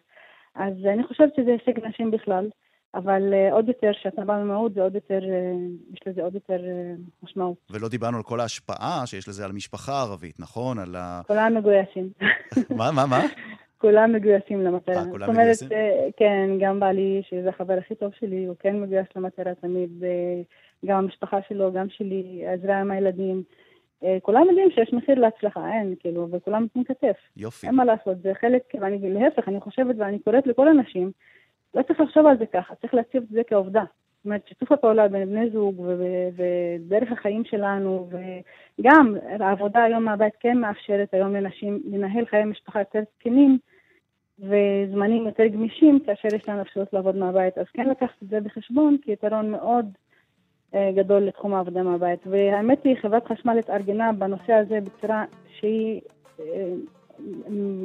אז 0.55 0.73
אני 0.93 1.03
חושבת 1.03 1.35
שזה 1.35 1.51
הישג 1.51 1.85
נשים 1.85 2.11
בכלל, 2.11 2.49
אבל 2.95 3.33
אה, 3.33 3.53
עוד 3.53 3.67
יותר, 3.67 3.91
כשאתה 3.93 4.21
בא 4.21 4.43
ממיעוט, 4.43 4.73
זה 4.73 4.81
עוד 4.81 4.95
יותר, 4.95 5.19
אה, 5.23 5.53
יש 5.93 5.99
לזה 6.07 6.21
עוד 6.21 6.33
יותר 6.35 6.57
משמעות. 7.23 7.57
ולא 7.69 7.89
דיברנו 7.89 8.17
על 8.17 8.23
כל 8.23 8.39
ההשפעה 8.39 9.01
שיש 9.05 9.27
לזה 9.27 9.45
על 9.45 9.51
המשפחה 9.51 9.91
הערבית, 9.91 10.39
נכון? 10.39 10.79
על 10.79 10.95
ה... 10.95 11.21
כולם 11.27 11.57
מגויסים. 11.57 12.09
מה, 12.77 12.91
מה, 12.91 13.05
מה? 13.05 13.21
כולם 13.77 14.13
מגויסים 14.13 14.61
למטרה. 14.61 14.95
אה, 14.95 15.09
כולם 15.09 15.29
מגויסים? 15.31 15.67
זאת 15.67 15.77
אומרת, 15.77 16.13
כן, 16.17 16.49
גם 16.59 16.79
בעלי, 16.79 17.21
שזה 17.29 17.49
החבר 17.49 17.73
הכי 17.77 17.95
טוב 17.95 18.11
שלי, 18.19 18.45
הוא 18.45 18.55
כן 18.59 18.81
מגויס 18.81 19.07
למטרה 19.15 19.55
תמיד, 19.55 20.03
אה, 20.03 20.41
גם 20.85 20.97
המשפחה 20.97 21.37
שלו, 21.47 21.71
גם 21.73 21.89
שלי, 21.89 22.43
עזרה 22.47 22.79
עם 22.79 22.91
הילדים. 22.91 23.43
אה, 24.03 24.17
כולם 24.21 24.45
יודעים 24.49 24.71
שיש 24.71 24.93
מחיר 24.93 25.19
להצלחה, 25.19 25.73
אין, 25.73 25.95
כאילו, 25.99 26.27
וכולם 26.31 26.61
נותנים 26.61 26.83
כתף. 26.85 27.17
יופי. 27.37 27.67
אין 27.67 27.75
מה 27.75 27.85
לעשות, 27.85 28.21
זה 28.21 28.33
חלק, 28.41 28.63
ואני, 28.81 29.13
להפך, 29.13 29.47
אני 29.47 29.59
חושבת 29.59 29.95
ואני 29.99 30.19
קוראת 30.19 30.47
לכל 30.47 30.67
הנשים, 30.67 31.11
לא 31.75 31.81
צריך 31.81 31.99
לחשוב 31.99 32.25
על 32.25 32.37
זה 32.37 32.45
ככה, 32.45 32.75
צריך 32.75 32.93
להציב 32.93 33.23
את 33.23 33.29
זה 33.29 33.41
כעובדה. 33.47 33.83
אומרת, 34.27 34.47
שיתוף 34.47 34.71
הפעולה 34.71 35.07
בין 35.07 35.29
בני 35.29 35.49
זוג 35.49 35.79
ודרך 36.35 37.11
החיים 37.11 37.43
שלנו, 37.45 38.09
וגם 38.79 39.15
העבודה 39.39 39.83
היום 39.83 40.03
מהבית 40.03 40.33
כן 40.39 40.57
מאפשרת 40.57 41.13
היום 41.13 41.33
לנשים 41.33 41.81
לנהל 41.85 42.25
חיי 42.25 42.45
משפחה 42.45 42.79
יותר 42.79 42.99
תקינים 43.17 43.57
וזמנים 44.39 45.25
יותר 45.25 45.47
גמישים 45.47 45.99
כאשר 46.05 46.35
יש 46.35 46.49
לנו 46.49 46.61
אפשרות 46.61 46.93
לעבוד 46.93 47.15
מהבית. 47.15 47.57
אז 47.57 47.65
כן 47.73 47.89
לקחת 47.89 48.23
את 48.23 48.27
זה 48.29 48.39
בחשבון 48.39 48.97
כיתרון 49.01 49.51
מאוד 49.51 49.85
אה, 50.75 50.91
גדול 50.95 51.23
לתחום 51.23 51.53
העבודה 51.53 51.83
מהבית. 51.83 52.19
והאמת 52.27 52.83
היא, 52.83 52.95
חברת 53.01 53.27
חשמל 53.27 53.59
התארגנה 53.59 54.13
בנושא 54.13 54.53
הזה 54.53 54.79
בצורה 54.81 55.25
שהיא 55.59 56.01
אה, 56.39 56.45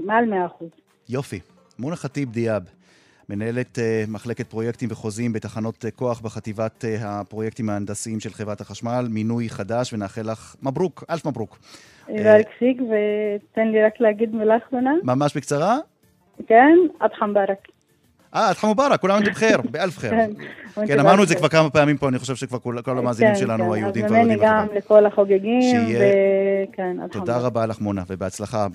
מעל 0.06 0.24
100%. 0.60 0.64
יופי. 1.08 1.40
מונה 1.78 1.96
ח'טיב 1.96 2.32
דיאב. 2.32 2.81
מנהלת 3.28 3.78
uh, 3.78 4.10
מחלקת 4.10 4.46
פרויקטים 4.46 4.88
וחוזים 4.92 5.32
בתחנות 5.32 5.84
uh, 5.84 5.90
כוח 5.90 6.20
בחטיבת 6.20 6.84
uh, 6.84 7.04
הפרויקטים 7.04 7.70
ההנדסיים 7.70 8.20
של 8.20 8.30
חברת 8.30 8.60
החשמל, 8.60 9.06
מינוי 9.10 9.48
חדש, 9.48 9.92
ונאחל 9.92 10.30
לך 10.30 10.56
מברוק, 10.62 11.04
אלף 11.10 11.26
מברוק. 11.26 11.58
פיק, 12.58 12.80
ותן 12.80 13.68
לי 13.68 13.82
רק 13.82 14.00
להגיד 14.00 14.34
מילה 14.34 14.56
אחרונה. 14.56 14.92
ממש 15.02 15.36
בקצרה? 15.36 15.78
כן, 16.46 16.78
אדחם 16.98 17.34
ברק. 17.34 17.68
אה, 18.34 18.48
עד 18.48 18.56
מובארק, 18.64 19.00
כולם 19.00 19.16
ענתום 19.16 19.32
בחיר, 19.32 19.60
באלף 19.70 19.98
חיר. 19.98 20.12
כן, 20.86 21.00
אמרנו 21.00 21.22
את 21.22 21.28
זה 21.28 21.34
כבר 21.34 21.48
כמה 21.48 21.70
פעמים 21.70 21.96
פה, 21.96 22.08
אני 22.08 22.18
חושב 22.18 22.36
שכבר 22.36 22.58
כל 22.82 22.98
המאזינים 22.98 23.34
שלנו, 23.34 23.74
היהודים 23.74 24.06
כבר 24.06 24.16
יודעים 24.16 24.38
אז 24.38 24.44
גם 24.44 24.66
לכל 24.76 25.06
החוגגים, 25.06 25.76
וכן, 25.88 26.96
תודה 27.10 27.38
רבה 27.38 27.66
לך, 27.66 27.80
מונה, 27.80 28.02
ובהצלחה, 28.08 28.66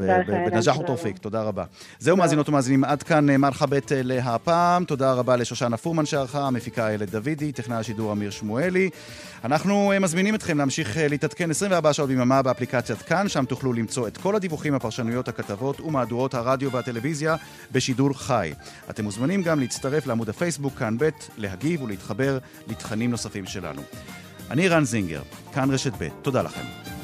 בנג'אח 0.52 0.80
ותורפיק, 0.80 1.18
תודה 1.18 1.42
רבה. 1.42 1.64
זהו, 2.00 2.18
מאזינות 2.18 2.50
ומאזינים, 2.50 2.84
עד 2.84 3.04
כאן 3.04 3.36
מרחבת 3.36 3.92
להפעם. 3.96 4.84
תודה 4.84 5.14
רבה 5.14 5.36
לשושנה 5.36 5.78
פורמן 5.78 6.06
שערכה, 6.06 6.40
המפיקה 6.40 6.88
איילת 6.88 7.10
דוידי, 7.10 7.52
טכנאי 7.52 7.78
השידור 7.78 8.12
אמיר 8.12 8.30
שמואלי. 8.30 8.90
אנחנו 9.46 9.92
מזמינים 10.02 10.36
אתכם 10.36 10.58
להמשיך 10.58 10.98
להתעדכן 11.10 11.52
24 11.52 11.94
שעות 11.94 12.10
ביממה 12.10 12.42
באפליקציית 12.42 13.02
כאן, 13.02 13.28
שם 13.28 13.46
תוכלו 13.46 13.74
למצוא 13.74 14.08
את 14.08 14.18
כל 14.18 14.36
הדיווחים, 14.36 14.74
הפרשנויות, 14.74 15.28
הכתבות 15.28 15.82
ומהדורות 15.82 16.34
הרדיו 16.34 16.72
והטלוויזיה 16.72 17.36
בשידור 17.72 18.14
חי. 18.14 18.54
אתם 18.90 19.04
מוזמנים 19.04 19.44
גם 19.48 19.60
להצטרף 19.60 20.08
לעמוד 20.08 20.30
הפייסבוק 20.30 20.74
כאן 20.74 20.98
ב', 21.00 21.10
להגיב 21.38 21.82
ולהתחבר 21.82 22.38
לתכנים 22.68 23.12
נוספים 23.12 23.46
שלנו. 23.46 23.82
אני 24.52 24.68
רן 24.68 24.84
זינגר, 24.84 25.22
כאן 25.54 25.72
רשת 25.72 25.94
ב', 26.00 26.08
תודה 26.22 26.42
לכם. 26.42 26.97